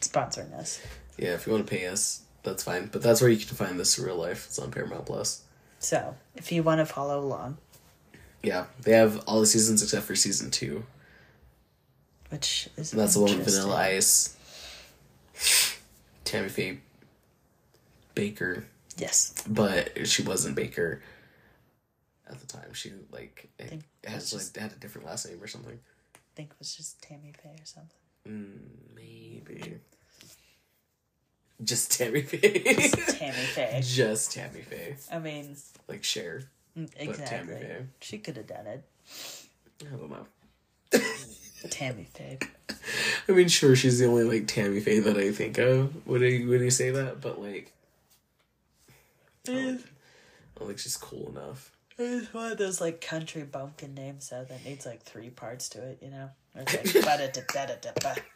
sponsoring 0.00 0.52
us. 0.54 0.80
Yeah, 1.18 1.34
if 1.34 1.46
you 1.46 1.52
want 1.52 1.66
to 1.66 1.70
pay 1.70 1.86
us, 1.86 2.22
that's 2.42 2.62
fine. 2.64 2.86
But 2.92 3.02
that's 3.02 3.20
where 3.20 3.30
you 3.30 3.36
can 3.44 3.56
find 3.56 3.78
The 3.78 3.84
Surreal 3.84 4.18
Life. 4.18 4.46
It's 4.48 4.58
on 4.58 4.70
Paramount 4.70 5.06
Plus. 5.06 5.42
So 5.78 6.14
if 6.34 6.52
you 6.52 6.62
want 6.62 6.80
to 6.80 6.86
follow 6.86 7.18
along, 7.20 7.58
Yeah, 8.42 8.66
they 8.82 8.92
have 8.92 9.22
all 9.26 9.40
the 9.40 9.46
seasons 9.46 9.82
except 9.82 10.04
for 10.06 10.14
season 10.16 10.50
two. 10.50 10.84
which 12.30 12.68
is 12.76 12.92
And 12.92 13.00
that's 13.00 13.14
the 13.14 13.20
one 13.20 13.38
with. 13.38 13.46
Vanilla 13.46 13.76
Ice, 13.76 14.36
Tammy 16.24 16.48
Faye 16.48 16.78
Bakker, 18.14 18.64
Yes, 18.96 19.34
but 19.48 20.06
she 20.08 20.22
wasn't 20.22 20.56
Bakker 20.56 21.00
at 22.28 22.40
the 22.40 22.46
time. 22.46 22.72
She 22.72 22.92
like 23.12 23.48
think 23.58 23.84
has 24.04 24.32
like 24.32 24.42
just- 24.42 24.56
had 24.56 24.72
a 24.72 24.76
different 24.76 25.06
last 25.06 25.26
name 25.28 25.42
or 25.42 25.46
something. 25.46 25.78
I 26.14 26.18
think 26.34 26.50
it 26.50 26.56
was 26.58 26.74
just 26.74 27.00
Tammy 27.02 27.32
Faye 27.42 27.56
or 27.60 27.64
something. 27.66 27.90
Mm, 28.26 28.94
maybe. 28.94 29.78
Just 31.64 31.92
Tammy 31.98 32.22
Faye. 32.22 32.62
Tammy 33.08 33.32
Faye. 33.32 33.80
Just 33.82 34.32
Tammy 34.32 34.60
Faye. 34.60 34.96
I 35.10 35.18
mean, 35.18 35.56
Like 35.88 36.04
Cher. 36.04 36.42
mm, 36.76 36.92
Tammy 36.94 37.10
exactly. 37.10 37.66
She 38.00 38.18
could 38.18 38.36
have 38.36 38.46
done 38.46 38.66
it. 38.66 38.84
I 39.82 39.96
don't 39.96 40.10
know. 40.10 40.26
Tammy 41.70 42.04
Faye. 42.04 42.38
I 43.28 43.32
mean, 43.32 43.48
sure, 43.48 43.74
she's 43.74 43.98
the 43.98 44.06
only 44.06 44.24
like 44.24 44.46
Tammy 44.46 44.80
Faye 44.80 45.00
that 45.00 45.16
I 45.16 45.32
think 45.32 45.58
of 45.58 46.06
when 46.06 46.22
I 46.22 46.44
when 46.46 46.62
you 46.62 46.70
say 46.70 46.90
that, 46.90 47.20
but 47.20 47.40
like, 47.40 47.72
I 49.48 49.52
don't, 49.52 49.78
I 49.78 50.58
don't 50.58 50.68
think 50.68 50.78
she's 50.78 50.96
cool 50.96 51.28
enough. 51.30 51.72
It's 51.98 52.32
one 52.34 52.52
of 52.52 52.58
those 52.58 52.80
like 52.80 53.00
country 53.00 53.42
bumpkin 53.42 53.94
names 53.94 54.28
though 54.28 54.44
that 54.44 54.64
needs 54.64 54.84
like 54.84 55.02
three 55.02 55.30
parts 55.30 55.70
to 55.70 55.82
it, 55.82 55.98
you 56.02 56.10
know? 56.10 56.28
It's 56.54 56.94
like. 58.04 58.24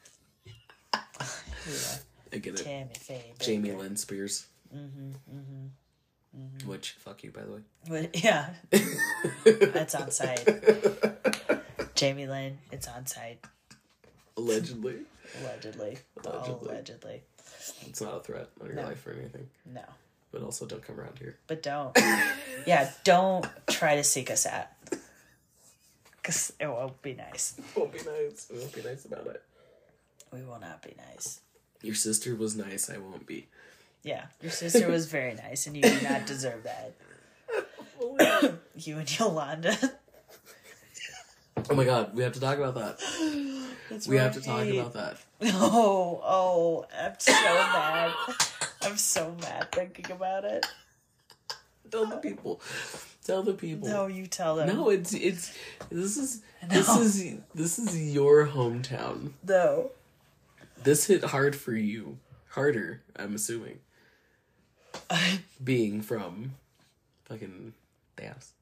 Yeah, 1.69 1.97
I 2.33 2.39
get 2.39 2.61
it. 2.61 2.65
Tammy 2.65 2.93
Faye. 2.99 3.33
Jamie. 3.41 3.73
Lynn 3.73 3.97
Spears. 3.97 4.47
Mm-hmm, 4.75 5.11
mm-hmm. 5.37 6.69
Which 6.69 6.93
fuck 6.93 7.25
you, 7.25 7.33
by 7.33 7.43
the 7.43 7.53
way. 7.53 8.11
Yeah, 8.15 8.51
it's 9.45 9.95
on 9.97 10.11
site. 10.11 10.49
Jamie 11.97 12.27
Lynn, 12.29 12.59
it's 12.71 12.87
on 12.89 13.07
site. 13.07 13.45
Allegedly, 14.37 15.01
Allegedly. 15.43 15.99
All 16.25 16.33
Allegedly. 16.33 16.69
allegedly. 16.71 17.23
it's 17.87 18.01
not 18.01 18.15
a 18.17 18.21
threat 18.21 18.49
on 18.61 18.69
your 18.69 18.77
No. 18.77 18.83
life 18.83 19.05
or 19.07 19.13
anything. 19.13 19.49
No. 19.67 19.83
But 20.33 20.43
also, 20.43 20.65
don't 20.67 20.83
come 20.83 21.01
around 21.01 21.19
here. 21.19 21.37
But 21.49 21.63
don't. 21.63 21.97
yeah, 22.67 22.91
don't 23.05 23.45
try 23.69 23.97
to 23.97 24.05
seek 24.05 24.31
us 24.31 24.47
out. 24.47 24.69
Because 26.17 26.53
it 26.61 26.67
won't 26.69 27.03
be 27.03 27.15
nice. 27.15 27.61
Won't 27.77 27.93
be 27.93 27.99
nice. 27.99 28.47
We 28.53 28.59
won't 28.61 28.73
be 28.75 28.83
nice 28.83 29.05
about 29.05 29.27
it. 29.27 29.43
We 30.33 30.43
will 30.43 30.61
not 30.61 30.81
be 30.83 30.95
nice. 31.11 31.41
Your 31.83 31.95
sister 31.95 32.35
was 32.35 32.57
nice. 32.57 32.91
I 32.91 32.99
won't 32.99 33.27
be. 33.27 33.47
Yeah, 34.03 34.25
your 34.41 34.51
sister 34.51 34.89
was 34.89 35.07
very 35.07 35.35
nice, 35.35 35.67
and 35.67 35.77
you 35.77 35.83
do 35.83 36.01
not 36.03 36.27
deserve 36.27 36.65
that. 36.65 36.95
you 38.77 38.99
and 38.99 39.19
Yolanda. 39.19 39.77
Oh 41.69 41.75
my 41.75 41.85
god, 41.85 42.15
we 42.15 42.23
have 42.23 42.33
to 42.33 42.41
talk 42.41 42.59
about 42.59 42.75
that. 42.77 42.99
That's 43.91 44.07
We 44.07 44.17
have 44.17 44.35
to 44.35 44.41
talk 44.41 44.67
about 44.67 44.95
that. 44.95 45.19
Oh, 45.43 46.21
oh, 46.25 46.87
I'm 46.99 47.15
so 47.19 47.33
mad. 47.33 48.13
I'm 48.83 48.97
so 48.97 49.37
mad 49.41 49.71
thinking 49.73 50.11
about 50.11 50.45
it. 50.45 50.67
Tell 51.91 52.07
the 52.07 52.17
people. 52.17 52.61
Tell 53.25 53.43
the 53.43 53.53
people. 53.53 53.89
No, 53.89 54.07
you 54.07 54.27
tell 54.27 54.57
them. 54.57 54.69
No, 54.69 54.91
it's 54.91 55.13
it's 55.13 55.53
this 55.91 56.17
is 56.17 56.43
this 56.69 56.89
is 56.97 57.37
this 57.55 57.79
is 57.79 58.15
your 58.15 58.47
hometown. 58.47 59.33
No. 59.47 59.91
This 60.83 61.07
hit 61.07 61.25
hard 61.25 61.55
for 61.55 61.73
you. 61.73 62.19
Harder, 62.51 63.03
I'm 63.17 63.35
assuming. 63.35 63.79
Being 65.65 66.03
from 66.03 66.53
fucking 67.25 67.75
Dallas. 68.17 68.53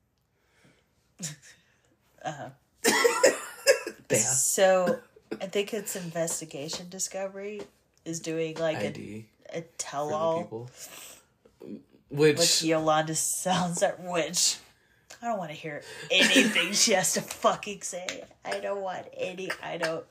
Uh-huh. 2.25 2.51
Dallas. 4.09 4.43
So, 4.43 4.99
I 5.41 5.47
think 5.47 5.73
it's 5.73 5.97
Investigation 5.97 6.89
Discovery 6.91 7.63
is 8.05 8.21
doing 8.21 8.57
like 8.57 8.83
a, 8.83 8.89
ID 8.89 9.27
a 9.53 9.61
the 9.61 9.67
tell-all, 9.79 10.43
people. 10.43 10.71
Which 12.11 12.39
which 12.39 12.63
Yolanda 12.63 13.15
sounds 13.15 13.83
at 13.83 14.03
which. 14.03 14.57
I 15.21 15.27
don't 15.27 15.39
want 15.39 15.51
to 15.51 15.57
hear 15.57 15.83
anything 16.11 16.73
she 16.73 16.93
has 16.93 17.15
to 17.15 17.21
fucking 17.21 17.83
say. 17.83 18.25
I 18.45 18.61
don't 18.61 18.83
want 18.83 19.07
any. 19.17 19.51
I 19.63 19.77
don't. 19.79 20.05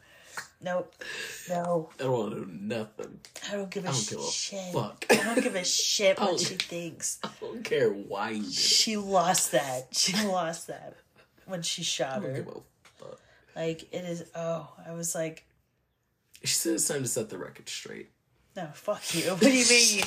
Nope. 0.62 0.94
No. 1.50 1.90
I 2.00 2.04
don't 2.04 2.12
want 2.12 2.34
to 2.34 2.40
do 2.46 2.52
nothing. 2.52 3.20
I 3.50 3.56
don't 3.56 3.70
give 3.70 3.86
a 3.86 3.90
I 3.90 3.92
don't 3.92 4.10
give 4.10 4.20
a 4.20 4.32
shit. 4.32 4.74
fuck. 4.74 5.06
I 5.10 5.16
don't 5.16 5.44
give 5.44 5.56
a 5.56 5.64
shit 5.66 6.20
what 6.20 6.40
she 6.40 6.56
thinks. 6.56 7.20
I 7.24 7.30
don't 7.40 7.64
care 7.64 7.90
why 7.90 8.32
you 8.32 8.42
did 8.42 8.50
it. 8.50 8.54
She 8.54 8.98
lost 8.98 9.52
that. 9.52 9.88
She 9.92 10.14
lost 10.28 10.68
that 10.68 10.96
when 11.46 11.62
she 11.62 11.82
I 11.82 11.86
shot 11.86 12.22
don't 12.22 12.32
her. 12.32 12.36
give 12.38 12.48
a 12.48 12.60
fuck. 12.98 13.20
Like 13.56 13.84
it 13.94 14.06
is. 14.06 14.24
Oh, 14.36 14.68
I 14.88 14.94
was 14.94 15.14
like, 15.16 15.46
She 16.44 16.54
said 16.56 16.74
it's 16.74 16.88
time 16.88 17.04
to 17.04 17.08
set 17.08 17.30
the 17.30 17.38
record 17.38 17.70
straight. 17.70 18.10
no, 18.56 18.68
fuck 18.74 19.02
you. 19.16 19.30
What 19.32 19.40
do 19.42 19.52
you 19.52 19.66
mean? 19.70 20.04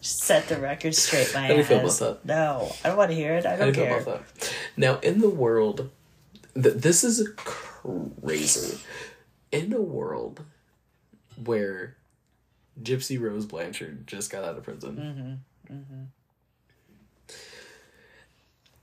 Set 0.00 0.46
the 0.48 0.56
record 0.58 0.94
straight, 0.94 1.32
my 1.34 1.40
How 1.40 1.48
do 1.48 1.54
you 1.56 1.64
feel 1.64 1.80
about 1.80 1.98
that? 1.98 2.24
No, 2.24 2.70
I 2.84 2.88
don't 2.88 2.96
want 2.96 3.10
to 3.10 3.16
hear 3.16 3.34
it. 3.34 3.44
I 3.44 3.56
How 3.56 3.56
do 3.56 3.72
don't 3.72 3.74
feel 3.74 3.84
care. 3.86 4.00
about 4.00 4.28
that? 4.34 4.54
Now, 4.76 4.98
in 5.00 5.20
the 5.20 5.28
world, 5.28 5.90
th- 6.54 6.76
this 6.76 7.02
is 7.02 7.28
crazy. 8.24 8.78
In 9.52 9.72
a 9.72 9.80
world 9.80 10.42
where 11.44 11.96
Gypsy 12.82 13.20
Rose 13.20 13.46
Blanchard 13.46 14.06
just 14.06 14.30
got 14.30 14.44
out 14.44 14.56
of 14.56 14.64
prison, 14.64 15.40
mm-hmm. 15.70 15.74
Mm-hmm. 15.76 16.02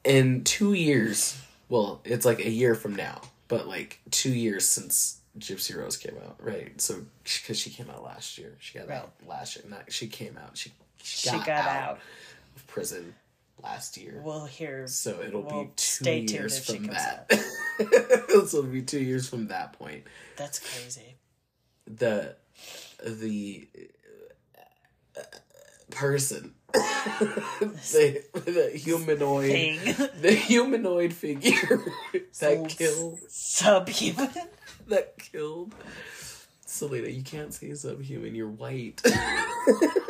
in 0.03 0.43
two 0.43 0.73
years, 0.73 1.39
well, 1.69 2.01
it's 2.05 2.25
like 2.25 2.39
a 2.39 2.49
year 2.49 2.75
from 2.75 2.95
now, 2.95 3.21
but 3.47 3.67
like 3.67 3.99
two 4.11 4.31
years 4.31 4.67
since 4.67 5.19
Gypsy 5.39 5.75
Rose 5.75 5.97
came 5.97 6.15
out, 6.25 6.35
right? 6.39 6.79
So, 6.79 7.01
because 7.23 7.57
she 7.57 7.69
came 7.69 7.89
out 7.89 8.03
last 8.03 8.37
year, 8.37 8.55
she 8.59 8.77
got 8.77 8.87
Right. 8.87 8.97
out 8.99 9.13
last 9.27 9.55
year. 9.55 9.65
Not 9.67 9.91
she 9.91 10.07
came 10.07 10.37
out. 10.37 10.57
She 10.57 10.71
she 11.01 11.29
She 11.29 11.35
got, 11.37 11.45
got 11.45 11.65
out, 11.65 11.89
out. 11.89 11.99
of 12.55 12.67
prison 12.67 13.15
last 13.63 13.97
year. 13.97 14.21
We'll 14.23 14.45
hear. 14.45 14.87
So 14.87 15.21
it'll 15.25 15.41
Well, 15.43 15.63
be 15.65 15.69
two 15.75 16.11
years 16.11 16.63
from 16.65 16.87
that. 16.87 17.31
so 18.47 18.57
it'll 18.59 18.63
be 18.63 18.81
two 18.81 18.99
years 18.99 19.27
from 19.29 19.47
that 19.47 19.73
point. 19.73 20.03
That's 20.35 20.59
crazy. 20.59 21.15
The 21.85 22.35
the 23.05 23.67
uh, 25.17 25.21
person, 25.91 26.53
the, 26.73 28.23
the 28.33 28.71
humanoid, 28.75 29.51
Thing. 29.51 29.79
the 30.21 30.31
humanoid 30.31 31.13
figure 31.13 31.51
that 32.39 32.69
killed 32.69 33.19
Subhuman. 33.29 34.29
that 34.87 35.17
killed 35.17 35.73
Selena. 36.65 37.09
You 37.09 37.23
can't 37.23 37.53
say 37.53 37.73
subhuman. 37.73 38.33
You're 38.35 38.47
white. 38.49 39.01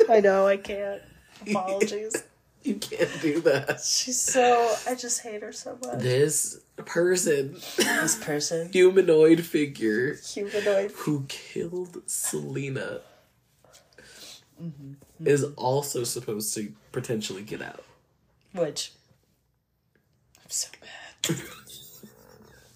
I 0.08 0.20
know. 0.22 0.46
I 0.46 0.56
can't. 0.56 1.02
Apologies. 1.48 2.22
you 2.68 2.74
can't 2.76 3.20
do 3.20 3.40
that. 3.42 3.80
She's 3.80 4.20
so. 4.20 4.74
I 4.88 4.94
just 4.94 5.20
hate 5.22 5.42
her 5.42 5.52
so 5.52 5.78
much. 5.84 5.98
This 5.98 6.60
person, 6.84 7.54
This 7.76 8.16
person, 8.24 8.68
humanoid 8.72 9.44
figure, 9.44 10.14
humanoid. 10.14 10.90
who 10.92 11.24
killed 11.28 12.02
Selena 12.06 13.00
Mm-hmm. 14.62 15.26
is 15.26 15.42
also 15.56 16.04
supposed 16.04 16.54
to 16.54 16.72
potentially 16.92 17.42
get 17.42 17.60
out. 17.60 17.82
Which 18.52 18.92
I'm 20.40 20.48
so 20.48 20.68
mad. 20.80 21.36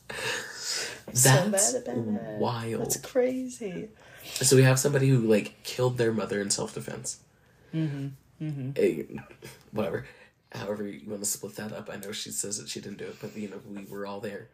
That's 0.09 1.21
so 1.23 1.49
mad 1.49 1.83
about 1.83 2.39
wild. 2.41 2.81
That's 2.83 2.97
crazy. 2.97 3.91
So 4.25 4.57
we 4.57 4.63
have 4.65 4.81
somebody 4.81 5.09
who 5.09 5.19
like 5.19 5.63
killed 5.63 5.99
their 5.99 6.13
mother 6.13 6.41
in 6.41 6.51
self 6.51 6.75
defense. 6.75 7.21
Mm-hmm. 7.73 8.09
Mm-hmm. 8.43 9.17
whatever. 9.73 10.07
However 10.53 10.87
you 10.87 11.11
want 11.11 11.23
to 11.23 11.29
split 11.29 11.57
that 11.57 11.73
up. 11.73 11.91
I 11.93 11.97
know 11.97 12.13
she 12.13 12.31
says 12.31 12.59
that 12.59 12.69
she 12.69 12.81
didn't 12.81 12.99
do 12.99 13.05
it, 13.05 13.17
but 13.21 13.37
you 13.37 13.49
know 13.49 13.61
we 13.69 13.85
were 13.85 14.07
all 14.07 14.21
there. 14.21 14.49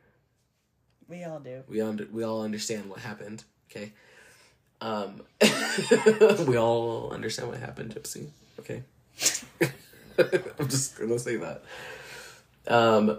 We 1.08 1.24
all 1.24 1.38
do. 1.40 1.62
We 1.68 1.80
under 1.80 2.06
we 2.10 2.24
all 2.24 2.42
understand 2.42 2.88
what 2.90 3.00
happened. 3.00 3.44
Okay. 3.70 3.92
Um, 4.80 5.22
we 6.46 6.58
all 6.58 7.10
understand 7.12 7.48
what 7.48 7.58
happened, 7.58 7.94
Gypsy. 7.94 8.28
Okay. 8.58 8.82
I'm 10.58 10.68
just 10.68 10.98
gonna 10.98 11.18
say 11.18 11.36
that. 11.36 11.62
Um, 12.66 13.18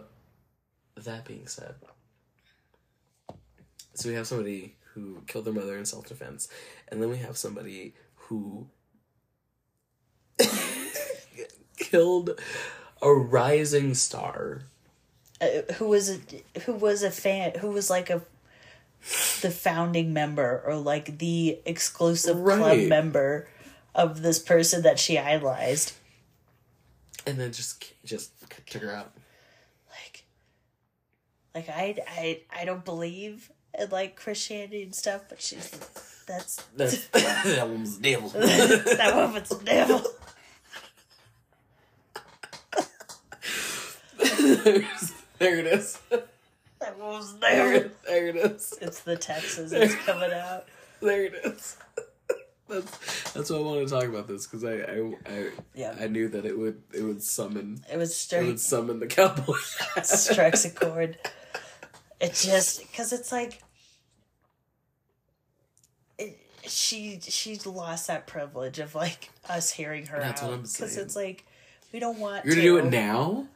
that 0.96 1.26
being 1.26 1.48
said, 1.48 1.76
so 3.94 4.10
we 4.10 4.16
have 4.16 4.28
somebody 4.28 4.76
who 4.94 5.22
killed 5.28 5.46
their 5.46 5.54
mother 5.54 5.78
in 5.78 5.86
self 5.86 6.08
defense, 6.08 6.48
and 6.88 7.02
then 7.02 7.10
we 7.10 7.18
have 7.18 7.38
somebody 7.38 7.94
who 8.16 8.68
killed 11.78 12.40
a 13.02 13.12
rising 13.12 13.94
star. 13.94 14.64
Uh, 15.42 15.74
who 15.76 15.88
was 15.88 16.10
a 16.10 16.20
who 16.62 16.74
was 16.74 17.04
a 17.04 17.12
fan? 17.12 17.54
Who 17.60 17.70
was 17.70 17.90
like 17.90 18.10
a 18.10 18.22
the 19.42 19.52
founding 19.52 20.14
member 20.14 20.64
or 20.66 20.76
like 20.76 21.20
the 21.20 21.60
exclusive 21.66 22.38
club 22.44 22.80
member 22.88 23.48
of 23.94 24.22
this 24.22 24.40
person 24.40 24.82
that 24.84 25.00
she 25.00 25.18
idolized? 25.18 25.94
and 27.26 27.38
then 27.38 27.52
just 27.52 27.94
just 28.04 28.32
took 28.70 28.82
her 28.82 28.92
out. 28.92 29.12
Like, 29.90 30.24
like 31.54 31.70
I 31.70 31.96
I 32.08 32.42
I 32.62 32.66
don't 32.66 32.86
believe 32.86 33.52
in 33.78 33.90
like 33.90 34.16
Christianity 34.16 34.84
and 34.84 34.94
stuff, 34.94 35.24
but 35.30 35.42
she's 35.42 35.70
that's 36.28 36.64
That's, 36.76 37.08
that 37.10 37.44
the 37.44 37.50
devil. 38.02 38.30
that 38.30 39.16
woman's 39.16 39.50
devil. 39.50 40.02
there 45.40 45.60
it 45.60 45.68
is. 45.68 46.00
That 46.80 46.98
a 47.00 47.40
There, 47.40 47.92
there 48.08 48.28
it 48.28 48.36
is. 48.36 48.78
It's 48.82 49.02
the 49.02 49.16
Texas 49.16 49.72
that's 49.72 49.96
coming 49.96 50.32
out. 50.32 50.66
There 51.02 51.26
it 51.26 51.34
is. 51.44 51.78
That's 52.68 53.32
that's 53.34 53.50
why 53.52 53.58
I 53.58 53.62
wanted 53.62 53.88
to 53.88 53.94
talk 53.94 54.06
about 54.06 54.28
this 54.28 54.48
because 54.48 54.64
I 54.64 54.74
I, 54.78 55.14
I 55.28 55.50
Yeah. 55.76 55.96
I 56.00 56.08
knew 56.08 56.28
that 56.30 56.46
it 56.46 56.58
would 56.58 56.82
it 56.94 57.04
would 57.04 57.22
summon 57.22 57.84
It 57.92 57.98
was 57.98 58.32
it 58.34 58.44
would 58.44 58.60
summon 58.60 59.00
the 59.00 59.08
cowboy. 59.08 59.56
strikes 60.04 60.66
a 60.66 60.72
chord. 60.72 61.18
It 62.20 62.34
just 62.34 62.80
because 62.82 63.14
it's 63.14 63.32
like 63.32 63.62
it, 66.18 66.40
she 66.64 67.20
she 67.22 67.58
lost 67.60 68.08
that 68.08 68.26
privilege 68.26 68.80
of 68.80 68.96
like 68.96 69.30
us 69.48 69.70
hearing 69.72 70.08
her 70.08 70.20
That's 70.20 70.42
out 70.42 70.50
what 70.50 70.56
I'm 70.56 70.62
because 70.64 70.98
it's 70.98 71.16
like 71.16 71.46
we 71.94 72.00
don't 72.00 72.18
want 72.20 72.46
You're 72.46 72.56
to 72.56 72.62
gonna 72.62 72.82
do 72.82 72.88
it 72.88 72.92
now? 72.92 73.48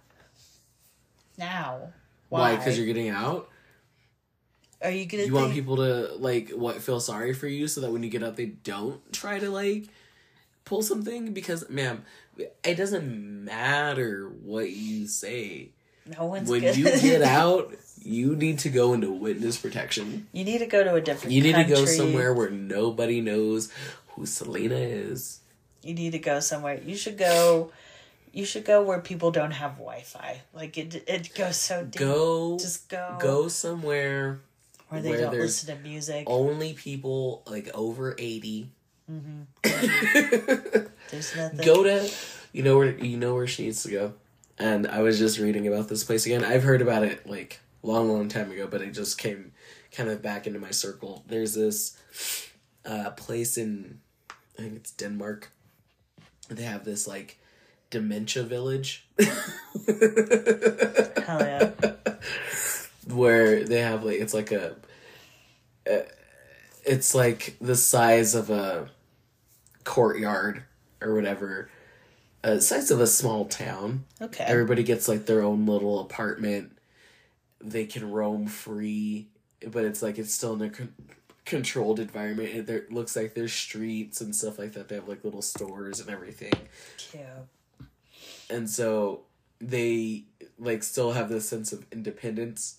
Now, 1.40 1.94
Why? 2.30 2.56
Because 2.56 2.78
you're 2.78 2.86
getting 2.86 3.10
out. 3.10 3.50
are 4.84 4.92
you 4.92 5.06
gonna 5.08 5.24
You 5.24 5.30
think, 5.32 5.42
want 5.42 5.54
people 5.54 5.78
to 5.78 6.14
like 6.20 6.52
what 6.52 6.82
feel 6.84 7.00
sorry 7.00 7.34
for 7.34 7.48
you 7.48 7.68
so 7.68 7.82
that 7.82 7.92
when 7.92 8.04
you 8.04 8.10
get 8.10 8.22
out 8.24 8.36
they 8.36 8.46
don't 8.48 9.02
try 9.12 9.40
to 9.40 9.50
like 9.50 9.88
pull 10.66 10.82
something 10.84 11.34
because 11.34 11.68
ma'am 11.70 12.04
it 12.64 12.76
doesn't 12.76 13.44
matter 13.46 14.30
what 14.44 14.70
you 14.70 15.08
say 15.08 15.72
no 16.18 16.26
one's 16.26 16.50
when 16.50 16.62
good. 16.62 16.78
you 16.78 16.84
get 17.02 17.22
out 17.22 17.74
you 18.02 18.36
need 18.36 18.60
to 18.60 18.70
go 18.70 18.94
into 18.94 19.12
witness 19.12 19.58
protection 19.58 20.28
you 20.32 20.46
need 20.46 20.60
to 20.60 20.66
go 20.68 20.84
to 20.84 20.94
a 20.94 21.02
different. 21.02 21.34
you 21.34 21.42
need 21.42 21.56
to 21.56 21.64
go 21.66 21.84
somewhere 21.86 22.34
where 22.34 22.50
nobody 22.50 23.20
knows 23.20 23.72
who 24.10 24.26
selena 24.26 24.76
is 24.76 25.40
You 25.84 25.94
need 25.94 26.12
to 26.12 26.20
go 26.20 26.40
somewhere. 26.42 26.80
You 26.86 26.96
should 26.96 27.18
go. 27.18 27.72
You 28.32 28.46
should 28.46 28.66
go 28.66 28.82
where 28.84 29.00
people 29.02 29.32
don't 29.32 29.52
have 29.52 29.74
Wi-Fi. 29.78 30.42
Like 30.54 30.78
it, 30.78 31.04
it 31.08 31.34
goes 31.36 31.58
so 31.58 31.84
deep. 31.84 32.00
go 32.00 32.58
Just 32.60 32.88
go. 32.90 33.18
go 33.20 33.48
somewhere 33.48 34.40
Where 34.90 35.02
they 35.02 35.10
where 35.12 35.22
don't 35.22 35.34
listen 35.34 35.76
to 35.76 35.82
music. 35.82 36.26
only 36.28 36.74
people 36.74 37.44
like 37.48 37.70
over 37.74 38.16
80 38.18 38.70
There's 39.64 41.36
nothing. 41.36 41.66
go 41.66 41.84
to 41.84 42.10
you 42.54 42.62
know 42.64 42.78
where 42.78 42.96
you 42.98 43.18
know 43.18 43.34
where 43.34 43.48
she 43.48 43.64
needs 43.64 43.82
to 43.84 43.90
go 43.90 44.14
and 44.60 44.86
i 44.88 45.02
was 45.02 45.18
just 45.18 45.40
reading 45.40 45.68
about 45.68 45.88
this 45.88 46.04
place 46.04 46.26
again 46.28 46.44
i've 46.46 46.62
heard 46.64 46.82
about 46.82 47.04
it 47.04 47.28
like 47.28 47.60
long 47.82 48.08
long 48.10 48.28
time 48.28 48.52
ago 48.52 48.68
but 48.68 48.82
it 48.82 48.92
just 48.92 49.18
came 49.18 49.52
kind 49.92 50.10
of 50.10 50.22
back 50.22 50.46
into 50.46 50.60
my 50.60 50.70
circle 50.70 51.24
there's 51.28 51.56
this 51.56 51.98
uh 52.86 53.10
place 53.12 53.58
in 53.58 54.00
i 54.30 54.62
think 54.62 54.76
it's 54.76 54.92
denmark 54.92 55.52
they 56.50 56.64
have 56.64 56.84
this 56.86 57.08
like 57.08 57.39
dementia 57.90 58.44
village 58.44 59.08
Hell 61.26 61.40
yeah. 61.42 61.72
where 63.08 63.64
they 63.64 63.82
have 63.82 64.04
like 64.04 64.20
it's 64.20 64.34
like 64.34 64.52
a, 64.52 64.76
uh, 65.92 66.00
it's 66.86 67.14
like 67.16 67.56
the 67.60 67.76
size 67.76 68.36
of 68.36 68.50
a 68.50 68.90
courtyard 69.84 70.64
or 71.02 71.14
whatever 71.16 71.70
uh, 72.44 72.60
size 72.60 72.92
of 72.92 73.00
a 73.02 73.08
small 73.08 73.46
town 73.46 74.06
Okay. 74.22 74.44
everybody 74.46 74.84
gets 74.84 75.08
like 75.08 75.26
their 75.26 75.42
own 75.42 75.66
little 75.66 76.00
apartment 76.00 76.72
they 77.62 77.86
can 77.86 78.12
roam 78.12 78.48
free 78.48 79.28
but 79.68 79.84
it's 79.84 80.02
like 80.02 80.18
it's 80.18 80.34
still 80.34 80.54
in 80.54 80.62
a 80.62 80.70
con- 80.70 80.94
controlled 81.46 82.00
environment 82.00 82.50
It 82.50 82.68
there 82.68 82.84
looks 82.92 83.16
like 83.16 83.34
there's 83.34 83.52
streets 83.54 84.22
and 84.22 84.36
stuff 84.36 84.60
like 84.60 84.74
that 84.74 84.88
they 84.88 84.96
have 84.96 85.08
like 85.08 85.24
little 85.26 85.42
stores 85.42 86.00
and 86.00 86.10
everything 86.10 86.54
Cute. 86.98 87.24
And 88.50 88.70
so 88.70 89.22
they 89.60 90.24
like 90.58 90.84
still 90.84 91.12
have 91.14 91.30
this 91.30 91.48
sense 91.48 91.72
of 91.74 91.86
independence 91.92 92.78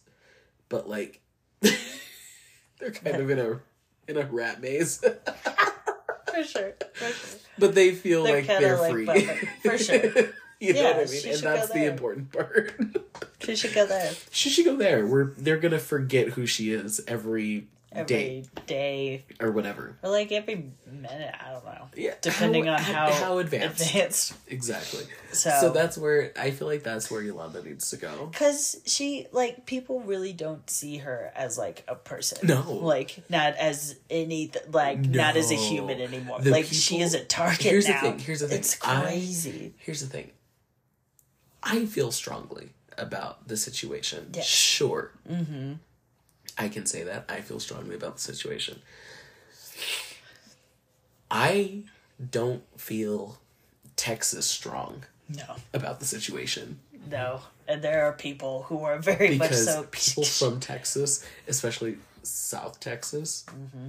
but 0.69 0.89
like 0.89 1.21
they're 1.61 2.91
kind 2.93 3.17
of 3.17 3.31
in 3.31 3.39
a 3.39 3.61
in 4.09 4.17
a 4.17 4.27
rat 4.27 4.61
maze 4.61 4.99
For 6.33 6.45
sure. 6.45 6.73
For 6.95 7.05
sure. 7.13 7.41
but 7.59 7.75
they 7.75 7.93
feel 7.93 8.23
They're 8.25 8.37
like 8.37 8.47
they're 8.47 8.77
like 8.79 8.93
free 8.93 9.05
buffer- 9.05 9.49
for 9.63 9.79
sure. 9.85 9.97
you 10.61 10.73
know 10.75 10.81
Yeah, 10.81 10.97
what 10.99 11.09
i 11.09 11.11
mean 11.11 11.27
and 11.35 11.43
that's 11.43 11.69
the 11.71 11.85
important 11.87 12.33
part 12.33 12.75
She 13.41 13.57
should 13.57 13.75
go 13.75 13.87
there 13.87 14.13
she 14.31 14.49
should 14.51 14.65
go 14.65 14.77
there 14.77 15.07
where 15.07 15.33
they're 15.37 15.59
gonna 15.59 15.79
forget 15.79 16.29
who 16.31 16.47
she 16.47 16.73
is 16.73 17.01
every, 17.09 17.67
every 17.93 18.07
day 18.07 18.45
day. 18.67 19.25
or 19.41 19.51
whatever 19.51 19.97
Or 20.03 20.11
like 20.11 20.31
every 20.33 20.71
minute. 20.91 21.35
I 21.45 21.53
don't 21.53 21.65
know. 21.65 21.89
yeah 21.97 22.15
Depending 22.21 22.69
on 22.69 22.79
how, 22.79 23.11
how 23.13 23.39
advanced 23.39 23.81
advanced. 23.89 24.35
exactly 24.47 25.05
So, 25.33 25.51
so 25.61 25.71
that's 25.73 25.99
where 25.99 26.33
i 26.39 26.51
feel 26.53 26.69
like 26.69 26.83
that's 26.85 27.11
where 27.11 27.21
yolanda 27.23 27.63
needs 27.63 27.91
to 27.91 27.97
go 27.97 28.27
because 28.31 28.81
she 28.87 29.27
like 29.33 29.67
people 29.67 30.01
really 30.01 30.33
don't 30.33 30.69
see 30.71 30.99
her 30.99 31.33
as 31.35 31.59
like 31.59 31.83
a 31.89 31.95
person 31.97 32.47
No. 32.47 32.63
like 32.73 33.25
not 33.29 33.55
as 33.57 33.97
any 34.09 34.53
like 34.73 35.01
not 35.01 35.37
as 35.37 35.51
a 35.51 35.57
human 35.57 36.01
anymore 36.01 36.41
The 36.41 36.51
like 36.51 36.67
she 36.67 37.01
is 37.01 37.15
a 37.15 37.25
target 37.25 37.63
Here's 37.63 37.87
the 37.87 37.95
thing, 37.95 38.19
here's 38.21 38.41
the 38.41 38.49
thing. 38.49 38.59
it's 38.59 38.79
I- 38.85 39.03
crazy 39.03 39.75
Here's 39.79 40.01
the 40.01 40.07
thing. 40.07 40.31
I 41.63 41.85
feel 41.87 42.11
strongly 42.11 42.71
about 42.97 43.49
the 43.49 43.57
situation. 43.57 44.31
Yes. 44.35 44.47
Sure. 44.47 45.13
Mm-hmm. 45.31 45.75
I 46.61 46.69
can 46.69 46.87
say 46.87 47.03
that. 47.05 47.25
I 47.29 47.41
feel 47.41 47.59
strongly 47.59 47.95
about 47.97 48.15
the 48.17 48.21
situation. 48.21 48.81
I 51.31 51.83
don't 52.31 52.63
feel 52.79 53.39
Texas 53.97 54.47
strong 54.47 55.05
no 55.29 55.57
about 55.73 56.01
the 56.01 56.07
situation 56.07 56.79
no 57.11 57.41
and 57.69 57.83
there 57.83 58.05
are 58.07 58.13
people 58.13 58.65
who 58.65 58.83
are 58.83 58.99
very 58.99 59.37
much 59.39 59.53
so 59.53 59.85
people 59.91 60.25
from 60.25 60.59
Texas, 60.61 61.25
especially 61.47 61.97
South 62.23 62.81
Texas, 62.81 63.45
Mm-hmm. 63.49 63.89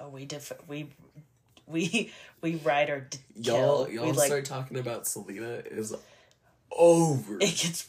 oh 0.00 0.08
we 0.10 0.24
diff- 0.26 0.52
we 0.68 0.88
we 1.66 2.12
we 2.40 2.54
ride 2.56 2.88
our 2.90 3.00
d- 3.00 3.18
y'all 3.36 3.88
y'all 3.90 4.06
we 4.06 4.12
like 4.12 4.26
start 4.26 4.44
talking 4.44 4.78
about 4.78 5.06
Selena 5.06 5.62
is 5.66 5.94
over. 6.70 7.36
it 7.36 7.40
gets 7.40 7.88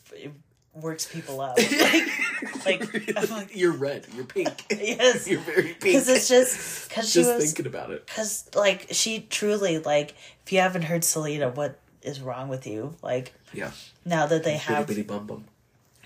works 0.75 1.05
people 1.05 1.39
up 1.41 1.57
like 2.65 2.65
like 2.65 3.15
like 3.31 3.55
You're 3.55 3.71
red. 3.71 4.05
You're 4.15 4.25
pink. 4.25 4.65
yes 4.71 5.27
You're 5.27 5.39
very 5.41 5.63
pink. 5.63 5.79
because 5.81 6.09
it's 6.09 6.27
just 6.27 6.89
because 6.89 7.09
she 7.11 7.19
was 7.19 7.43
thinking 7.43 7.65
about 7.67 7.91
it. 7.91 8.05
Cause 8.07 8.49
like 8.55 8.87
she 8.91 9.21
truly 9.21 9.79
like 9.79 10.15
if 10.45 10.51
you 10.51 10.59
haven't 10.59 10.83
heard 10.83 11.03
Selena, 11.03 11.49
what 11.49 11.79
is 12.01 12.19
wrong 12.21 12.49
with 12.49 12.67
you? 12.67 12.95
Like 13.01 13.33
Yeah. 13.53 13.71
now 14.03 14.25
that 14.25 14.43
they 14.43 14.57
have 14.57 14.85
bitty 14.87 15.03
bum 15.03 15.25
bum. 15.27 15.45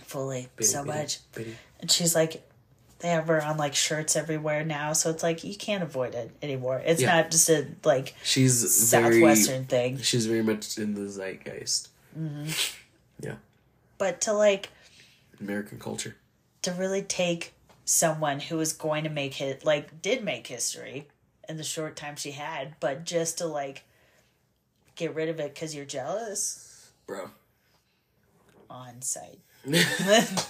fully 0.03 0.47
Bitty, 0.55 0.67
so 0.70 0.84
bitty, 0.86 0.97
much, 0.97 1.20
bitty. 1.34 1.57
and 1.80 1.89
she's 1.91 2.13
like, 2.15 2.47
they 2.99 3.07
have 3.09 3.28
her 3.28 3.43
on 3.43 3.57
like 3.57 3.74
shirts 3.76 4.15
everywhere 4.15 4.63
now, 4.63 4.93
so 4.93 5.09
it's 5.09 5.24
like 5.24 5.43
you 5.43 5.55
can't 5.55 5.82
avoid 5.84 6.13
it 6.15 6.32
anymore. 6.43 6.82
It's 6.86 7.01
Yeah. 7.01 7.15
not 7.22 7.32
just 7.32 7.49
a 7.49 7.65
like 7.84 8.13
She's 8.24 8.91
very 8.91 9.15
southwestern 9.15 9.65
thing, 9.65 9.97
She's 9.97 10.26
very 10.28 10.43
much 10.43 10.78
in 10.78 10.93
the 10.93 11.07
zeitgeist. 11.09 11.89
Mm-hmm. 12.17 12.49
Yeah, 13.22 13.36
but 13.99 14.19
to 14.21 14.33
like 14.33 14.69
American 15.39 15.77
culture. 15.77 16.15
to 16.63 16.71
really 16.71 17.03
take 17.03 17.53
someone 17.85 18.39
who 18.39 18.59
is 18.59 18.73
going 18.73 19.03
to 19.03 19.09
make 19.09 19.39
it 19.41 19.63
like 19.63 20.01
did 20.01 20.23
make 20.23 20.47
history 20.47 21.07
in 21.47 21.57
the 21.57 21.63
short 21.63 21.95
time 21.95 22.15
she 22.15 22.31
had, 22.31 22.75
but 22.79 23.03
just 23.05 23.37
to 23.39 23.45
like 23.45 23.83
get 24.95 25.13
rid 25.15 25.29
of 25.29 25.39
it 25.39 25.53
because 25.53 25.75
you're 25.75 25.85
jealous 25.85 26.89
Bro. 27.05 27.29
on 28.69 29.01
site. 29.01 29.39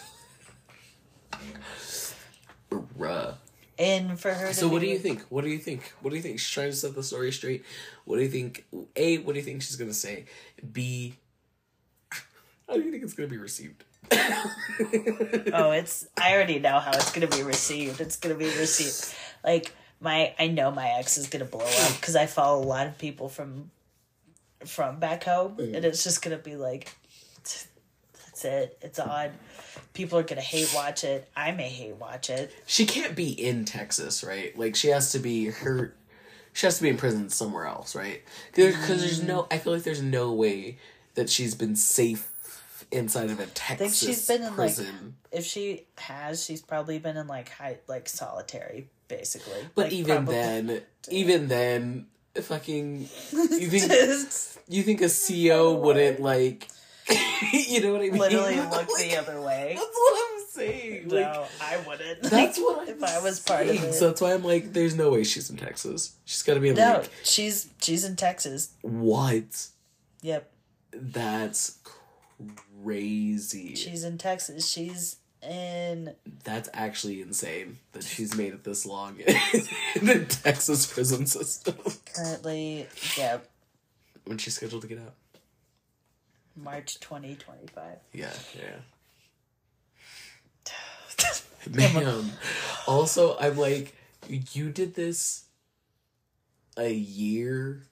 Bruh. 2.71 3.35
and 3.79 4.19
for 4.19 4.33
her 4.33 4.49
to 4.49 4.53
So 4.53 4.67
what 4.67 4.81
do 4.81 4.87
you 4.87 4.99
think? 4.99 5.21
What 5.29 5.43
do 5.43 5.49
you 5.49 5.57
think? 5.57 5.93
What 6.01 6.11
do 6.11 6.15
you 6.17 6.21
think? 6.21 6.39
She's 6.39 6.49
trying 6.49 6.69
to 6.69 6.75
set 6.75 6.93
the 6.95 7.03
story 7.03 7.31
straight. 7.31 7.63
What 8.05 8.17
do 8.17 8.23
you 8.23 8.29
think? 8.29 8.65
A, 8.95 9.17
what 9.19 9.33
do 9.33 9.39
you 9.39 9.45
think 9.45 9.61
she's 9.61 9.75
gonna 9.77 9.93
say? 9.93 10.25
B, 10.71 11.15
how 12.69 12.75
do 12.75 12.81
you 12.81 12.91
think 12.91 13.03
it's 13.03 13.13
gonna 13.13 13.27
be 13.27 13.37
received? 13.37 13.83
oh 14.11 15.71
it's 15.71 16.07
i 16.17 16.33
already 16.33 16.57
know 16.57 16.79
how 16.79 16.91
it's 16.91 17.11
gonna 17.11 17.27
be 17.27 17.43
received 17.43 17.99
it's 17.99 18.15
gonna 18.15 18.33
be 18.33 18.45
received 18.45 19.13
like 19.43 19.73
my 19.99 20.33
i 20.39 20.47
know 20.47 20.71
my 20.71 20.87
ex 20.97 21.17
is 21.17 21.27
gonna 21.27 21.45
blow 21.45 21.65
up 21.65 21.95
because 21.99 22.15
i 22.15 22.25
follow 22.25 22.63
a 22.63 22.65
lot 22.65 22.87
of 22.87 22.97
people 22.97 23.27
from 23.27 23.69
from 24.65 24.99
back 24.99 25.25
home 25.25 25.55
and 25.59 25.83
it's 25.83 26.03
just 26.03 26.23
gonna 26.23 26.37
be 26.37 26.55
like 26.55 26.95
that's 27.43 28.45
it 28.45 28.77
it's 28.81 28.97
on 28.99 29.31
people 29.93 30.17
are 30.17 30.23
gonna 30.23 30.41
hate 30.41 30.71
watch 30.73 31.03
it 31.03 31.29
i 31.35 31.51
may 31.51 31.69
hate 31.69 31.95
watch 31.97 32.29
it 32.29 32.51
She 32.65 32.85
can't 32.85 33.15
be 33.15 33.29
in 33.31 33.65
Texas, 33.65 34.23
right? 34.23 34.57
Like 34.57 34.75
she 34.75 34.87
has 34.87 35.11
to 35.11 35.19
be 35.19 35.47
her. 35.47 35.93
She 36.53 36.65
has 36.65 36.77
to 36.77 36.83
be 36.83 36.89
in 36.89 36.97
prison 36.97 37.29
somewhere 37.29 37.65
else, 37.65 37.95
right? 37.95 38.23
Because 38.53 39.01
there's 39.01 39.21
no. 39.21 39.45
I 39.51 39.57
feel 39.57 39.73
like 39.73 39.83
there's 39.83 40.01
no 40.01 40.31
way 40.31 40.77
that 41.15 41.29
she's 41.29 41.53
been 41.53 41.75
safe 41.75 42.28
inside 42.91 43.29
of 43.29 43.39
a 43.39 43.45
Texas 43.47 43.97
she's 43.99 44.27
been 44.27 44.41
in, 44.41 44.47
like, 44.47 44.55
prison. 44.55 45.15
if 45.31 45.45
she 45.45 45.85
has 45.97 46.43
she's 46.43 46.61
probably 46.61 46.97
been 46.99 47.17
in 47.17 47.27
like 47.27 47.49
high 47.49 47.77
like 47.87 48.09
solitary 48.09 48.89
basically 49.07 49.61
but 49.75 49.85
Like, 49.85 49.93
even 49.93 50.25
then, 50.25 50.81
even 51.09 51.47
then, 51.47 52.07
fucking, 52.39 53.01
you 53.31 53.67
think 53.69 53.83
you 54.67 54.83
think 54.83 55.01
a 55.01 55.05
CEO 55.05 55.79
wouldn't 55.79 56.19
like, 56.19 56.67
you 57.53 57.81
know 57.81 57.91
what 57.91 58.01
I 58.01 58.09
mean? 58.09 58.17
literally 58.17 58.55
look 58.57 58.71
Like, 58.71 58.87
the 58.87 59.17
other 59.17 59.41
way 59.41 59.73
That's 59.75 59.95
what 59.95 60.19
I'm 60.33 60.45
saying. 60.49 61.09
Like, 61.09 61.21
no 61.21 61.45
i 61.61 61.77
wouldn't 61.87 62.23
that's 62.23 62.57
what 62.59 62.81
I'm 62.81 62.89
if 62.89 63.03
I 63.03 63.19
was 63.21 63.39
part 63.39 63.67
of 63.67 63.83
it. 63.83 63.93
So 63.93 64.07
that's 64.07 64.21
why 64.21 64.33
I'm 64.33 64.43
like, 64.43 64.73
there's 64.73 64.95
no 64.95 65.11
way 65.11 65.23
she's 65.23 65.49
in 65.49 65.57
Texas. 65.57 66.15
She's 66.25 66.41
got 66.43 66.55
to 66.55 66.59
be 66.59 66.69
in 66.69 66.75
No, 66.75 66.99
like 66.99 67.09
she's 67.23 67.69
she's 67.81 68.03
in 68.03 68.15
Texas. 68.15 68.73
what? 68.81 69.67
Yep, 70.21 70.51
That's 70.91 71.77
crazy. 71.83 71.99
She's 73.75 74.03
in 74.03 74.17
Texas. 74.17 74.67
She's 74.69 75.17
in. 75.41 76.13
That's 76.43 76.69
actually 76.73 77.21
insane 77.21 77.77
that 77.93 78.03
she's 78.03 78.35
made 78.35 78.53
it 78.53 78.63
this 78.63 78.85
long 78.85 79.17
in 79.95 80.05
the 80.05 80.25
Texas 80.25 80.91
prison 80.91 81.25
system. 81.25 81.75
Currently, 82.15 82.87
yep, 83.17 83.49
When 84.25 84.37
she's 84.37 84.55
scheduled 84.55 84.81
to 84.83 84.87
get 84.87 84.99
out. 84.99 85.13
March 86.55 86.99
twenty 86.99 87.35
twenty 87.35 87.67
five. 87.67 87.97
Yeah, 88.13 88.33
yeah. 88.55 88.79
Man. 91.93 92.31
also, 92.87 93.37
I'm 93.39 93.57
like, 93.57 93.95
you 94.27 94.69
did 94.69 94.95
this 94.95 95.45
a 96.77 96.91
year 96.91 97.83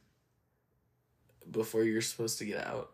before 1.50 1.84
you're 1.84 2.02
supposed 2.02 2.38
to 2.40 2.46
get 2.46 2.66
out. 2.66 2.92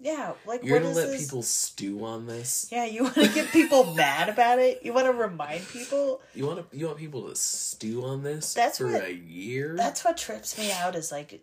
Yeah, 0.00 0.34
like 0.46 0.62
You're 0.62 0.76
what 0.76 0.82
gonna 0.84 0.94
let 0.94 1.08
this? 1.08 1.24
people 1.24 1.42
stew 1.42 2.04
on 2.04 2.26
this. 2.26 2.68
Yeah, 2.70 2.84
you 2.84 3.02
want 3.04 3.14
to 3.16 3.28
get 3.28 3.48
people 3.48 3.82
mad 3.94 4.28
about 4.28 4.60
it. 4.60 4.80
You 4.84 4.92
want 4.92 5.06
to 5.06 5.12
remind 5.12 5.66
people. 5.68 6.20
You 6.34 6.46
want 6.46 6.70
to, 6.70 6.76
you 6.76 6.86
want 6.86 6.98
people 6.98 7.28
to 7.28 7.34
stew 7.34 8.04
on 8.04 8.22
this 8.22 8.54
That's 8.54 8.78
for 8.78 8.86
what- 8.86 9.04
a 9.04 9.12
year. 9.12 9.74
That's 9.76 10.04
what 10.04 10.16
trips 10.16 10.56
me 10.56 10.70
out. 10.70 10.94
Is 10.94 11.10
like, 11.10 11.42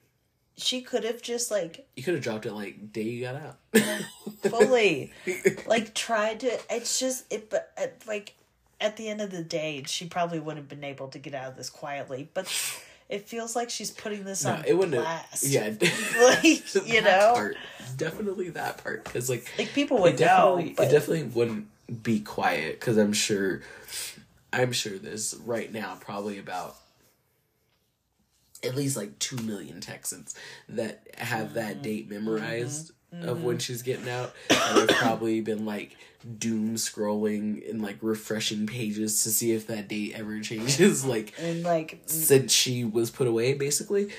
she 0.57 0.81
could 0.81 1.03
have 1.03 1.21
just 1.21 1.51
like 1.51 1.85
you 1.97 2.03
could 2.03 2.13
have 2.13 2.23
dropped 2.23 2.45
it 2.45 2.53
like 2.53 2.93
day 2.93 3.01
you 3.03 3.21
got 3.25 3.35
out. 3.35 3.57
fully 4.49 5.11
like 5.67 5.93
tried 5.93 6.39
to. 6.41 6.59
It's 6.69 6.97
just 6.99 7.25
it, 7.33 7.49
but 7.49 7.71
uh, 7.77 7.87
like 8.07 8.35
at 8.79 8.95
the 8.97 9.09
end 9.09 9.19
of 9.19 9.31
the 9.31 9.43
day, 9.43 9.83
she 9.85 10.05
probably 10.05 10.39
wouldn't 10.39 10.59
have 10.59 10.69
been 10.69 10.83
able 10.87 11.09
to 11.09 11.19
get 11.19 11.33
out 11.33 11.49
of 11.49 11.57
this 11.57 11.69
quietly. 11.69 12.29
But 12.33 12.47
it 13.09 13.27
feels 13.27 13.55
like 13.55 13.69
she's 13.69 13.91
putting 13.91 14.23
this 14.23 14.43
No, 14.45 14.53
on 14.53 14.63
it 14.65 14.73
wouldn't. 14.77 14.95
blast. 15.01 15.53
Have, 15.53 15.81
yeah, 15.81 15.89
like 16.21 16.87
you 16.87 17.01
know, 17.01 17.31
part, 17.35 17.57
definitely 17.97 18.49
that 18.49 18.83
part 18.83 19.03
because 19.03 19.29
like 19.29 19.45
like 19.57 19.73
people 19.73 20.01
would 20.01 20.13
know. 20.19 20.55
definitely 20.57 20.73
But 20.75 20.87
it 20.87 20.91
definitely 20.91 21.23
wouldn't 21.23 21.67
be 22.03 22.19
quiet 22.19 22.79
because 22.79 22.97
I'm 22.97 23.13
sure 23.13 23.61
I'm 24.51 24.71
sure 24.71 24.97
there's 24.97 25.35
right 25.45 25.71
now 25.71 25.97
probably 25.99 26.39
about 26.39 26.75
at 28.63 28.73
least 28.75 28.97
like 28.97 29.19
two 29.19 29.37
million 29.37 29.79
Texans 29.81 30.33
that 30.69 31.05
have 31.17 31.47
Mm-hmm. 31.47 31.53
that 31.55 31.81
date 31.83 32.09
memorized 32.09 32.91
of 33.23 33.43
when 33.43 33.55
mm-hmm. 33.55 33.59
she's 33.59 33.81
getting 33.81 34.09
out 34.09 34.33
and 34.49 34.89
have 34.89 34.99
probably 34.99 35.41
been 35.41 35.65
like 35.65 35.95
doom 36.39 36.75
scrolling 36.75 37.69
and 37.69 37.81
like 37.81 37.97
refreshing 38.01 38.65
pages 38.65 39.23
to 39.23 39.29
see 39.29 39.51
if 39.51 39.67
that 39.67 39.87
date 39.87 40.13
ever 40.15 40.39
changes 40.41 41.05
like 41.05 41.33
and 41.39 41.63
like 41.63 42.03
mm. 42.03 42.09
since 42.09 42.51
she 42.51 42.83
was 42.83 43.11
put 43.11 43.27
away 43.27 43.53
basically 43.53 44.09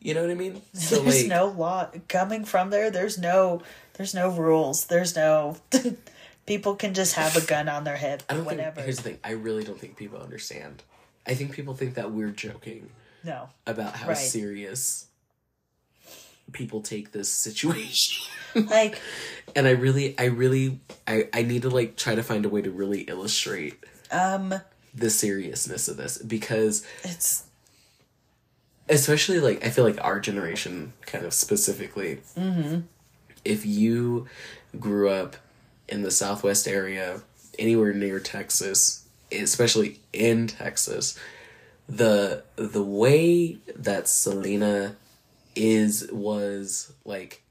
you 0.00 0.12
know 0.12 0.22
what 0.22 0.30
i 0.30 0.34
mean 0.34 0.60
so 0.72 1.00
there's 1.00 1.22
like 1.22 1.28
no 1.28 1.46
law 1.46 1.88
coming 2.08 2.44
from 2.44 2.70
there. 2.70 2.90
There's 2.90 3.18
no 3.18 3.62
there's 3.94 4.14
no 4.14 4.30
rules. 4.30 4.86
There's 4.86 5.14
no 5.14 5.56
people 6.46 6.74
can 6.74 6.94
just 6.94 7.14
have 7.14 7.36
a 7.36 7.40
gun 7.46 7.68
on 7.68 7.84
their 7.84 7.96
hip 7.96 8.22
I 8.28 8.34
don't 8.34 8.44
whenever. 8.44 8.76
think. 8.76 8.84
Here's 8.84 8.96
the 8.96 9.02
thing. 9.02 9.18
I 9.24 9.32
really 9.32 9.64
don't 9.64 9.78
think 9.78 9.96
people 9.96 10.20
understand. 10.20 10.82
I 11.26 11.34
think 11.34 11.52
people 11.52 11.74
think 11.74 11.94
that 11.94 12.10
we're 12.10 12.30
joking 12.30 12.90
no, 13.22 13.48
about 13.66 13.94
how 13.94 14.08
Right. 14.08 14.16
serious 14.16 15.06
people 16.52 16.80
take 16.80 17.12
this 17.12 17.28
situation. 17.28 18.24
like 18.54 19.00
and 19.54 19.66
I 19.66 19.72
really, 19.72 20.18
I 20.18 20.24
really, 20.24 20.80
I, 21.06 21.28
I 21.32 21.42
need 21.42 21.62
to 21.62 21.70
like 21.70 21.96
try 21.96 22.14
to 22.14 22.22
find 22.22 22.44
a 22.44 22.48
way 22.48 22.62
to 22.62 22.70
really 22.70 23.02
illustrate 23.02 23.76
um, 24.10 24.54
the 24.94 25.10
seriousness 25.10 25.88
of 25.88 25.96
this 25.96 26.18
because, 26.18 26.86
it's 27.02 27.44
especially 28.88 29.40
like 29.40 29.64
I 29.64 29.70
feel 29.70 29.84
like 29.84 30.02
our 30.02 30.20
generation, 30.20 30.92
kind 31.06 31.24
of 31.24 31.34
specifically, 31.34 32.20
if 33.44 33.66
you 33.66 34.28
grew 34.78 35.08
up 35.08 35.36
in 35.88 36.02
the 36.02 36.10
Southwest 36.10 36.66
area, 36.66 37.22
anywhere 37.58 37.92
near 37.92 38.20
Texas, 38.20 39.06
especially 39.30 40.00
in 40.12 40.46
Texas, 40.46 41.18
the 41.88 42.44
the 42.56 42.82
way 42.82 43.58
that 43.74 44.08
Selena 44.08 44.96
is 45.54 46.08
was 46.12 46.92
like 47.04 47.42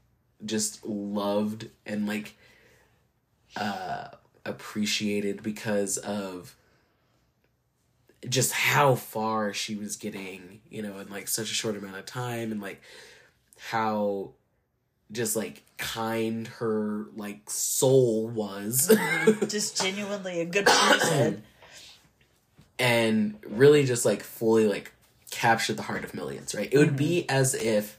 just 0.44 0.84
loved 0.84 1.68
and 1.86 2.06
like 2.06 2.36
uh 3.56 4.08
appreciated 4.44 5.42
because 5.42 5.98
of 5.98 6.56
just 8.28 8.52
how 8.52 8.94
far 8.94 9.52
she 9.52 9.74
was 9.74 9.96
getting, 9.96 10.60
you 10.70 10.82
know, 10.82 10.98
in 10.98 11.08
like 11.08 11.28
such 11.28 11.50
a 11.50 11.54
short 11.54 11.76
amount 11.76 11.96
of 11.96 12.06
time 12.06 12.52
and 12.52 12.60
like 12.60 12.80
how 13.58 14.30
just 15.10 15.36
like 15.36 15.62
kind 15.76 16.46
her 16.46 17.06
like 17.16 17.50
soul 17.50 18.28
was 18.28 18.96
just 19.48 19.80
genuinely 19.82 20.40
a 20.40 20.44
good 20.44 20.66
person. 20.66 21.42
and 22.78 23.38
really 23.46 23.84
just 23.84 24.04
like 24.04 24.22
fully 24.22 24.66
like 24.66 24.91
captured 25.32 25.76
the 25.76 25.82
heart 25.82 26.04
of 26.04 26.14
millions, 26.14 26.54
right? 26.54 26.68
It 26.70 26.78
would 26.78 26.96
be 26.96 27.22
mm-hmm. 27.22 27.36
as 27.36 27.54
if 27.54 27.98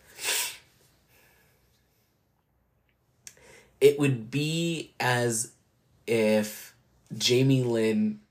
it 3.81 3.99
would 3.99 4.31
be 4.31 4.93
as 5.01 5.51
if 6.07 6.73
Jamie 7.17 7.63
Lynn 7.63 8.21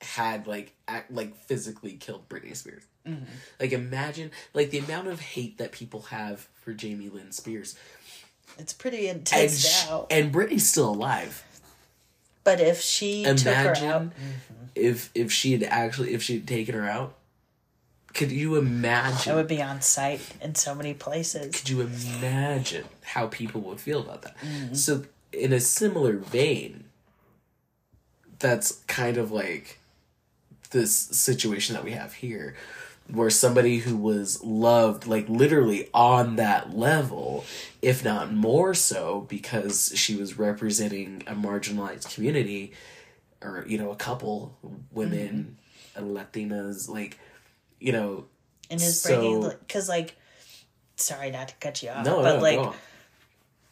had 0.00 0.46
like 0.46 0.74
act, 0.86 1.10
like 1.10 1.34
physically 1.36 1.94
killed 1.94 2.28
Britney 2.28 2.54
Spears. 2.54 2.84
Mm-hmm. 3.06 3.24
Like 3.58 3.72
imagine 3.72 4.30
like 4.54 4.70
the 4.70 4.78
amount 4.78 5.08
of 5.08 5.18
hate 5.18 5.58
that 5.58 5.72
people 5.72 6.02
have 6.02 6.46
for 6.54 6.72
Jamie 6.72 7.08
Lynn 7.08 7.32
Spears. 7.32 7.74
It's 8.58 8.72
pretty 8.72 9.08
intense 9.08 9.66
sh- 9.66 9.86
now. 9.88 10.06
and 10.10 10.32
Britney's 10.32 10.68
still 10.68 10.90
alive. 10.90 11.42
But 12.44 12.60
if 12.60 12.80
she 12.80 13.24
took 13.24 13.40
her 13.40 13.70
out, 13.70 13.82
Imagine 13.82 14.12
if 14.74 15.10
if 15.14 15.32
she 15.32 15.52
had 15.52 15.62
actually 15.64 16.14
if 16.14 16.22
she 16.22 16.34
had 16.34 16.46
taken 16.46 16.74
her 16.74 16.88
out. 16.88 17.14
Could 18.14 18.30
you 18.30 18.56
imagine? 18.56 19.32
I 19.32 19.36
would 19.36 19.48
be 19.48 19.62
on 19.62 19.80
site 19.80 20.20
in 20.40 20.54
so 20.54 20.74
many 20.74 20.94
places. 20.94 21.54
could 21.54 21.68
you 21.68 21.80
imagine 21.80 22.84
how 23.02 23.26
people 23.26 23.60
would 23.62 23.80
feel 23.80 24.00
about 24.00 24.22
that? 24.22 24.36
Mm-hmm. 24.38 24.74
So, 24.74 25.04
in 25.32 25.52
a 25.52 25.60
similar 25.60 26.16
vein, 26.16 26.84
that's 28.38 28.82
kind 28.86 29.16
of 29.16 29.30
like 29.30 29.78
this 30.72 30.94
situation 30.94 31.74
that 31.74 31.84
we 31.84 31.92
have 31.92 32.14
here, 32.14 32.54
where 33.08 33.30
somebody 33.30 33.78
who 33.78 33.96
was 33.96 34.42
loved, 34.42 35.06
like 35.06 35.28
literally 35.28 35.88
on 35.94 36.36
that 36.36 36.76
level, 36.76 37.44
if 37.80 38.04
not 38.04 38.32
more 38.32 38.74
so, 38.74 39.26
because 39.28 39.92
she 39.94 40.16
was 40.16 40.38
representing 40.38 41.22
a 41.26 41.34
marginalized 41.34 42.14
community, 42.14 42.72
or, 43.42 43.64
you 43.66 43.78
know, 43.78 43.90
a 43.90 43.96
couple, 43.96 44.56
women, 44.92 45.56
and 45.96 46.16
Latinas, 46.16 46.88
like, 46.88 47.18
you 47.82 47.92
know, 47.92 48.24
And 48.70 48.80
is 48.80 49.02
So- 49.02 49.08
bringing 49.20 49.48
because 49.60 49.88
like, 49.88 50.16
sorry 50.96 51.30
not 51.30 51.48
to 51.48 51.54
cut 51.56 51.82
you 51.82 51.90
off, 51.90 52.04
no, 52.06 52.22
but 52.22 52.36
no, 52.36 52.42
like, 52.42 52.74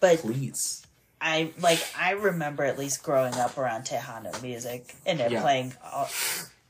but 0.00 0.18
please. 0.20 0.82
I 1.20 1.52
like 1.60 1.84
I 1.98 2.12
remember 2.12 2.64
at 2.64 2.78
least 2.78 3.02
growing 3.02 3.34
up 3.34 3.56
around 3.58 3.84
Tejano 3.84 4.40
music 4.42 4.94
and 5.06 5.20
it 5.20 5.30
Yeah. 5.32 5.42
playing 5.42 5.74
all, 5.92 6.08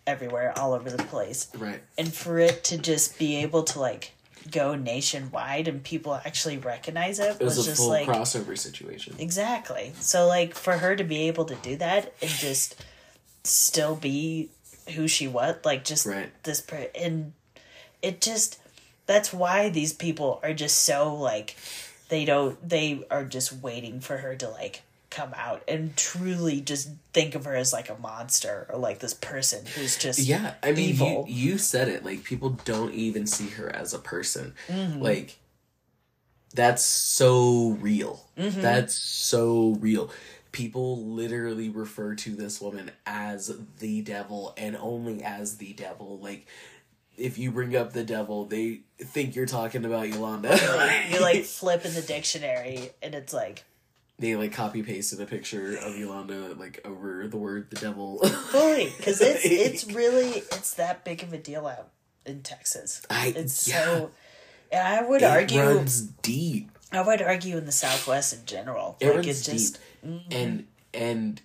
everywhere, 0.06 0.52
all 0.58 0.72
over 0.72 0.90
the 0.90 1.02
place, 1.04 1.46
Right. 1.56 1.80
and 1.96 2.12
for 2.12 2.38
it 2.38 2.64
to 2.64 2.78
just 2.78 3.16
be 3.18 3.36
able 3.36 3.62
to 3.64 3.80
like 3.80 4.12
go 4.50 4.74
nationwide 4.74 5.68
and 5.68 5.84
people 5.84 6.14
actually 6.14 6.56
recognize 6.58 7.18
it 7.20 7.36
It 7.38 7.44
was, 7.44 7.58
was, 7.58 7.66
a 7.66 7.70
just 7.70 7.76
full 7.82 7.90
like 7.90 8.06
crossover 8.08 8.58
situation. 8.58 9.14
exactly. 9.18 9.92
So 10.00 10.26
like 10.26 10.54
for 10.54 10.78
her 10.78 10.96
to 10.96 11.04
be 11.04 11.28
able 11.28 11.44
to 11.44 11.54
do 11.56 11.76
that 11.76 12.12
and 12.20 12.30
just 12.30 12.74
still 13.44 13.94
be 13.96 14.48
who 14.90 15.08
she 15.08 15.26
was, 15.28 15.56
like 15.64 15.84
just 15.84 16.06
Right. 16.06 16.30
this 16.42 16.60
per- 16.60 16.88
and 16.94 17.32
it 18.02 18.20
just 18.20 18.58
that's 19.06 19.32
why 19.32 19.68
these 19.68 19.92
people 19.92 20.40
are 20.42 20.54
just 20.54 20.82
so 20.82 21.14
like 21.14 21.56
they 22.08 22.24
don't 22.24 22.68
they 22.68 23.02
are 23.10 23.24
just 23.24 23.52
waiting 23.52 24.00
for 24.00 24.18
her 24.18 24.34
to 24.36 24.48
like 24.48 24.82
come 25.10 25.32
out 25.36 25.60
and 25.66 25.96
truly 25.96 26.60
just 26.60 26.88
think 27.12 27.34
of 27.34 27.44
her 27.44 27.56
as 27.56 27.72
like 27.72 27.90
a 27.90 27.96
monster 27.98 28.66
or 28.70 28.78
like 28.78 29.00
this 29.00 29.12
person 29.14 29.66
who's 29.74 29.98
just 29.98 30.20
Yeah, 30.20 30.54
I 30.62 30.70
mean, 30.70 30.90
evil. 30.90 31.24
you 31.28 31.50
you 31.52 31.58
said 31.58 31.88
it. 31.88 32.04
Like 32.04 32.22
people 32.22 32.50
don't 32.64 32.94
even 32.94 33.26
see 33.26 33.48
her 33.50 33.68
as 33.74 33.92
a 33.92 33.98
person. 33.98 34.54
Mm-hmm. 34.68 35.02
Like 35.02 35.36
that's 36.54 36.84
so 36.84 37.70
real. 37.80 38.24
Mm-hmm. 38.38 38.60
That's 38.60 38.94
so 38.94 39.76
real. 39.80 40.10
People 40.52 41.06
literally 41.06 41.68
refer 41.68 42.14
to 42.16 42.34
this 42.34 42.60
woman 42.60 42.90
as 43.06 43.56
the 43.78 44.02
devil 44.02 44.52
and 44.56 44.76
only 44.76 45.22
as 45.22 45.58
the 45.58 45.72
devil. 45.72 46.18
Like 46.18 46.46
if 47.16 47.38
you 47.38 47.50
bring 47.50 47.76
up 47.76 47.92
the 47.92 48.04
devil, 48.04 48.46
they 48.46 48.80
think 48.98 49.36
you're 49.36 49.46
talking 49.46 49.84
about 49.84 50.08
Yolanda. 50.08 50.58
you 51.10 51.20
like 51.20 51.44
flip 51.44 51.84
in 51.84 51.94
the 51.94 52.02
dictionary 52.02 52.90
and 53.02 53.14
it's 53.14 53.32
like 53.32 53.64
they 54.18 54.36
like 54.36 54.52
copy 54.52 54.82
pasted 54.82 55.20
a 55.20 55.26
picture 55.26 55.76
of 55.76 55.96
Yolanda 55.96 56.54
like 56.58 56.80
over 56.84 57.26
the 57.26 57.36
word 57.36 57.70
the 57.70 57.76
devil. 57.76 58.18
fully 58.18 58.92
because 58.96 59.20
it's 59.22 59.44
it's 59.44 59.84
really 59.94 60.28
it's 60.52 60.74
that 60.74 61.04
big 61.04 61.22
of 61.22 61.32
a 61.32 61.38
deal 61.38 61.66
out 61.66 61.88
in 62.26 62.42
Texas. 62.42 63.02
I- 63.08 63.32
it's 63.36 63.68
yeah. 63.68 63.84
so. 63.84 64.10
And 64.72 64.86
I 64.86 65.02
would 65.02 65.22
it 65.22 65.24
argue. 65.24 65.60
runs 65.60 66.00
deep. 66.00 66.70
I 66.92 67.02
would 67.02 67.20
argue 67.22 67.56
in 67.56 67.66
the 67.66 67.72
Southwest 67.72 68.32
in 68.32 68.46
general. 68.46 68.96
It 69.00 69.06
like 69.06 69.14
runs 69.16 69.26
it's 69.28 69.44
just 69.46 69.74
deep. 69.74 69.82
And 70.02 70.66
and 70.94 71.40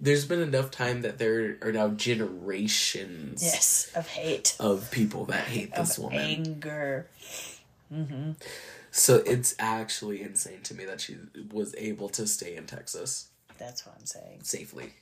there's 0.00 0.26
been 0.26 0.40
enough 0.40 0.70
time 0.70 1.02
that 1.02 1.18
there 1.18 1.56
are 1.62 1.72
now 1.72 1.88
generations 1.88 3.42
yes 3.42 3.90
of 3.94 4.06
hate, 4.08 4.56
of 4.60 4.90
people 4.90 5.24
that 5.26 5.44
hate 5.44 5.74
this 5.74 5.96
of 5.96 6.04
woman. 6.04 6.18
anger. 6.20 7.06
mm-hmm. 7.92 8.32
So 8.90 9.16
it's 9.26 9.54
actually 9.58 10.22
insane 10.22 10.62
to 10.64 10.74
me 10.74 10.84
that 10.86 11.00
she 11.02 11.16
was 11.52 11.74
able 11.76 12.08
to 12.10 12.26
stay 12.26 12.56
in 12.56 12.64
Texas 12.66 13.28
That's 13.58 13.84
what 13.84 13.94
I'm 13.98 14.06
saying. 14.06 14.40
safely. 14.42 14.94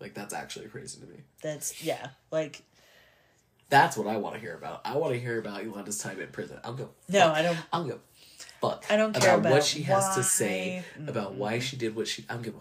Like 0.00 0.14
that's 0.14 0.34
actually 0.34 0.66
crazy 0.66 1.00
to 1.00 1.06
me. 1.06 1.20
That's 1.42 1.82
yeah. 1.82 2.08
Like 2.30 2.62
That's 3.68 3.96
what 3.96 4.06
I 4.06 4.16
want 4.18 4.34
to 4.34 4.40
hear 4.40 4.54
about. 4.54 4.82
I 4.84 4.96
want 4.96 5.12
to 5.14 5.18
hear 5.20 5.38
about 5.38 5.64
Yolanda's 5.64 5.98
time 5.98 6.20
in 6.20 6.28
prison. 6.28 6.58
I'll 6.64 6.74
go. 6.74 6.90
no, 7.08 7.32
I 7.32 7.42
don't. 7.42 7.58
I 7.72 7.78
don't 7.78 7.86
give 7.88 7.96
a 7.96 8.00
fuck. 8.60 8.84
I 8.90 8.96
don't 8.96 9.14
care 9.14 9.32
what 9.32 9.40
about 9.40 9.52
what 9.52 9.64
she 9.64 9.82
has 9.82 10.14
to 10.16 10.22
say 10.22 10.84
about 11.06 11.34
why 11.34 11.58
she 11.58 11.76
did 11.76 11.94
what 11.96 12.08
she. 12.08 12.24
I 12.28 12.34
don't 12.34 12.42
give 12.42 12.54
a 12.54 12.60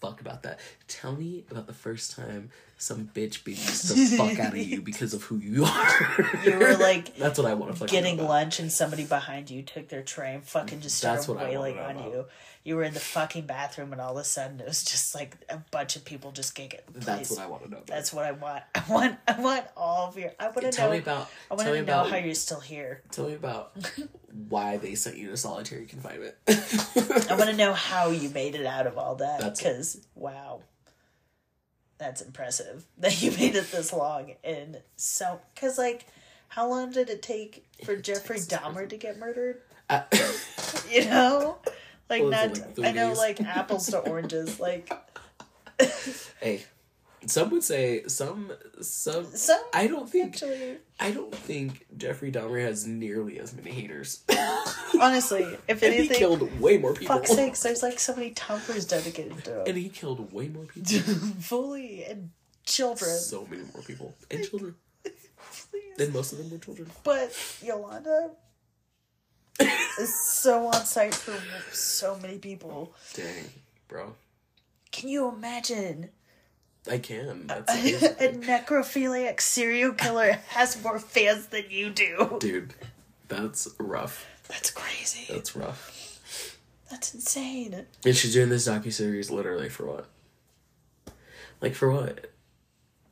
fuck 0.00 0.20
about 0.20 0.42
that. 0.42 0.60
Tell 0.88 1.14
me 1.14 1.44
about 1.50 1.66
the 1.66 1.72
first 1.72 2.16
time 2.16 2.50
some 2.78 3.10
bitch 3.14 3.42
beats 3.42 3.88
the 3.88 4.16
fuck 4.16 4.38
out 4.38 4.52
of 4.52 4.58
you 4.58 4.82
because 4.82 5.14
of 5.14 5.22
who 5.24 5.38
you 5.38 5.64
are. 5.64 6.30
You 6.44 6.58
were 6.58 6.76
like 6.76 7.16
That's 7.18 7.38
what 7.38 7.46
I 7.46 7.54
want 7.54 7.72
to 7.72 7.78
fucking 7.78 7.92
getting 8.02 8.18
lunch 8.18 8.60
and 8.60 8.70
somebody 8.70 9.04
behind 9.04 9.50
you 9.50 9.62
took 9.62 9.88
their 9.88 10.02
tray 10.02 10.34
and 10.34 10.44
fucking 10.44 10.80
just 10.80 10.98
started 10.98 11.18
That's 11.18 11.28
what 11.28 11.38
wailing 11.38 11.78
on 11.78 11.96
about. 11.96 12.12
you. 12.12 12.24
You 12.64 12.76
were 12.76 12.82
in 12.82 12.94
the 12.94 13.00
fucking 13.00 13.46
bathroom 13.46 13.92
and 13.92 14.00
all 14.00 14.12
of 14.12 14.18
a 14.18 14.24
sudden 14.24 14.60
it 14.60 14.66
was 14.66 14.84
just 14.84 15.14
like 15.14 15.36
a 15.48 15.58
bunch 15.70 15.96
of 15.96 16.04
people 16.04 16.32
just 16.32 16.54
giggling. 16.54 16.82
That's 16.94 17.30
what 17.30 17.38
I 17.38 17.46
want 17.46 17.62
to 17.64 17.70
know. 17.70 17.76
About. 17.76 17.86
That's 17.86 18.12
what 18.12 18.24
I 18.26 18.32
want. 18.32 18.62
I 18.74 18.82
want. 18.92 19.16
I 19.26 19.40
want 19.40 19.64
all 19.76 20.08
of 20.08 20.18
your. 20.18 20.32
I 20.38 20.46
want 20.46 20.62
to 20.62 20.70
Tell 20.72 20.88
know. 20.88 20.94
me 20.94 20.98
about. 20.98 21.30
I 21.50 21.54
want 21.54 21.66
to 21.68 21.74
know 21.74 21.82
about. 21.82 22.10
how 22.10 22.16
you're 22.16 22.34
still 22.34 22.60
here. 22.60 23.02
Tell 23.10 23.26
me 23.28 23.34
about 23.34 23.72
why 24.48 24.76
they 24.76 24.96
sent 24.96 25.16
you 25.16 25.30
to 25.30 25.36
solitary 25.36 25.86
confinement. 25.86 26.34
I 26.48 27.36
want 27.38 27.50
to 27.50 27.56
know 27.56 27.72
how 27.72 28.10
you 28.10 28.28
made 28.30 28.54
it 28.54 28.66
out 28.66 28.86
of 28.86 28.98
all 28.98 29.14
that. 29.16 29.56
Because 29.56 30.04
wow, 30.14 30.60
that's 31.98 32.20
impressive 32.20 32.84
that 32.98 33.20
you 33.22 33.30
made 33.32 33.54
it 33.56 33.70
this 33.70 33.92
long 33.92 34.32
and 34.44 34.80
so. 34.96 35.40
Because 35.54 35.78
like, 35.78 36.06
how 36.48 36.68
long 36.68 36.90
did 36.92 37.10
it 37.10 37.22
take 37.22 37.66
for 37.84 37.96
Jeffrey 37.96 38.38
Dahmer 38.38 38.88
to 38.88 38.96
get 38.96 39.18
murdered? 39.18 39.60
I- 39.90 40.04
You 40.90 41.04
know, 41.06 41.58
like 42.08 42.22
was 42.22 42.30
not. 42.30 42.50
like, 42.78 42.78
I 42.88 42.92
know, 42.92 43.08
days? 43.08 43.18
like 43.18 43.40
apples 43.40 43.86
to 43.88 43.98
oranges. 43.98 44.60
Like 44.60 44.92
hey, 46.40 46.64
some 47.26 47.50
would 47.50 47.64
say 47.64 48.04
some 48.06 48.52
some. 48.80 49.26
some. 49.26 49.60
I 49.72 49.86
don't 49.86 50.08
think 50.08 50.34
Actually, 50.34 50.78
I 51.00 51.10
don't 51.10 51.34
think 51.34 51.86
Jeffrey 51.96 52.30
Dahmer 52.32 52.62
has 52.62 52.86
nearly 52.86 53.38
as 53.38 53.54
many 53.54 53.70
haters. 53.70 54.24
honestly, 55.00 55.42
if 55.68 55.82
and 55.82 55.92
he 55.92 55.98
anything, 55.98 56.18
killed 56.18 56.60
way 56.60 56.78
more 56.78 56.94
people. 56.94 57.16
fuck's 57.16 57.34
sakes, 57.34 57.62
there's 57.62 57.82
like 57.82 57.98
so 57.98 58.14
many 58.14 58.32
Tumblrs 58.32 58.88
dedicated 58.88 59.44
to 59.44 59.60
him. 59.60 59.66
And 59.66 59.76
he 59.76 59.88
killed 59.88 60.32
way 60.32 60.48
more 60.48 60.64
people. 60.64 61.14
fully 61.40 62.04
and 62.04 62.30
children. 62.64 63.10
so 63.10 63.46
many 63.50 63.62
more 63.74 63.82
people 63.82 64.14
and 64.30 64.44
children. 64.48 64.74
Please. 65.02 65.98
And 65.98 66.12
most 66.12 66.32
of 66.32 66.38
them 66.38 66.50
were 66.50 66.58
children. 66.58 66.90
But 67.04 67.36
Yolanda 67.62 68.30
is 70.00 70.14
so 70.14 70.66
on 70.66 70.84
site 70.84 71.14
for 71.14 71.34
so 71.72 72.18
many 72.18 72.38
people. 72.38 72.94
Dang, 73.14 73.50
bro. 73.88 74.14
Can 74.92 75.08
you 75.08 75.28
imagine? 75.28 76.10
I 76.90 76.98
can. 76.98 77.46
That's 77.46 77.72
A, 77.72 78.32
necrophiliac 78.32 79.40
serial 79.40 79.92
killer 79.92 80.32
has 80.48 80.82
more 80.82 80.98
fans 80.98 81.46
than 81.48 81.64
you 81.70 81.90
do. 81.90 82.36
dude. 82.40 82.74
That's 83.28 83.68
rough. 83.78 84.26
That's 84.48 84.70
crazy. 84.70 85.32
That's 85.32 85.56
rough. 85.56 86.20
That's 86.90 87.14
insane. 87.14 87.86
And 88.04 88.16
she's 88.16 88.32
doing 88.32 88.48
this 88.48 88.68
docu 88.68 88.92
series 88.92 89.30
literally 89.30 89.68
for 89.68 89.86
what? 89.86 90.06
Like 91.60 91.74
for 91.74 91.90
what? 91.90 92.30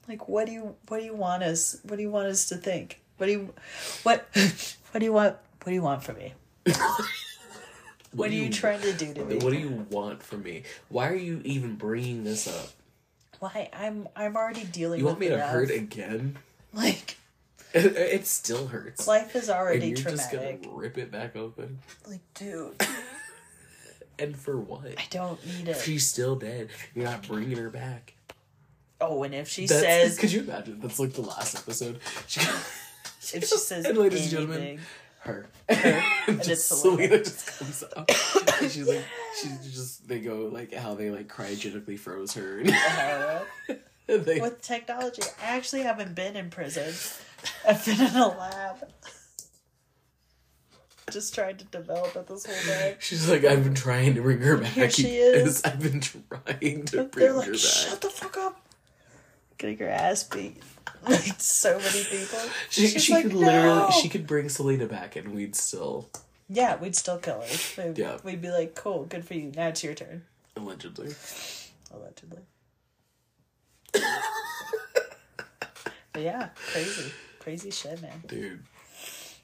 Like, 0.09 0.29
what 0.29 0.47
do 0.47 0.53
you 0.53 0.77
what 0.89 1.01
do 1.01 1.05
you 1.05 1.15
want 1.15 1.43
us? 1.43 1.79
What 1.83 1.97
do 1.97 2.03
you 2.03 2.11
want 2.11 2.29
us 2.29 2.49
to 2.51 2.57
think? 2.57 3.01
What 3.17 3.27
do 3.27 3.33
you 3.33 3.55
what 4.03 4.29
what 4.91 5.01
do 5.01 5.05
you 5.05 5.13
want? 5.13 5.37
What 5.63 5.71
do 5.71 5.75
you 5.75 5.83
want 5.83 6.05
from 6.05 6.19
me? 6.19 6.35
What, 8.15 8.31
do 8.31 8.37
are 8.37 8.45
you, 8.45 8.51
trying 8.51 8.81
to 8.83 8.93
do 8.93 9.13
to 9.13 9.25
me? 9.25 9.37
What 9.39 9.53
do 9.53 9.59
you 9.59 9.87
want 9.91 10.23
from 10.23 10.45
me? 10.45 10.63
Why 10.89 11.09
are 11.09 11.17
you 11.17 11.41
even 11.45 11.75
bringing 11.75 12.23
this 12.23 12.47
up? 12.47 12.71
Why 13.45 13.69
I'm 13.73 14.09
I'm 14.17 14.37
already 14.37 14.65
dealing. 14.65 15.01
You 15.01 15.07
want 15.07 15.19
with 15.19 15.29
me 15.29 15.29
to 15.29 15.35
enough. 15.37 15.51
hurt 15.51 15.71
again? 15.71 16.39
Like 16.73 17.17
It, 17.75 17.87
it 17.97 18.27
still 18.27 18.69
hurts. 18.69 19.07
life 19.07 19.37
is 19.37 19.49
and 19.49 19.59
already 19.59 19.89
you're 19.89 19.97
just 19.97 20.31
traumatic. 20.31 20.63
gonna 20.63 20.77
rip 20.77 20.97
it 20.99 21.11
back 21.11 21.37
open. 21.37 21.79
Like, 22.09 22.21
dude, 22.35 22.75
And 24.19 24.37
for 24.37 24.57
what? 24.57 24.95
I 24.97 25.05
don't 25.11 25.45
need 25.45 25.69
it. 25.69 25.77
She's 25.77 26.07
still 26.07 26.37
dead. 26.37 26.69
You're 26.95 27.05
not 27.05 27.27
bringing 27.27 27.57
her 27.59 27.69
back. 27.71 28.15
Oh, 29.01 29.25
and 29.25 29.35
if 29.35 29.49
she 29.49 29.67
That's, 29.67 29.83
says 29.83 30.19
could 30.19 30.33
you 30.33 30.41
imagine? 30.43 30.81
That's 30.81 30.99
like 31.01 31.13
the 31.13 31.23
last 31.23 31.57
episode. 31.57 31.99
She, 32.29 32.41
if 33.37 33.45
she 33.49 33.59
says 33.59 33.85
and 33.87 33.99
ladies 33.99 34.33
anything, 34.33 34.39
and 34.39 34.51
gentlemen, 34.53 34.81
her. 35.27 35.47
and 35.69 36.39
just 36.39 36.51
it's 36.51 36.65
Selena 36.65 37.07
Selena. 37.09 37.19
just 37.25 37.59
comes 37.59 37.85
up. 37.97 38.11
And 38.63 38.71
she's 38.71 38.89
like, 38.89 39.05
she's 39.41 39.75
just 39.75 40.07
they 40.09 40.21
go 40.21 40.49
like 40.53 40.73
how 40.75 40.95
they 40.95 41.11
like 41.11 41.29
cryogenically 41.29 41.99
froze 41.99 42.33
her. 42.35 42.63
And 44.07 44.23
they, 44.27 44.39
with 44.39 44.61
technology, 44.61 45.23
I 45.43 45.57
actually 45.57 45.81
haven't 45.81 46.15
been 46.15 46.37
in 46.37 46.51
prison. 46.51 46.93
I've 47.67 47.83
been 47.87 47.99
in 48.03 48.15
a 48.15 48.29
lab. 48.29 48.87
Just 51.11 51.35
trying 51.35 51.57
to 51.57 51.65
develop 51.65 52.15
it 52.15 52.27
this 52.27 52.45
whole 52.45 52.55
day. 52.67 52.97
she's 52.99 53.31
like, 53.31 53.45
I've 53.45 53.65
been 53.65 53.75
trying 53.75 54.15
to 54.17 54.21
bring 54.21 54.41
her 54.41 54.59
back. 54.59 54.73
Here 54.73 54.91
she 54.91 55.09
is. 55.17 55.63
I've 55.65 55.81
been 55.81 56.01
trying 56.01 56.85
to 56.87 57.05
bring 57.05 57.11
They're 57.15 57.33
her 57.33 57.39
like, 57.39 57.53
back. 57.53 57.57
shut 57.57 58.01
the 58.03 58.11
fuck 58.11 58.37
up. 58.37 58.61
Getting 59.57 59.79
her 59.79 59.89
ass 59.89 60.23
beat. 60.25 60.63
Like 61.07 61.35
so 61.41 61.79
many 61.79 62.05
people. 62.05 62.39
She, 62.71 62.87
She's 62.87 63.05
she 63.05 63.13
like, 63.13 63.25
could 63.25 63.35
literally, 63.35 63.67
"No." 63.67 63.91
she 63.91 64.09
could 64.09 64.27
bring 64.27 64.49
Selena 64.49 64.87
back, 64.87 65.17
and 65.17 65.35
we'd 65.35 65.55
still 65.57 66.09
Yeah, 66.49 66.77
we'd 66.77 66.97
still 66.97 67.19
kill 67.19 67.41
her. 67.43 67.83
We'd, 67.89 67.99
Yeah. 67.99 68.19
we'd 68.25 68.41
be 68.43 68.51
like, 68.51 68.75
cool, 68.75 69.05
good 69.05 69.25
for 69.25 69.35
you. 69.35 69.53
Now 69.55 69.69
it's 69.69 69.83
your 69.85 69.95
turn. 69.95 70.23
allegedly. 70.57 71.15
Allegedly. 71.93 72.41
but 76.13 76.23
yeah, 76.23 76.49
crazy. 76.73 77.13
Crazy 77.41 77.71
shit, 77.71 78.01
man. 78.01 78.23
Dude, 78.27 78.63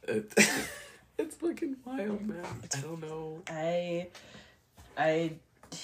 it, 0.09 0.32
it's 1.18 1.36
fucking 1.36 1.76
wild, 1.84 2.26
man. 2.26 2.45
I 2.64 2.80
don't 2.80 3.01
know. 3.01 3.43
I. 3.49 4.09
I. 4.97 5.32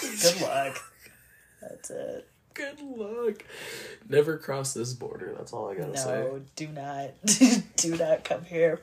Good 0.00 0.40
luck. 0.40 0.76
That's 1.60 1.90
it. 1.90 2.28
Good 2.54 2.80
luck. 2.80 3.44
Never 4.08 4.36
cross 4.38 4.74
this 4.74 4.92
border. 4.92 5.34
That's 5.36 5.52
all 5.52 5.70
I 5.70 5.74
gotta 5.74 5.96
say. 5.96 6.20
No, 6.20 6.42
do 6.56 6.68
not. 6.68 7.10
do 7.76 7.96
not 7.96 8.24
come 8.24 8.44
here. 8.44 8.80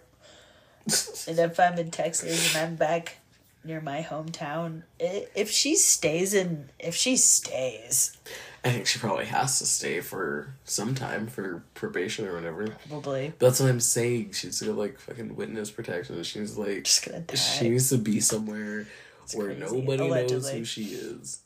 And 1.27 1.37
if 1.37 1.59
I'm 1.59 1.77
in 1.77 1.91
Texas 1.91 2.55
and 2.55 2.65
I'm 2.65 2.75
back 2.75 3.17
near 3.63 3.81
my 3.81 4.01
hometown, 4.01 4.83
if 4.99 5.51
she 5.51 5.75
stays 5.75 6.33
in, 6.33 6.69
if 6.79 6.95
she 6.95 7.15
stays, 7.17 8.17
I 8.63 8.71
think 8.71 8.87
she 8.87 8.99
probably 8.99 9.25
has 9.25 9.59
to 9.59 9.65
stay 9.65 10.01
for 10.01 10.55
some 10.65 10.95
time 10.95 11.27
for 11.27 11.63
probation 11.75 12.27
or 12.27 12.33
whatever. 12.33 12.67
probably 12.89 13.33
That's 13.39 13.59
what 13.59 13.69
I'm 13.69 13.79
saying. 13.79 14.31
She's 14.31 14.59
gonna 14.61 14.73
like 14.73 14.99
fucking 14.99 15.35
witness 15.35 15.71
protection. 15.71 16.21
She's 16.23 16.57
like, 16.57 16.83
just 16.83 17.05
gonna 17.05 17.21
die. 17.21 17.35
she 17.35 17.69
needs 17.69 17.89
to 17.89 17.97
be 17.97 18.19
somewhere 18.19 18.87
where 19.33 19.55
crazy. 19.55 19.81
nobody 19.81 20.09
knows 20.09 20.49
who 20.49 20.65
she 20.65 20.85
is. 20.85 21.39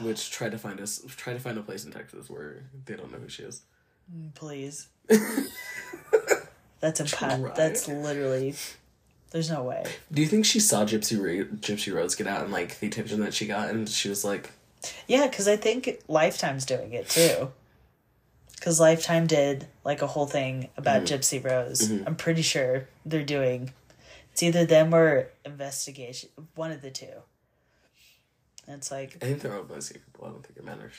Which 0.00 0.30
try 0.30 0.48
to 0.48 0.58
find 0.58 0.80
us, 0.80 1.00
try 1.16 1.32
to 1.32 1.38
find 1.38 1.56
a 1.58 1.62
place 1.62 1.84
in 1.84 1.92
Texas 1.92 2.28
where 2.28 2.64
they 2.86 2.94
don't 2.96 3.12
know 3.12 3.18
who 3.18 3.28
she 3.28 3.42
is. 3.44 3.62
Please. 4.34 4.88
That's 6.80 7.00
Try. 7.10 7.34
impossible. 7.34 7.52
That's 7.56 7.88
literally. 7.88 8.54
There's 9.30 9.50
no 9.50 9.62
way. 9.62 9.84
Do 10.12 10.20
you 10.22 10.28
think 10.28 10.44
she 10.44 10.60
saw 10.60 10.84
Gypsy 10.84 11.18
Ra- 11.18 11.46
Gypsy 11.56 11.92
Rose 11.92 12.14
get 12.14 12.26
out 12.26 12.42
and 12.42 12.52
like 12.52 12.78
the 12.80 12.86
attention 12.86 13.20
that 13.20 13.34
she 13.34 13.46
got, 13.46 13.70
and 13.70 13.88
she 13.88 14.08
was 14.08 14.24
like, 14.24 14.50
Yeah, 15.08 15.26
because 15.26 15.48
I 15.48 15.56
think 15.56 15.88
Lifetime's 16.08 16.64
doing 16.66 16.92
it 16.92 17.08
too. 17.08 17.50
Because 18.54 18.78
Lifetime 18.80 19.26
did 19.26 19.66
like 19.84 20.02
a 20.02 20.06
whole 20.06 20.26
thing 20.26 20.68
about 20.76 21.02
Mm-hmm. 21.04 21.14
Gypsy 21.14 21.44
Rose. 21.44 21.90
I'm 22.06 22.16
pretty 22.16 22.42
sure 22.42 22.88
they're 23.04 23.22
doing. 23.24 23.72
It's 24.32 24.42
either 24.42 24.64
them 24.66 24.94
or 24.94 25.28
investigation. 25.44 26.28
One 26.54 26.72
of 26.72 26.82
the 26.82 26.90
two. 26.90 27.22
It's 28.68 28.90
like 28.90 29.16
I 29.22 29.26
think 29.26 29.40
they're 29.40 29.56
all 29.56 29.62
busy 29.64 29.94
people. 29.94 30.26
I 30.26 30.30
don't 30.30 30.44
think 30.44 30.56
it 30.58 30.64
matters. 30.64 30.94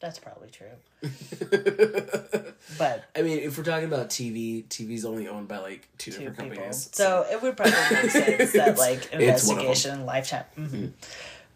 that's 0.00 0.18
probably 0.18 0.50
true. 0.50 0.66
But 2.78 3.04
I 3.16 3.22
mean, 3.22 3.38
if 3.38 3.56
we're 3.56 3.64
talking 3.64 3.86
about 3.86 4.08
TV, 4.10 4.66
TV's 4.66 5.04
only 5.04 5.28
owned 5.28 5.46
by 5.48 5.58
like 5.58 5.88
two, 5.98 6.10
two 6.10 6.18
different 6.18 6.38
people. 6.38 6.56
companies. 6.56 6.88
So 6.92 7.24
it 7.30 7.40
would 7.40 7.56
probably 7.56 7.72
make 8.02 8.10
sense 8.10 8.52
that 8.52 8.76
like 8.78 9.08
it's 9.12 9.46
one 9.46 9.58
of 9.58 9.64
'em. 9.64 9.70
investigation 9.70 9.90
and 9.92 10.06
Lifetime. 10.06 10.44
hmm 10.56 10.86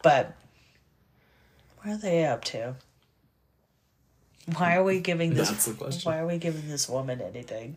But 0.02 0.36
what 1.78 1.88
are 1.94 1.98
they 1.98 2.24
up 2.24 2.44
to? 2.46 2.76
Why 4.56 4.76
are 4.76 4.84
we 4.84 5.00
giving 5.00 5.34
this? 5.34 5.48
That's 5.50 5.66
the 5.66 5.74
question. 5.74 6.10
Why 6.10 6.18
are 6.18 6.26
we 6.26 6.38
giving 6.38 6.68
this 6.68 6.88
woman 6.88 7.20
anything? 7.20 7.76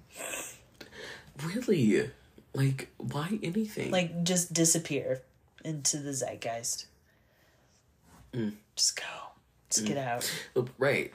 really, 1.43 2.09
like, 2.53 2.89
why 2.97 3.39
anything? 3.41 3.91
Like, 3.91 4.23
just 4.23 4.53
disappear 4.53 5.21
into 5.63 5.97
the 5.97 6.11
zeitgeist. 6.11 6.85
Mm. 8.33 8.53
Just 8.75 8.95
go. 8.97 9.03
Just 9.69 9.85
get 9.85 9.97
out. 9.97 10.31
Oh, 10.55 10.67
right. 10.77 11.11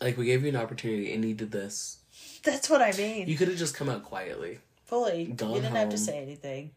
Like 0.00 0.16
we 0.16 0.26
gave 0.26 0.42
you 0.42 0.48
an 0.48 0.56
opportunity, 0.56 1.12
and 1.12 1.24
you 1.24 1.34
did 1.34 1.50
this. 1.50 1.98
That's 2.42 2.70
what 2.70 2.82
I 2.82 2.92
mean. 2.92 3.28
You 3.28 3.36
could 3.36 3.48
have 3.48 3.58
just 3.58 3.74
come 3.74 3.88
out 3.88 4.04
quietly, 4.04 4.58
Fully. 4.84 5.26
gone 5.26 5.50
you 5.50 5.60
didn't 5.60 5.76
have 5.76 5.90
to 5.90 5.98
say 5.98 6.18
anything. 6.18 6.70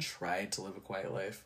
tried 0.00 0.52
to 0.52 0.62
live 0.62 0.76
a 0.76 0.80
quiet 0.80 1.12
life. 1.12 1.44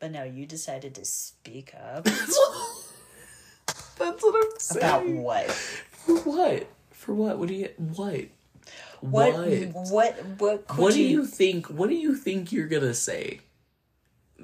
But 0.00 0.12
no, 0.12 0.22
you 0.24 0.44
decided 0.44 0.94
to 0.96 1.04
speak 1.04 1.74
up. 1.74 2.04
That's 3.98 4.22
what 4.22 4.34
I'm 4.34 4.58
saying. 4.58 4.84
About 4.84 5.06
what? 5.08 5.50
For 5.50 6.16
what? 6.16 6.66
For 6.90 7.14
what? 7.14 7.38
What 7.38 7.48
do 7.48 7.54
you? 7.54 7.70
What? 7.78 8.26
What? 9.00 9.34
What? 9.34 9.90
What? 9.90 10.24
What 10.38 10.68
could 10.68 10.78
What 10.78 10.92
do 10.92 11.02
you, 11.02 11.08
you 11.08 11.26
think? 11.26 11.66
What 11.68 11.88
do 11.88 11.94
you 11.94 12.14
think 12.14 12.52
you're 12.52 12.68
gonna 12.68 12.94
say? 12.94 13.40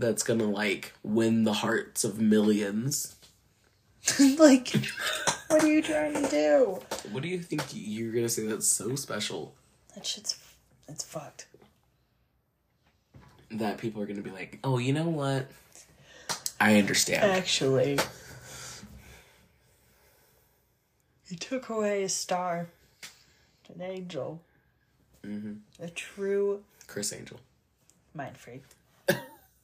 That's 0.00 0.22
gonna 0.22 0.44
like 0.50 0.94
win 1.02 1.44
the 1.44 1.52
hearts 1.52 2.04
of 2.04 2.18
millions. 2.18 3.16
like, 4.38 4.72
what 5.48 5.62
are 5.62 5.66
you 5.66 5.82
trying 5.82 6.14
to 6.14 6.26
do? 6.30 6.80
What 7.12 7.22
do 7.22 7.28
you 7.28 7.38
think 7.38 7.64
you're 7.72 8.12
gonna 8.12 8.30
say 8.30 8.46
that's 8.46 8.66
so 8.66 8.96
special 8.96 9.54
That 9.94 10.06
shit's 10.06 10.38
it's 10.88 11.04
fucked. 11.04 11.46
that 13.50 13.76
people 13.76 14.00
are 14.00 14.06
gonna 14.06 14.22
be 14.22 14.30
like, 14.30 14.58
oh, 14.64 14.78
you 14.78 14.94
know 14.94 15.08
what? 15.08 15.50
I 16.58 16.78
understand. 16.78 17.22
Actually, 17.30 17.98
he 21.28 21.36
took 21.36 21.68
away 21.68 22.04
a 22.04 22.08
star, 22.08 22.68
an 23.74 23.82
angel, 23.82 24.40
mm-hmm. 25.24 25.54
a 25.82 25.88
true 25.90 26.62
Criss 26.86 27.12
Angel. 27.12 27.38
mind 28.14 28.38
freak. 28.38 28.62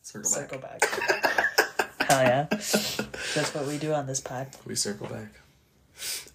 Circle 0.06 0.58
back. 0.58 0.84
Circle 0.84 1.08
back. 1.08 2.08
Hell 2.08 2.22
yeah. 2.22 2.46
That's 2.50 3.52
what 3.54 3.66
we 3.66 3.76
do 3.78 3.92
on 3.92 4.06
this 4.06 4.20
pod. 4.20 4.48
We 4.64 4.76
circle 4.76 5.08
back. 5.08 5.28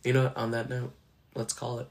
You 0.03 0.11
know 0.13 0.23
what? 0.25 0.35
On 0.37 0.51
that 0.51 0.69
note, 0.69 0.91
let's 1.35 1.53
call 1.53 1.79
it. 1.79 1.87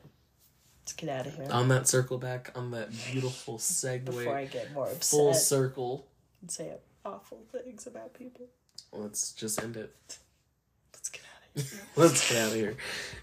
Let's 0.83 0.93
get 0.93 1.09
out 1.09 1.27
of 1.27 1.35
here 1.37 1.47
On 1.51 1.69
that 1.69 1.89
circle 1.89 2.19
back, 2.19 2.51
on 2.55 2.73
that 2.73 2.91
beautiful 3.11 3.57
segue. 3.59 4.05
before 4.05 4.37
I 4.37 4.45
get 4.45 4.73
more 4.73 4.87
upset. 4.87 5.05
full 5.05 5.33
circle. 5.35 6.07
and 6.43 6.51
say 6.51 6.73
awful 7.05 7.39
things 7.51 7.87
about 7.87 8.13
people. 8.13 8.47
Let's 8.93 9.33
just 9.33 9.63
end 9.63 9.77
it. 9.77 9.95
Let's 10.93 11.09
get 11.09 11.23
out 11.23 11.57
of 11.57 11.71
here. 11.71 11.81
Let's 11.97 12.29
get 12.31 12.39
out 12.43 12.49
of 12.49 12.55
here. 12.57 12.77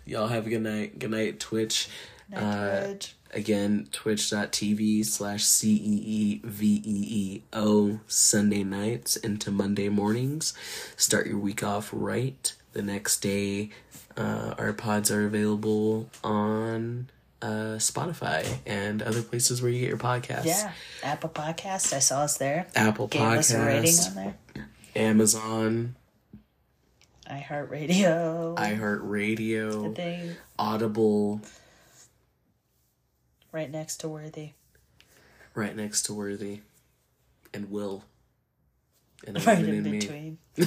Y'all 0.06 0.28
have 0.30 0.48
a 0.48 0.50
good 0.50 0.64
night. 0.64 0.98
Good 0.98 1.12
night, 1.12 1.40
Twitch. 1.40 1.90
Night, 2.30 2.42
Uh, 2.42 2.86
Twitch. 2.88 3.14
Again, 3.38 3.88
twitch.tv 3.92 5.06
slash 5.06 5.44
C 5.46 5.70
E 5.76 6.02
E 6.04 6.42
V 6.44 6.82
E 6.84 7.06
E 7.08 7.44
O 7.54 8.00
Sunday 8.08 8.64
nights 8.64 9.16
into 9.16 9.52
Monday 9.52 9.90
mornings. 9.90 10.56
Start 10.96 11.28
your 11.28 11.38
week 11.38 11.62
off 11.62 11.92
right. 11.94 12.52
The 12.74 12.82
next 12.82 13.20
day, 13.20 13.70
uh, 14.18 14.56
our 14.58 14.74
pods 14.74 15.12
are 15.12 15.28
available 15.28 16.10
on 16.24 17.12
uh, 17.44 17.78
Spotify 17.78 18.58
and 18.66 19.04
other 19.04 19.22
places 19.22 19.62
where 19.62 19.70
you 19.70 19.82
get 19.82 19.90
your 19.90 20.00
podcasts. 20.00 20.46
Yeah, 20.46 20.72
Apple 21.04 21.30
Podcast. 21.30 21.94
I 21.94 22.00
saw 22.00 22.22
us 22.22 22.40
there. 22.40 22.66
Apple 22.76 23.06
Gave 23.06 23.22
us 23.22 23.52
a 23.54 23.64
rating 23.64 23.92
Podcast, 23.92 24.08
on 24.10 24.16
there. 24.16 24.36
Amazon, 24.96 25.96
iHeartRadio. 27.30 28.56
iHeartRadio, 28.56 30.36
Audible, 30.58 31.42
right 33.52 33.70
next 33.72 33.98
to 33.98 34.10
Worthy. 34.10 34.52
right 35.56 35.76
next 35.76 36.04
to 36.04 36.14
Worthy, 36.14 36.62
and 37.54 37.72
Will. 37.72 38.04
And 39.26 39.44
Right 39.48 39.64
in 39.66 39.84
Me. 39.84 40.00
between. 40.00 40.38
na 40.58 40.66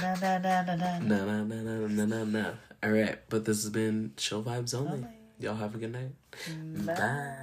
na 0.00 0.14
na 0.18 0.38
na 0.38 0.62
na 0.62 0.74
na. 0.74 0.98
No, 0.98 1.24
no, 1.24 1.44
no, 1.44 1.86
no, 2.06 2.24
no. 2.24 2.54
All 2.82 2.90
right, 2.90 3.18
but 3.28 3.44
this 3.44 3.62
has 3.62 3.70
been 3.70 4.12
Chill 4.16 4.42
Vibes 4.42 4.74
Only. 4.74 4.92
Only. 4.92 5.08
Y'all 5.38 5.54
have 5.56 5.74
a 5.74 5.78
good 5.78 5.92
night. 5.92 6.12
Bye. 6.86 6.94
Bye. 6.94 7.34